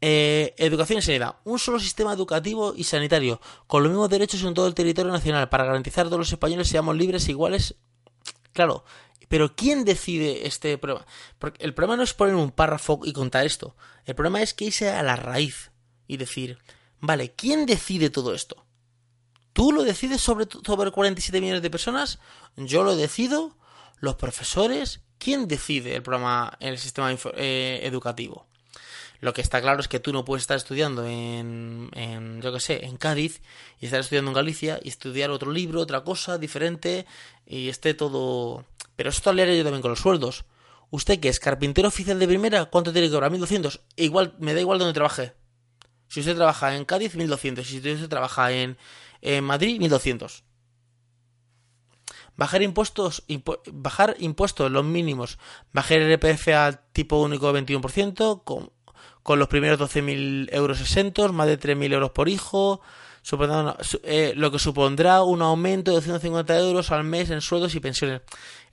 Eh, 0.06 0.54
educación 0.58 0.99
y 0.99 1.01
sanidad. 1.01 1.38
Un 1.45 1.60
solo 1.60 1.80
sistema 1.80 2.12
educativo 2.12 2.74
y 2.76 2.84
sanitario, 2.84 3.39
con 3.68 3.84
los 3.84 3.89
mismos 3.89 4.10
derechos 4.10 4.43
en 4.43 4.54
todo 4.54 4.68
el 4.68 4.74
territorio 4.74 5.14
nacional, 5.14 5.47
para 5.47 5.64
garantizar 5.64 6.06
a 6.06 6.10
todos 6.10 6.20
los 6.20 6.32
españoles 6.34 6.68
seamos 6.68 6.97
libres 6.97 7.26
e 7.30 7.32
iguales 7.32 7.76
Claro, 8.51 8.84
pero 9.28 9.56
¿quién 9.56 9.86
decide 9.86 10.45
este 10.45 10.78
problema? 10.78 11.06
Porque 11.39 11.64
el 11.64 11.74
problema 11.74 11.97
no 11.97 12.04
es 12.04 12.14
poner 12.14 12.36
un 12.36 12.51
párrafo 12.51 12.99
y 13.04 13.14
contar 13.14 13.45
esto. 13.45 13.76
El 14.06 14.16
problema 14.16 14.41
es 14.41 14.54
que 14.54 14.66
irse 14.66 14.89
a 14.89 15.04
la 15.04 15.16
raíz 15.16 15.72
y 16.06 16.18
decir, 16.18 16.60
vale, 16.99 17.32
¿quién 17.32 17.66
decide 17.66 18.10
todo 18.10 18.34
esto? 18.34 18.66
¿Tú 19.54 19.72
lo 19.72 19.84
decides 19.84 20.22
sobre, 20.22 20.47
sobre 20.66 20.91
47 20.91 21.41
millones 21.41 21.62
de 21.62 21.70
personas? 21.70 22.20
¿Yo 22.58 22.84
lo 22.84 22.95
decido? 22.95 23.58
¿Los 23.99 24.16
profesores? 24.16 25.01
¿Quién 25.18 25.47
decide 25.47 25.95
el 25.95 26.04
programa 26.04 26.58
el 26.60 26.78
sistema 26.78 27.16
eh, 27.38 27.80
educativo? 27.84 28.47
Lo 29.24 29.34
que 29.34 29.39
está 29.39 29.61
claro 29.61 29.80
es 29.80 29.88
que 29.88 30.01
tú 30.01 30.11
no 30.11 30.26
puedes 30.26 30.43
estar 30.43 30.57
estudiando 30.57 31.07
en, 31.07 31.89
en 31.93 32.41
yo 32.41 32.51
qué 32.51 32.59
sé, 32.59 32.84
en 32.84 32.97
Cádiz 32.97 33.41
y 33.80 33.86
estar 33.86 34.01
estudiando 34.01 34.32
en 34.32 34.36
Galicia 34.36 34.82
y 34.84 34.89
estudiar 34.89 35.32
otro 35.32 35.49
libro, 35.49 35.80
otra 35.80 36.03
cosa 36.03 36.38
diferente 36.38 37.05
y 37.45 37.69
esté 37.69 37.93
todo... 37.93 38.65
Pero 38.97 39.11
esto 39.11 39.32
le 39.32 39.43
haré 39.43 39.57
yo 39.57 39.63
también 39.63 39.82
con 39.82 39.91
los 39.91 40.01
sueldos. 40.01 40.43
Usted 40.89 41.21
que 41.21 41.30
es 41.30 41.39
carpintero 41.39 41.88
oficial 41.88 42.19
de 42.19 42.28
primera, 42.28 42.65
¿cuánto 42.65 42.91
tiene 42.91 43.07
que 43.07 43.13
cobrar? 43.13 43.32
1200. 43.32 43.80
Igual, 43.95 44.36
me 44.39 44.53
da 44.53 44.59
igual 44.59 44.78
donde 44.78 44.93
trabaje. 44.93 45.32
Si 46.09 46.19
usted 46.19 46.36
trabaja 46.36 46.76
en 46.76 46.84
Cádiz, 46.84 47.15
1200. 47.15 47.65
Si 47.65 47.78
usted 47.78 48.09
trabaja 48.09 48.51
en, 48.51 48.78
en 49.21 49.41
Madrid, 49.45 49.80
1200. 49.80 50.43
Bajar 52.36 52.61
impuestos, 52.61 53.24
bajar 53.71 54.17
impuestos 54.19 54.69
los 54.69 54.84
mínimos, 54.84 55.39
bajar 55.71 55.99
el 55.99 56.11
EPF 56.11 56.49
al 56.49 56.82
tipo 56.91 57.21
único 57.21 57.53
de 57.53 57.65
21%, 57.65 58.43
con, 58.43 58.69
con 59.24 59.39
los 59.39 59.47
primeros 59.47 59.80
12.000 59.80 60.49
euros 60.51 60.82
exentos, 60.82 61.34
más 61.34 61.47
de 61.47 61.59
3.000 61.59 61.93
euros 61.93 62.11
por 62.11 62.30
hijo, 62.30 62.82
eh, 64.03 64.34
lo 64.36 64.51
que 64.51 64.59
supondrá 64.59 65.24
un 65.24 65.41
aumento 65.41 65.91
de 65.91 65.95
250 65.95 66.59
euros 66.59 66.91
al 66.91 67.05
mes 67.05 67.30
en 67.30 67.41
sueldos 67.41 67.74
y 67.74 67.80
pensiones. 67.80 68.21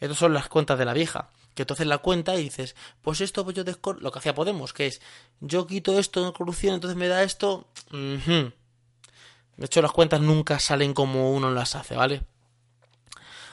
Estas 0.01 0.19
son 0.19 0.35
las 0.35 0.49
cuentas 0.49 0.79
de 0.79 0.85
la 0.85 0.93
vieja. 0.93 1.31
Que 1.55 1.63
entonces 1.63 1.87
la 1.87 1.99
cuenta 1.99 2.35
y 2.37 2.45
dices, 2.45 2.75
pues 3.03 3.21
esto, 3.21 3.45
pues 3.45 3.57
yo 3.57 3.65
lo 4.01 4.13
que 4.13 4.19
hacía 4.19 4.35
Podemos, 4.35 4.73
que 4.73 4.87
es, 4.87 5.01
yo 5.41 5.67
quito 5.67 5.99
esto 5.99 6.25
en 6.25 6.33
corrupción, 6.33 6.75
entonces 6.75 6.97
me 6.97 7.09
da 7.09 7.23
esto. 7.23 7.67
De 7.91 9.67
hecho, 9.67 9.83
las 9.83 9.93
cuentas 9.93 10.21
nunca 10.21 10.59
salen 10.59 10.95
como 10.95 11.33
uno 11.33 11.51
las 11.51 11.77
hace, 11.77 11.95
¿vale? 11.95 12.23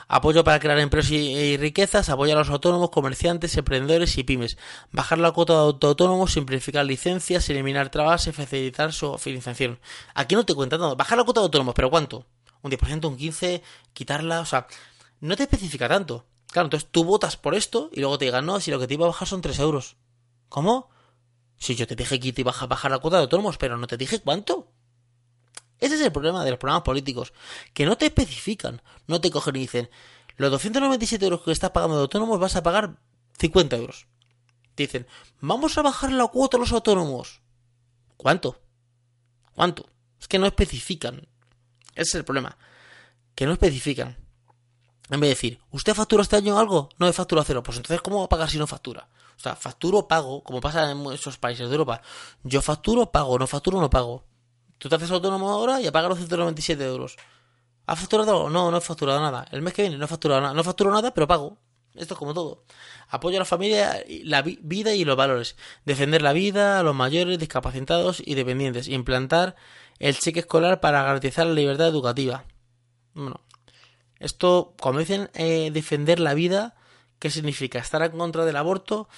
Apoyo 0.07 0.43
para 0.43 0.59
crear 0.59 0.79
empresas 0.79 1.11
y, 1.11 1.57
riquezas, 1.57 2.09
apoyar 2.09 2.37
a 2.37 2.41
los 2.41 2.49
autónomos, 2.49 2.89
comerciantes, 2.89 3.55
emprendedores 3.57 4.17
y 4.17 4.23
pymes, 4.23 4.57
bajar 4.91 5.17
la 5.17 5.31
cuota 5.31 5.53
de 5.53 5.59
autónomos, 5.59 6.33
simplificar 6.33 6.85
licencias, 6.85 7.49
eliminar 7.49 7.89
trabas 7.89 8.27
y 8.27 8.31
facilitar 8.31 8.93
su 8.93 9.17
financiación. 9.17 9.79
Aquí 10.13 10.35
no 10.35 10.45
te 10.45 10.53
cuentan 10.53 10.79
nada, 10.79 10.95
bajar 10.95 11.17
la 11.17 11.23
cuota 11.23 11.41
de 11.41 11.45
autónomos, 11.45 11.75
pero 11.75 11.89
¿cuánto? 11.89 12.25
Un 12.61 12.71
10%, 12.71 13.07
un 13.07 13.17
15%, 13.17 13.61
quitarla, 13.93 14.41
o 14.41 14.45
sea, 14.45 14.67
no 15.19 15.35
te 15.35 15.43
especifica 15.43 15.87
tanto. 15.87 16.25
Claro, 16.51 16.67
entonces 16.67 16.89
tú 16.91 17.03
votas 17.03 17.35
por 17.37 17.55
esto 17.55 17.89
y 17.91 17.99
luego 17.99 18.17
te 18.17 18.25
digan, 18.25 18.45
no, 18.45 18.59
si 18.59 18.71
lo 18.71 18.79
que 18.79 18.87
te 18.87 18.93
iba 18.93 19.05
a 19.05 19.09
bajar 19.09 19.27
son 19.27 19.41
3 19.41 19.59
euros. 19.59 19.97
¿Cómo? 20.49 20.89
Si 21.57 21.75
yo 21.75 21.87
te 21.87 21.95
dije 21.95 22.19
que 22.19 22.31
te 22.33 22.41
iba 22.41 22.51
a 22.51 22.65
bajar 22.67 22.91
la 22.91 22.99
cuota 22.99 23.17
de 23.17 23.23
autónomos, 23.23 23.57
pero 23.57 23.77
no 23.77 23.87
te 23.87 23.97
dije 23.97 24.21
cuánto. 24.21 24.71
Ese 25.79 25.95
es 25.95 26.01
el 26.01 26.11
problema 26.11 26.43
de 26.43 26.51
los 26.51 26.59
programas 26.59 26.83
políticos, 26.83 27.33
que 27.73 27.85
no 27.85 27.97
te 27.97 28.07
especifican, 28.07 28.81
no 29.07 29.21
te 29.21 29.29
cogen 29.29 29.55
y 29.57 29.59
dicen, 29.59 29.89
los 30.37 30.51
297 30.51 31.25
euros 31.25 31.41
que 31.41 31.51
estás 31.51 31.71
pagando 31.71 31.95
de 31.95 32.01
autónomos 32.01 32.39
vas 32.39 32.55
a 32.55 32.63
pagar 32.63 32.97
50 33.39 33.75
euros. 33.75 34.07
dicen, 34.75 35.07
vamos 35.39 35.77
a 35.77 35.81
bajar 35.81 36.11
la 36.11 36.27
cuota 36.27 36.57
a 36.57 36.59
los 36.59 36.71
autónomos. 36.71 37.41
¿Cuánto? 38.15 38.59
¿Cuánto? 39.53 39.89
Es 40.19 40.27
que 40.27 40.39
no 40.39 40.45
especifican. 40.45 41.27
Ese 41.95 42.09
es 42.09 42.15
el 42.15 42.25
problema. 42.25 42.57
Que 43.33 43.45
no 43.45 43.53
especifican. 43.53 44.17
En 45.09 45.19
vez 45.19 45.29
de 45.29 45.35
decir, 45.35 45.59
¿usted 45.71 45.93
factura 45.93 46.21
este 46.21 46.35
año 46.35 46.59
algo? 46.59 46.89
No, 46.99 47.07
he 47.07 47.13
factura 47.13 47.43
cero. 47.43 47.63
Pues 47.63 47.77
entonces, 47.77 48.01
¿cómo 48.01 48.19
va 48.19 48.25
a 48.25 48.29
pagar 48.29 48.49
si 48.49 48.57
no 48.57 48.67
factura? 48.67 49.07
O 49.37 49.39
sea, 49.39 49.55
facturo, 49.55 50.07
pago, 50.07 50.43
como 50.43 50.59
pasa 50.59 50.91
en 50.91 51.05
esos 51.11 51.37
países 51.37 51.69
de 51.69 51.73
Europa. 51.73 52.01
Yo 52.43 52.61
facturo, 52.61 53.11
pago, 53.11 53.39
no 53.39 53.47
facturo, 53.47 53.79
no 53.79 53.89
pago. 53.89 54.25
Tú 54.77 54.89
te 54.89 54.95
haces 54.95 55.11
autónomo 55.11 55.49
ahora 55.49 55.81
y 55.81 55.87
apagas 55.87 56.09
los 56.09 56.19
197 56.19 56.83
euros. 56.85 57.17
¿Has 57.85 57.99
facturado? 57.99 58.49
No, 58.49 58.69
no 58.69 58.77
he 58.77 58.81
facturado 58.81 59.19
nada. 59.21 59.45
El 59.51 59.61
mes 59.61 59.73
que 59.73 59.83
viene 59.83 59.97
no 59.97 60.05
he 60.05 60.07
facturado 60.07 60.41
nada. 60.41 60.53
No 60.53 60.63
facturo 60.63 60.91
nada, 60.91 61.13
pero 61.13 61.27
pago. 61.27 61.57
Esto 61.95 62.13
es 62.13 62.17
como 62.17 62.33
todo. 62.33 62.63
Apoyo 63.09 63.37
a 63.37 63.39
la 63.39 63.45
familia, 63.45 64.03
la 64.23 64.41
vida 64.43 64.93
y 64.93 65.03
los 65.03 65.17
valores. 65.17 65.55
Defender 65.85 66.21
la 66.21 66.33
vida, 66.33 66.79
a 66.79 66.83
los 66.83 66.93
mayores, 66.93 67.39
discapacitados 67.39 68.21
y 68.23 68.35
dependientes. 68.35 68.87
Implantar 68.87 69.55
el 69.99 70.17
cheque 70.17 70.41
escolar 70.41 70.79
para 70.79 71.01
garantizar 71.01 71.47
la 71.47 71.53
libertad 71.53 71.87
educativa. 71.87 72.45
Bueno, 73.13 73.41
esto, 74.19 74.75
cuando 74.79 74.99
dicen 74.99 75.29
eh, 75.33 75.71
defender 75.71 76.19
la 76.19 76.33
vida, 76.33 76.75
¿qué 77.19 77.31
significa? 77.31 77.79
¿Estar 77.79 78.01
en 78.03 78.11
contra 78.11 78.45
del 78.45 78.57
aborto? 78.57 79.09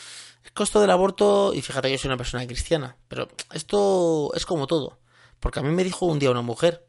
El 0.46 0.54
costo 0.54 0.80
del 0.80 0.92
aborto, 0.92 1.54
y 1.54 1.62
fíjate 1.62 1.90
que 1.90 1.96
yo 1.96 1.98
soy 1.98 2.10
una 2.10 2.18
persona 2.18 2.48
cristiana, 2.48 2.96
pero 3.10 3.28
esto 3.52 4.32
es 4.36 4.46
como 4.46 4.68
todo. 4.68 5.00
Porque 5.40 5.60
a 5.60 5.64
mí 5.64 5.70
me 5.70 5.84
dijo 5.84 6.06
un 6.06 6.20
día 6.20 6.32
una 6.32 6.42
mujer, 6.42 6.88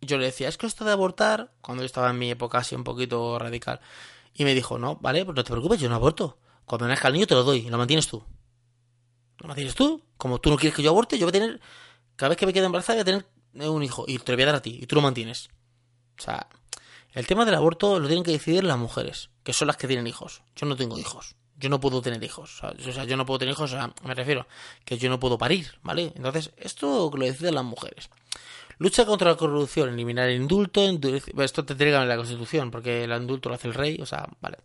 yo 0.00 0.18
le 0.18 0.26
decía, 0.26 0.48
es 0.48 0.56
que 0.58 0.66
esto 0.66 0.84
de 0.84 0.92
abortar, 0.92 1.52
cuando 1.60 1.82
yo 1.82 1.86
estaba 1.86 2.10
en 2.10 2.18
mi 2.18 2.30
época 2.30 2.58
así 2.58 2.74
un 2.74 2.84
poquito 2.84 3.38
radical, 3.38 3.80
y 4.34 4.44
me 4.44 4.54
dijo, 4.54 4.78
no, 4.78 4.96
vale, 4.96 5.24
pues 5.24 5.36
no 5.36 5.44
te 5.44 5.50
preocupes, 5.50 5.80
yo 5.80 5.88
no 5.88 5.96
aborto. 5.96 6.38
Cuando 6.64 6.86
nazca 6.86 7.08
el 7.08 7.14
niño 7.14 7.26
te 7.26 7.34
lo 7.34 7.44
doy, 7.44 7.66
y 7.66 7.70
lo 7.70 7.78
mantienes 7.78 8.06
tú. 8.06 8.22
¿Lo 9.38 9.48
mantienes 9.48 9.74
tú? 9.74 10.02
Como 10.16 10.40
tú 10.40 10.50
no 10.50 10.56
quieres 10.56 10.76
que 10.76 10.82
yo 10.82 10.90
aborte, 10.90 11.18
yo 11.18 11.26
voy 11.26 11.30
a 11.30 11.40
tener, 11.40 11.60
cada 12.16 12.30
vez 12.30 12.38
que 12.38 12.46
me 12.46 12.52
quede 12.52 12.66
embarazada 12.66 12.96
voy 12.96 13.02
a 13.02 13.04
tener 13.04 13.68
un 13.68 13.82
hijo, 13.82 14.04
y 14.06 14.18
te 14.18 14.32
lo 14.32 14.36
voy 14.36 14.42
a 14.42 14.46
dar 14.46 14.54
a 14.56 14.62
ti, 14.62 14.78
y 14.82 14.86
tú 14.86 14.96
lo 14.96 15.02
mantienes. 15.02 15.48
O 16.18 16.22
sea, 16.22 16.48
el 17.12 17.26
tema 17.26 17.44
del 17.44 17.54
aborto 17.54 17.98
lo 17.98 18.06
tienen 18.06 18.24
que 18.24 18.32
decidir 18.32 18.64
las 18.64 18.78
mujeres, 18.78 19.30
que 19.42 19.52
son 19.52 19.66
las 19.66 19.76
que 19.76 19.86
tienen 19.86 20.06
hijos. 20.06 20.42
Yo 20.56 20.66
no 20.66 20.76
tengo 20.76 20.98
hijos 20.98 21.37
yo 21.58 21.68
no 21.68 21.80
puedo 21.80 22.00
tener 22.00 22.22
hijos. 22.22 22.62
O 22.62 22.92
sea, 22.92 23.04
yo 23.04 23.16
no 23.16 23.26
puedo 23.26 23.38
tener 23.38 23.52
hijos, 23.52 23.72
o 23.72 23.76
sea, 23.76 23.92
me 24.04 24.14
refiero 24.14 24.46
que 24.84 24.96
yo 24.98 25.10
no 25.10 25.20
puedo 25.20 25.38
parir, 25.38 25.72
¿vale? 25.82 26.12
Entonces, 26.14 26.52
esto 26.56 27.10
lo 27.14 27.24
deciden 27.24 27.54
las 27.54 27.64
mujeres. 27.64 28.10
Lucha 28.80 29.04
contra 29.04 29.30
la 29.30 29.36
corrupción, 29.36 29.88
eliminar 29.88 30.28
el 30.28 30.40
indulto, 30.40 30.84
endurecer, 30.84 31.34
esto 31.40 31.64
te 31.64 31.76
que 31.76 31.92
en 31.92 32.08
la 32.08 32.16
Constitución, 32.16 32.70
porque 32.70 33.02
el 33.02 33.10
indulto 33.10 33.48
lo 33.48 33.56
hace 33.56 33.66
el 33.66 33.74
rey, 33.74 33.98
o 34.00 34.06
sea, 34.06 34.28
vale. 34.40 34.58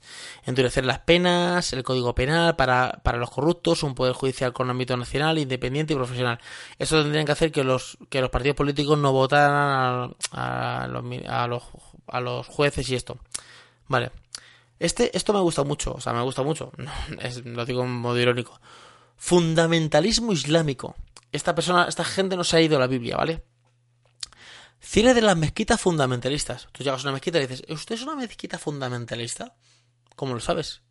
Endurecer 0.45 0.85
las 0.85 0.99
penas, 0.99 1.73
el 1.73 1.81
código 1.81 2.13
penal 2.13 2.55
para, 2.55 2.99
para 3.03 3.17
los 3.17 3.31
corruptos, 3.31 3.81
un 3.81 3.95
poder 3.95 4.13
judicial 4.13 4.53
con 4.53 4.69
ámbito 4.69 4.95
nacional, 4.95 5.39
independiente 5.39 5.93
y 5.93 5.95
profesional. 5.95 6.39
Eso 6.77 7.01
tendrían 7.01 7.25
que 7.25 7.31
hacer 7.31 7.51
que 7.51 7.63
los, 7.63 7.97
que 8.09 8.21
los 8.21 8.29
partidos 8.29 8.55
políticos 8.55 8.99
no 8.99 9.11
votaran 9.11 10.13
a, 10.31 10.83
a, 10.83 10.87
los, 10.87 11.03
a, 11.27 11.47
los, 11.47 11.63
a 12.05 12.21
los 12.21 12.47
jueces 12.47 12.87
y 12.91 12.95
esto. 12.95 13.17
Vale. 13.87 14.11
Este, 14.83 15.15
esto 15.15 15.31
me 15.31 15.39
gusta 15.39 15.63
mucho, 15.63 15.93
o 15.93 16.01
sea, 16.01 16.11
me 16.11 16.21
gusta 16.23 16.43
mucho, 16.43 16.73
lo 17.45 17.65
digo 17.65 17.85
en 17.85 17.91
modo 17.91 18.19
irónico. 18.19 18.59
Fundamentalismo 19.15 20.33
islámico. 20.33 20.97
Esta 21.31 21.55
persona, 21.55 21.85
esta 21.87 22.03
gente 22.03 22.35
no 22.35 22.43
se 22.43 22.57
ha 22.57 22.61
ido 22.61 22.75
a 22.75 22.81
la 22.81 22.87
Biblia, 22.87 23.15
¿vale? 23.15 23.45
Cine 24.81 25.13
de 25.13 25.21
las 25.21 25.37
mezquitas 25.37 25.79
fundamentalistas. 25.79 26.67
Tú 26.73 26.83
llegas 26.83 26.99
a 26.99 27.03
una 27.03 27.13
mezquita 27.13 27.37
y 27.37 27.47
dices, 27.47 27.63
¿usted 27.69 27.95
es 27.95 28.01
una 28.01 28.17
mezquita 28.17 28.59
fundamentalista? 28.59 29.55
¿Cómo 30.17 30.33
lo 30.33 30.41
sabes? 30.41 30.81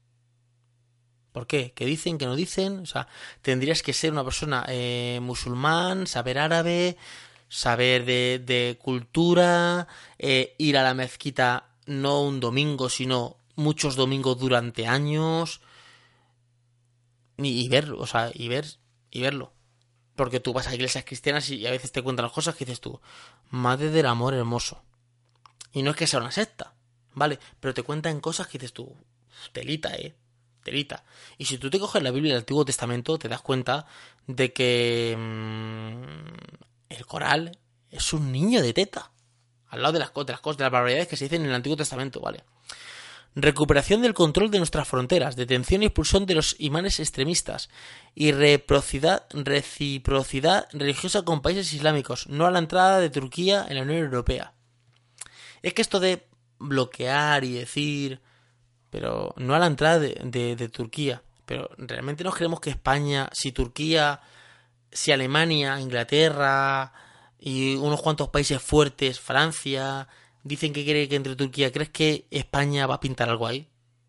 ¿Por 1.30 1.46
qué? 1.46 1.74
¿Qué 1.76 1.84
dicen? 1.84 2.16
¿Qué 2.16 2.24
no 2.24 2.34
dicen? 2.34 2.78
O 2.78 2.86
sea, 2.86 3.08
tendrías 3.42 3.82
que 3.82 3.92
ser 3.92 4.10
una 4.10 4.24
persona 4.24 4.64
eh, 4.68 5.18
musulmán, 5.20 6.06
saber 6.06 6.38
árabe, 6.38 6.96
saber 7.50 8.06
de, 8.06 8.78
cultura, 8.80 9.86
eh, 10.18 10.54
ir 10.56 10.78
a 10.78 10.82
la 10.82 10.94
mezquita 10.94 11.68
no 11.84 12.22
un 12.22 12.40
domingo, 12.40 12.88
sino 12.88 13.41
muchos 13.54 13.96
domingos 13.96 14.38
durante 14.38 14.86
años 14.86 15.60
y, 17.36 17.68
ver, 17.68 17.92
o 17.92 18.06
sea, 18.06 18.30
y 18.32 18.48
ver 18.48 18.66
y 19.10 19.20
verlo. 19.20 19.52
Porque 20.16 20.40
tú 20.40 20.52
vas 20.52 20.68
a 20.68 20.74
iglesias 20.74 21.04
cristianas 21.04 21.48
y 21.50 21.66
a 21.66 21.70
veces 21.70 21.92
te 21.92 22.02
cuentan 22.02 22.24
las 22.24 22.32
cosas 22.32 22.54
que 22.54 22.64
dices 22.64 22.80
tú, 22.80 23.00
madre 23.50 23.90
del 23.90 24.06
amor 24.06 24.34
hermoso. 24.34 24.82
Y 25.72 25.82
no 25.82 25.90
es 25.90 25.96
que 25.96 26.06
sea 26.06 26.20
una 26.20 26.30
secta, 26.30 26.74
¿vale? 27.14 27.38
Pero 27.60 27.74
te 27.74 27.82
cuentan 27.82 28.20
cosas 28.20 28.46
que 28.46 28.58
dices 28.58 28.72
tú, 28.72 28.94
telita, 29.52 29.94
eh, 29.94 30.14
telita. 30.62 31.04
Y 31.38 31.46
si 31.46 31.58
tú 31.58 31.70
te 31.70 31.78
coges 31.78 32.02
la 32.02 32.10
Biblia 32.10 32.34
del 32.34 32.40
Antiguo 32.40 32.64
Testamento, 32.64 33.18
te 33.18 33.28
das 33.28 33.40
cuenta 33.40 33.86
de 34.26 34.52
que 34.52 35.16
mm, 35.18 36.92
el 36.92 37.06
coral 37.06 37.58
es 37.90 38.12
un 38.12 38.32
niño 38.32 38.62
de 38.62 38.72
teta. 38.74 39.12
Al 39.68 39.80
lado 39.80 39.94
de 39.94 39.98
las, 40.00 40.12
de 40.12 40.32
las 40.32 40.40
cosas, 40.40 40.58
de 40.58 40.64
las 40.64 40.72
barbaridades 40.72 41.08
que 41.08 41.16
se 41.16 41.24
dicen 41.24 41.42
en 41.42 41.48
el 41.48 41.54
Antiguo 41.54 41.76
Testamento, 41.76 42.20
¿vale? 42.20 42.44
Recuperación 43.34 44.02
del 44.02 44.14
control 44.14 44.50
de 44.50 44.58
nuestras 44.58 44.86
fronteras, 44.86 45.36
detención 45.36 45.82
y 45.82 45.86
expulsión 45.86 46.26
de 46.26 46.34
los 46.34 46.56
imanes 46.58 47.00
extremistas 47.00 47.70
y 48.14 48.32
reciprocidad, 48.32 49.26
reciprocidad 49.30 50.68
religiosa 50.72 51.22
con 51.22 51.40
países 51.40 51.72
islámicos, 51.72 52.26
no 52.28 52.46
a 52.46 52.50
la 52.50 52.58
entrada 52.58 53.00
de 53.00 53.10
Turquía 53.10 53.64
en 53.68 53.76
la 53.76 53.82
Unión 53.82 53.98
Europea. 53.98 54.52
Es 55.62 55.74
que 55.74 55.82
esto 55.82 56.00
de 56.00 56.26
bloquear 56.58 57.44
y 57.44 57.52
decir, 57.52 58.20
pero 58.90 59.34
no 59.36 59.54
a 59.54 59.58
la 59.58 59.66
entrada 59.66 59.98
de, 59.98 60.56
de 60.56 60.68
Turquía, 60.68 61.22
pero 61.46 61.70
realmente 61.78 62.24
nos 62.24 62.34
creemos 62.34 62.60
que 62.60 62.70
España, 62.70 63.30
si 63.32 63.52
Turquía, 63.52 64.20
si 64.90 65.10
Alemania, 65.10 65.80
Inglaterra 65.80 66.92
y 67.38 67.76
unos 67.76 68.02
cuantos 68.02 68.28
países 68.28 68.60
fuertes, 68.62 69.18
Francia, 69.18 70.06
dicen 70.44 70.72
que 70.72 70.84
quiere 70.84 71.08
que 71.08 71.16
entre 71.16 71.36
Turquía. 71.36 71.72
¿Crees 71.72 71.90
que 71.90 72.26
España 72.30 72.86
va 72.86 72.96
a 72.96 73.00
pintar 73.00 73.28
algo 73.28 73.46
ahí? 73.46 73.68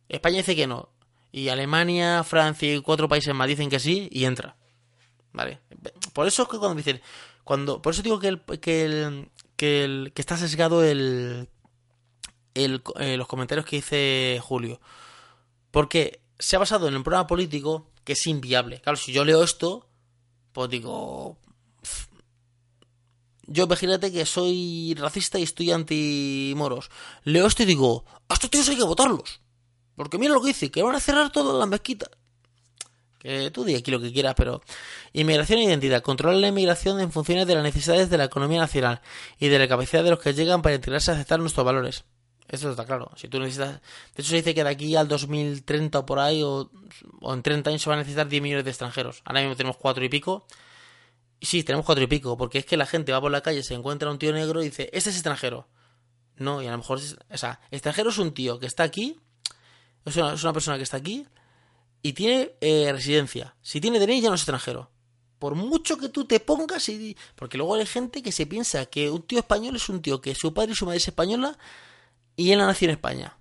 España 0.10 0.38
dice 0.38 0.56
que 0.56 0.68
no. 0.68 0.90
Y 1.32 1.50
Alemania, 1.50 2.24
Francia 2.24 2.74
y 2.74 2.82
cuatro 2.82 3.08
países 3.08 3.34
más 3.34 3.48
dicen 3.48 3.70
que 3.70 3.80
sí 3.80 4.08
y 4.12 4.26
entra. 4.26 4.56
¿Vale? 5.32 5.60
Por 6.14 6.28
eso 6.28 6.44
es 6.44 6.50
que 6.50 6.58
cuando 6.58 6.76
dicen. 6.76 7.02
Cuando, 7.44 7.82
por 7.82 7.94
eso 7.94 8.04
digo 8.04 8.20
que 8.20 8.28
el, 8.28 8.42
que 8.62 8.86
el, 8.86 9.30
que, 9.56 9.84
el, 9.84 10.12
que 10.14 10.22
está 10.22 10.38
sesgado 10.38 10.84
el, 10.84 11.50
el, 12.54 12.84
eh, 13.00 13.18
los 13.18 13.28
comentarios 13.28 13.66
que 13.66 13.78
dice 13.78 14.40
Julio. 14.42 14.80
Porque 15.72 16.22
se 16.40 16.56
ha 16.56 16.60
basado 16.60 16.88
en 16.88 16.96
un 16.96 17.04
programa 17.04 17.28
político 17.28 17.90
que 18.04 18.14
es 18.14 18.28
inviable. 18.28 18.82
Claro, 18.82 18.96
si 18.96 19.12
yo 19.12 19.26
leo 19.26 19.44
esto, 19.44 19.88
pues 20.52 20.70
digo. 20.70 21.38
Yo 23.54 23.66
imagínate 23.66 24.12
que 24.12 24.26
soy 24.26 24.96
racista 24.98 25.38
y 25.38 25.44
estoy 25.44 25.72
anti-moros. 25.72 26.90
Leo 27.24 27.46
esto 27.46 27.62
y 27.62 27.68
digo, 27.68 28.04
a 28.28 28.34
estos 28.34 28.50
tíos 28.50 28.68
hay 28.68 28.78
que 28.78 28.84
votarlos. 28.84 29.42
Porque 29.96 30.18
mira 30.18 30.34
lo 30.34 30.42
que 30.42 30.48
dice, 30.48 30.72
que 30.72 30.82
van 30.82 30.96
a 30.96 31.00
cerrar 31.00 31.32
todas 31.32 31.60
las 31.60 31.68
mezquitas. 31.68 32.10
Que 33.20 33.52
tú 33.52 33.64
di 33.64 33.76
aquí 33.76 33.92
lo 33.92 34.02
que 34.02 34.12
quieras, 34.12 34.34
pero... 34.36 34.64
Inmigración 35.14 35.60
e 35.60 35.66
identidad. 35.66 36.02
Controlar 36.02 36.40
la 36.40 36.48
inmigración 36.48 37.00
en 37.00 37.12
función 37.12 37.48
de 37.48 37.54
las 37.54 37.64
necesidades 37.64 38.10
de 38.10 38.18
la 38.18 38.24
economía 38.24 38.60
nacional 38.60 39.02
y 39.40 39.50
de 39.50 39.60
la 39.60 39.68
capacidad 39.68 40.04
de 40.04 40.10
los 40.10 40.20
que 40.20 40.34
llegan 40.34 40.64
para 40.64 40.74
integrarse 40.74 41.12
y 41.12 41.14
aceptar 41.14 41.40
nuestros 41.40 41.64
valores. 41.64 42.06
Eso 42.48 42.72
está 42.72 42.86
claro. 42.86 43.12
Si 43.16 43.28
tú 43.28 43.40
necesitas. 43.40 43.82
De 44.16 44.24
hecho, 44.24 44.30
se 44.32 44.38
dice 44.38 44.56
que 44.56 44.64
de 44.64 44.70
aquí 44.72 44.96
al 44.96 45.08
2030 45.08 46.00
o 46.00 46.06
por 46.08 46.18
ahí, 46.18 46.42
o, 46.42 46.72
en 47.22 47.44
30 47.44 47.70
años, 47.70 47.84
se 47.84 47.90
van 47.90 48.00
a 48.00 48.02
necesitar 48.02 48.28
10 48.28 48.42
millones 48.42 48.66
de 48.66 48.72
extranjeros. 48.72 49.22
Ahora 49.26 49.42
mismo 49.42 49.56
tenemos 49.56 49.78
4 49.78 50.04
y 50.04 50.10
pico. 50.10 50.48
Sí, 51.44 51.64
tenemos 51.64 51.86
4 51.86 52.06
y 52.06 52.08
pico, 52.08 52.38
porque 52.38 52.60
es 52.60 52.66
que 52.66 52.78
la 52.78 52.86
gente 52.86 53.12
va 53.12 53.20
por 53.20 53.30
la 53.30 53.42
calle, 53.42 53.64
se 53.64 53.74
encuentra 53.74 54.10
un 54.10 54.18
tío 54.18 54.32
negro 54.32 54.62
y 54.62 54.66
dice: 54.66 54.90
Este 54.94 55.10
es 55.10 55.18
extranjero. 55.18 55.68
No, 56.38 56.62
y 56.62 56.68
a 56.68 56.72
lo 56.72 56.78
mejor. 56.78 57.00
Es, 57.00 57.18
o 57.30 57.38
sea, 57.38 57.60
extranjero 57.70 58.10
es 58.12 58.18
un 58.18 58.34
tío 58.34 58.60
que 58.60 58.66
está 58.66 58.84
aquí. 58.84 59.20
Es 60.06 60.16
una, 60.16 60.34
es 60.34 60.44
una 60.44 60.54
persona 60.54 60.78
que 60.78 60.84
está 60.84 60.98
aquí 60.98 61.28
y 62.02 62.14
tiene 62.14 62.56
eh, 62.62 62.90
residencia. 62.92 63.56
Si 63.62 63.82
tiene 63.82 64.00
DNI, 64.00 64.22
ya 64.22 64.30
no 64.30 64.36
es 64.36 64.42
extranjero. 64.42 64.90
Por 65.38 65.56
mucho 65.56 65.98
que 65.98 66.08
tú 66.08 66.26
te 66.26 66.40
pongas 66.40 66.88
y. 66.88 67.18
Porque 67.36 67.58
luego 67.58 67.76
hay 67.76 67.86
gente 67.86 68.24
que 68.24 68.32
se 68.32 68.46
piensa 68.46 68.86
que 68.86 69.10
un 69.10 69.24
tío 69.24 69.40
español 69.40 69.76
es 69.76 69.90
un 69.90 70.02
tío 70.02 70.22
que 70.22 70.36
su 70.36 70.54
padre 70.54 70.72
y 70.72 70.76
su 70.76 70.86
madre 70.86 70.98
es 70.98 71.08
española 71.10 71.58
y 72.38 72.52
él 72.52 72.60
nació 72.60 72.88
en 72.88 72.92
España. 72.92 73.38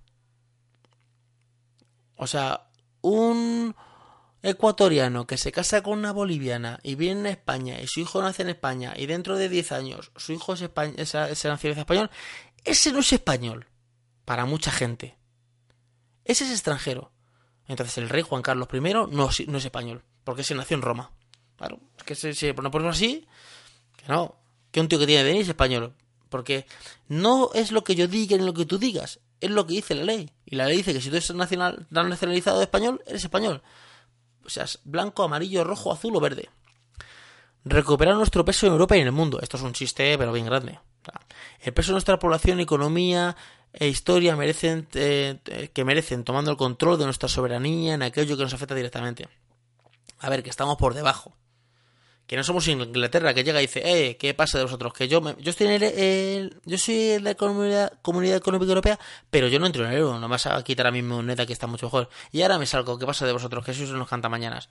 O 2.17 2.27
sea, 2.27 2.67
un 3.01 3.75
ecuatoriano 4.43 5.25
que 5.25 5.37
se 5.37 5.51
casa 5.51 5.81
con 5.81 5.97
una 5.97 6.11
boliviana 6.11 6.79
y 6.83 6.95
viene 6.95 7.29
a 7.29 7.31
España 7.31 7.81
y 7.81 7.87
su 7.87 8.01
hijo 8.01 8.21
nace 8.21 8.43
en 8.43 8.49
España 8.49 8.93
y 8.95 9.05
dentro 9.05 9.37
de 9.37 9.49
10 9.49 9.71
años 9.71 10.11
su 10.17 10.33
hijo 10.33 10.53
es 10.53 10.61
nacionaliza 10.61 11.79
español, 11.79 12.11
ese 12.65 12.91
no 12.91 12.99
es 12.99 13.13
español 13.13 13.67
para 14.25 14.45
mucha 14.45 14.71
gente. 14.71 15.17
Ese 16.25 16.43
es 16.43 16.51
extranjero. 16.51 17.11
Entonces 17.67 17.97
el 17.97 18.09
rey 18.09 18.21
Juan 18.21 18.41
Carlos 18.41 18.67
I 18.71 18.79
no, 18.79 19.29
es 19.29 19.65
español, 19.65 20.03
porque 20.23 20.43
se 20.43 20.55
nació 20.55 20.75
en 20.75 20.81
Roma. 20.81 21.11
Claro, 21.57 21.79
es 21.97 22.03
que 22.03 22.15
se, 22.15 22.33
se 22.33 22.53
ponemos 22.53 22.95
así, 22.95 23.25
que 23.95 24.07
no, 24.07 24.35
que 24.71 24.81
un 24.81 24.89
tío 24.89 24.99
que 24.99 25.07
tiene 25.07 25.23
DNI 25.23 25.39
es 25.39 25.49
español. 25.49 25.95
Porque 26.29 26.65
no 27.07 27.51
es 27.53 27.71
lo 27.71 27.83
que 27.83 27.95
yo 27.95 28.07
diga 28.07 28.35
ni 28.35 28.43
lo 28.43 28.53
que 28.53 28.65
tú 28.65 28.79
digas, 28.79 29.19
es 29.39 29.51
lo 29.51 29.67
que 29.67 29.75
dice 29.75 29.93
la 29.93 30.03
ley. 30.03 30.31
Y 30.45 30.55
la 30.55 30.65
ley 30.65 30.77
dice 30.77 30.93
que 30.93 30.99
si 30.99 31.09
tú 31.09 31.15
eres 31.15 31.33
nacional, 31.33 31.85
nacionalizado 31.91 32.61
español, 32.61 33.01
eres 33.05 33.23
español. 33.23 33.61
O 34.45 34.49
sea, 34.49 34.65
blanco, 34.83 35.23
amarillo, 35.23 35.63
rojo, 35.63 35.91
azul 35.91 36.15
o 36.15 36.19
verde. 36.19 36.49
Recuperar 37.65 38.15
nuestro 38.15 38.43
peso 38.43 38.65
en 38.65 38.73
Europa 38.73 38.97
y 38.97 39.01
en 39.01 39.07
el 39.07 39.13
mundo. 39.13 39.39
Esto 39.41 39.57
es 39.57 39.63
un 39.63 39.73
chiste, 39.73 40.17
pero 40.17 40.33
bien 40.33 40.45
grande. 40.45 40.79
El 41.59 41.73
peso 41.73 41.89
de 41.89 41.93
nuestra 41.93 42.19
población, 42.19 42.59
economía 42.59 43.35
e 43.71 43.87
historia 43.87 44.35
merecen, 44.35 44.87
eh, 44.93 45.69
que 45.73 45.85
merecen 45.85 46.23
tomando 46.23 46.51
el 46.51 46.57
control 46.57 46.99
de 46.99 47.05
nuestra 47.05 47.29
soberanía 47.29 47.93
en 47.93 48.03
aquello 48.03 48.37
que 48.37 48.43
nos 48.43 48.53
afecta 48.53 48.75
directamente. 48.75 49.27
A 50.19 50.29
ver, 50.29 50.43
que 50.43 50.49
estamos 50.49 50.77
por 50.77 50.93
debajo 50.93 51.35
que 52.27 52.37
no 52.37 52.43
somos 52.43 52.67
Inglaterra, 52.67 53.33
que 53.33 53.43
llega 53.43 53.61
y 53.61 53.67
dice, 53.67 53.81
eh, 53.83 54.17
¿qué 54.17 54.33
pasa 54.33 54.57
de 54.57 54.63
vosotros? 54.63 54.93
Que 54.93 55.07
yo, 55.07 55.21
yo 55.39 55.49
estoy 55.49 55.67
en 55.67 55.83
el, 55.83 56.61
yo 56.65 56.77
soy 56.77 57.11
en 57.11 57.23
la 57.25 57.35
comunidad, 57.35 57.93
comunidad 58.01 58.37
Económica 58.37 58.69
Europea, 58.69 58.99
pero 59.29 59.47
yo 59.47 59.59
no 59.59 59.65
entro 59.65 59.85
en 59.85 59.91
el 59.91 59.97
euro, 59.97 60.19
no 60.19 60.29
vas 60.29 60.45
a 60.45 60.61
quitar 60.63 60.87
a 60.87 60.91
mi 60.91 61.01
moneda 61.01 61.45
que 61.45 61.53
está 61.53 61.67
mucho 61.67 61.87
mejor. 61.87 62.09
Y 62.31 62.41
ahora 62.41 62.57
me 62.57 62.65
salgo, 62.65 62.97
¿qué 62.97 63.05
pasa 63.05 63.25
de 63.25 63.33
vosotros? 63.33 63.65
Que 63.65 63.73
sois 63.73 63.89
unos 63.89 64.09
mañanas 64.29 64.69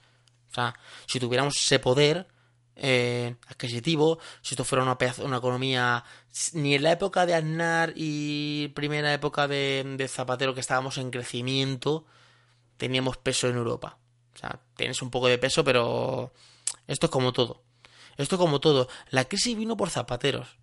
O 0.51 0.55
sea, 0.55 0.75
si 1.07 1.21
tuviéramos 1.21 1.57
ese 1.57 1.79
poder 1.79 2.27
eh, 2.75 3.37
adquisitivo, 3.49 4.19
si 4.41 4.55
esto 4.55 4.65
fuera 4.65 4.83
una, 4.83 4.97
una 5.23 5.37
economía, 5.37 6.05
ni 6.55 6.75
en 6.75 6.83
la 6.83 6.93
época 6.93 7.27
de 7.27 7.35
Aznar 7.35 7.93
y 7.95 8.69
primera 8.69 9.13
época 9.13 9.47
de, 9.47 9.85
de 9.99 10.09
Zapatero 10.09 10.55
que 10.55 10.61
estábamos 10.61 10.97
en 10.97 11.11
crecimiento, 11.11 12.07
teníamos 12.79 13.19
peso 13.19 13.47
en 13.49 13.57
Europa. 13.57 13.99
O 14.35 14.39
sea, 14.39 14.59
tienes 14.75 15.03
un 15.03 15.11
poco 15.11 15.29
de 15.29 15.37
peso, 15.37 15.63
pero 15.63 16.33
esto 16.87 17.07
es 17.07 17.13
como 17.13 17.33
todo. 17.33 17.63
Esto 18.17 18.37
es 18.37 18.39
como 18.39 18.61
todo. 18.61 18.89
La 19.11 19.25
crisis 19.25 19.57
vino 19.57 19.77
por 19.77 19.91
zapateros. 19.91 20.59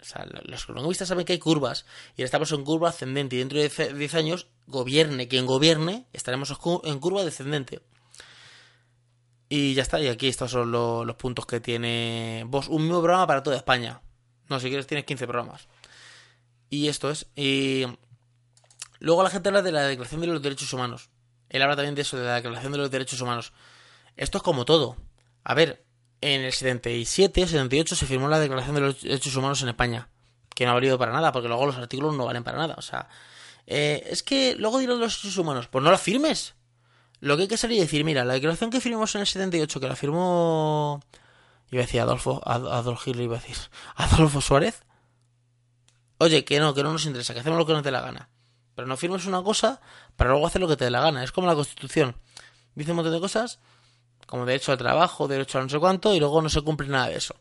O 0.00 0.04
sea, 0.04 0.26
los 0.44 0.64
economistas 0.64 1.08
saben 1.08 1.24
que 1.24 1.32
hay 1.32 1.38
curvas 1.38 1.86
y 2.16 2.22
estamos 2.22 2.52
en 2.52 2.64
curva 2.64 2.90
ascendente 2.90 3.36
y 3.36 3.38
dentro 3.38 3.58
de 3.58 3.94
10 3.94 4.14
años, 4.14 4.48
gobierne 4.66 5.28
quien 5.28 5.46
gobierne, 5.46 6.06
estaremos 6.12 6.52
en 6.84 6.98
curva 6.98 7.24
descendente. 7.24 7.80
Y 9.48 9.74
ya 9.74 9.82
está, 9.82 10.00
y 10.00 10.08
aquí 10.08 10.28
estos 10.28 10.50
son 10.50 10.72
los, 10.72 11.14
puntos 11.16 11.46
que 11.46 11.60
tiene 11.60 12.44
vos. 12.46 12.68
Un 12.68 12.88
nuevo 12.88 13.02
programa 13.02 13.26
para 13.26 13.42
toda 13.42 13.56
España. 13.56 14.00
No, 14.48 14.58
si 14.60 14.68
quieres 14.68 14.86
tienes 14.86 15.04
15 15.04 15.26
programas. 15.26 15.68
Y 16.70 16.88
esto 16.88 17.10
es. 17.10 17.26
Y 17.36 17.84
luego 18.98 19.22
la 19.22 19.30
gente 19.30 19.50
habla 19.50 19.60
de 19.60 19.72
la 19.72 19.82
Declaración 19.82 20.22
de 20.22 20.26
los 20.28 20.40
Derechos 20.40 20.72
Humanos. 20.72 21.10
Él 21.50 21.60
habla 21.60 21.76
también 21.76 21.94
de 21.94 22.00
eso, 22.00 22.16
de 22.16 22.24
la 22.24 22.36
Declaración 22.36 22.72
de 22.72 22.78
los 22.78 22.90
Derechos 22.90 23.20
Humanos. 23.20 23.52
Esto 24.16 24.38
es 24.38 24.42
como 24.42 24.64
todo. 24.64 24.96
A 25.44 25.54
ver, 25.54 25.84
en 26.20 26.42
el 26.42 26.52
77 26.52 27.42
o 27.42 27.46
78 27.46 27.96
se 27.96 28.06
firmó 28.06 28.28
la 28.28 28.38
Declaración 28.38 28.74
de 28.76 28.80
los 28.80 29.02
Derechos 29.02 29.34
Humanos 29.34 29.62
en 29.62 29.68
España, 29.68 30.08
que 30.54 30.64
no 30.64 30.70
ha 30.70 30.74
valido 30.74 30.98
para 30.98 31.12
nada, 31.12 31.32
porque 31.32 31.48
luego 31.48 31.66
los 31.66 31.76
artículos 31.76 32.14
no 32.14 32.24
valen 32.24 32.44
para 32.44 32.58
nada. 32.58 32.74
O 32.78 32.82
sea, 32.82 33.08
eh, 33.66 34.06
es 34.08 34.22
que 34.22 34.54
luego 34.56 34.78
dirán 34.78 35.00
los 35.00 35.20
derechos 35.20 35.36
humanos, 35.36 35.68
pues 35.68 35.82
no 35.82 35.90
la 35.90 35.98
firmes. 35.98 36.54
Lo 37.20 37.36
que 37.36 37.42
hay 37.42 37.48
que 37.48 37.56
salir 37.56 37.78
y 37.78 37.80
decir, 37.80 38.04
mira, 38.04 38.24
la 38.24 38.34
declaración 38.34 38.70
que 38.70 38.80
firmamos 38.80 39.14
en 39.14 39.22
el 39.22 39.26
78, 39.26 39.80
que 39.80 39.88
la 39.88 39.96
firmó. 39.96 41.00
Iba 41.70 41.82
a 41.82 41.86
decir 41.86 42.00
Adolfo, 42.00 42.40
Adolfo 42.44 43.10
Hitler, 43.10 43.24
iba 43.24 43.36
a 43.36 43.40
decir. 43.40 43.56
Adolfo 43.96 44.40
Suárez. 44.40 44.82
Oye, 46.18 46.44
que 46.44 46.60
no, 46.60 46.74
que 46.74 46.82
no 46.82 46.92
nos 46.92 47.04
interesa, 47.06 47.34
que 47.34 47.40
hacemos 47.40 47.58
lo 47.58 47.66
que 47.66 47.72
nos 47.72 47.82
dé 47.82 47.90
la 47.90 48.00
gana. 48.00 48.28
Pero 48.74 48.86
no 48.86 48.96
firmes 48.96 49.26
una 49.26 49.42
cosa 49.42 49.80
para 50.16 50.30
luego 50.30 50.46
hacer 50.46 50.60
lo 50.60 50.68
que 50.68 50.76
te 50.76 50.84
dé 50.84 50.90
la 50.90 51.00
gana. 51.00 51.24
Es 51.24 51.32
como 51.32 51.46
la 51.46 51.54
Constitución. 51.54 52.16
Dice 52.74 52.92
un 52.92 52.96
montón 52.96 53.12
de 53.12 53.20
cosas 53.20 53.58
como 54.26 54.46
derecho 54.46 54.72
al 54.72 54.78
trabajo, 54.78 55.28
derecho 55.28 55.58
a 55.58 55.62
no 55.62 55.68
sé 55.68 55.78
cuánto, 55.78 56.14
y 56.14 56.20
luego 56.20 56.42
no 56.42 56.48
se 56.48 56.62
cumple 56.62 56.88
nada 56.88 57.08
de 57.08 57.16
eso. 57.16 57.34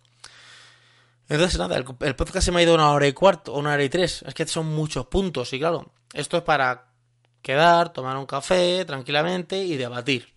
Entonces, 1.29 1.57
nada, 1.57 1.77
el, 1.77 2.15
podcast 2.15 2.45
se 2.45 2.51
me 2.51 2.59
ha 2.59 2.63
ido 2.63 2.75
una 2.75 2.91
hora 2.91 3.07
y 3.07 3.13
cuarto, 3.13 3.53
una 3.53 3.73
hora 3.73 3.83
y 3.83 3.89
tres. 3.89 4.23
Es 4.27 4.33
que 4.33 4.45
son 4.45 4.67
muchos 4.67 5.05
puntos, 5.07 5.53
y 5.53 5.59
claro, 5.59 5.91
esto 6.13 6.37
es 6.37 6.43
para 6.43 6.87
quedar, 7.41 7.93
tomar 7.93 8.17
un 8.17 8.25
café 8.25 8.83
tranquilamente 8.85 9.57
y 9.63 9.77
debatir. 9.77 10.33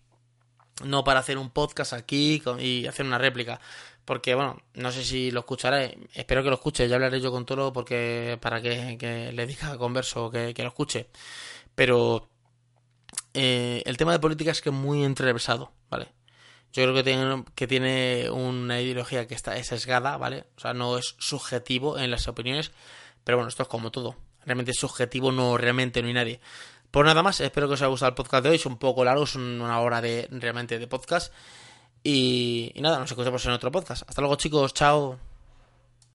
No 0.84 1.04
para 1.04 1.20
hacer 1.20 1.38
un 1.38 1.50
podcast 1.50 1.92
aquí 1.92 2.42
y 2.60 2.86
hacer 2.86 3.06
una 3.06 3.18
réplica. 3.18 3.60
Porque, 4.04 4.34
bueno, 4.34 4.60
no 4.74 4.92
sé 4.92 5.02
si 5.04 5.30
lo 5.30 5.40
escucharé. 5.40 5.98
Espero 6.12 6.42
que 6.42 6.50
lo 6.50 6.56
escuche. 6.56 6.88
Ya 6.88 6.96
hablaré 6.96 7.20
yo 7.20 7.30
con 7.32 7.46
todo 7.46 7.72
porque 7.72 8.38
para 8.40 8.60
que, 8.60 9.32
le 9.32 9.46
diga 9.46 9.78
converso 9.78 10.30
que, 10.30 10.52
que 10.52 10.62
lo 10.62 10.68
escuche. 10.68 11.08
Pero 11.74 12.28
eh, 13.32 13.82
el 13.84 13.96
tema 13.96 14.12
de 14.12 14.20
política 14.20 14.52
es 14.52 14.62
que 14.62 14.68
es 14.68 14.74
muy 14.74 15.04
entreversado, 15.04 15.72
¿vale? 15.90 16.08
Yo 16.74 16.82
creo 16.82 16.94
que 16.94 17.04
tiene, 17.04 17.44
que 17.54 17.68
tiene 17.68 18.28
una 18.30 18.80
ideología 18.80 19.28
que 19.28 19.34
está 19.34 19.62
sesgada, 19.62 20.16
¿vale? 20.16 20.44
O 20.56 20.60
sea, 20.60 20.74
no 20.74 20.98
es 20.98 21.14
subjetivo 21.18 21.98
en 21.98 22.10
las 22.10 22.26
opiniones, 22.26 22.72
pero 23.22 23.38
bueno, 23.38 23.48
esto 23.48 23.62
es 23.62 23.68
como 23.68 23.92
todo. 23.92 24.16
Realmente 24.44 24.72
es 24.72 24.78
subjetivo, 24.78 25.30
no 25.30 25.56
realmente 25.56 26.02
no 26.02 26.08
hay 26.08 26.14
nadie. 26.14 26.40
Pues 26.90 27.06
nada 27.06 27.22
más, 27.22 27.40
espero 27.40 27.68
que 27.68 27.74
os 27.74 27.82
haya 27.82 27.88
gustado 27.88 28.10
el 28.10 28.16
podcast 28.16 28.42
de 28.42 28.50
hoy. 28.50 28.56
Es 28.56 28.66
un 28.66 28.78
poco 28.78 29.04
largo, 29.04 29.22
es 29.22 29.36
una 29.36 29.80
hora 29.80 30.00
de 30.00 30.28
realmente 30.32 30.80
de 30.80 30.86
podcast. 30.88 31.32
Y, 32.02 32.72
y 32.74 32.80
nada, 32.80 32.98
nos 32.98 33.10
escuchamos 33.10 33.44
en 33.46 33.52
otro 33.52 33.70
podcast. 33.70 34.02
Hasta 34.08 34.20
luego, 34.20 34.34
chicos. 34.36 34.74
Chao. 34.74 35.33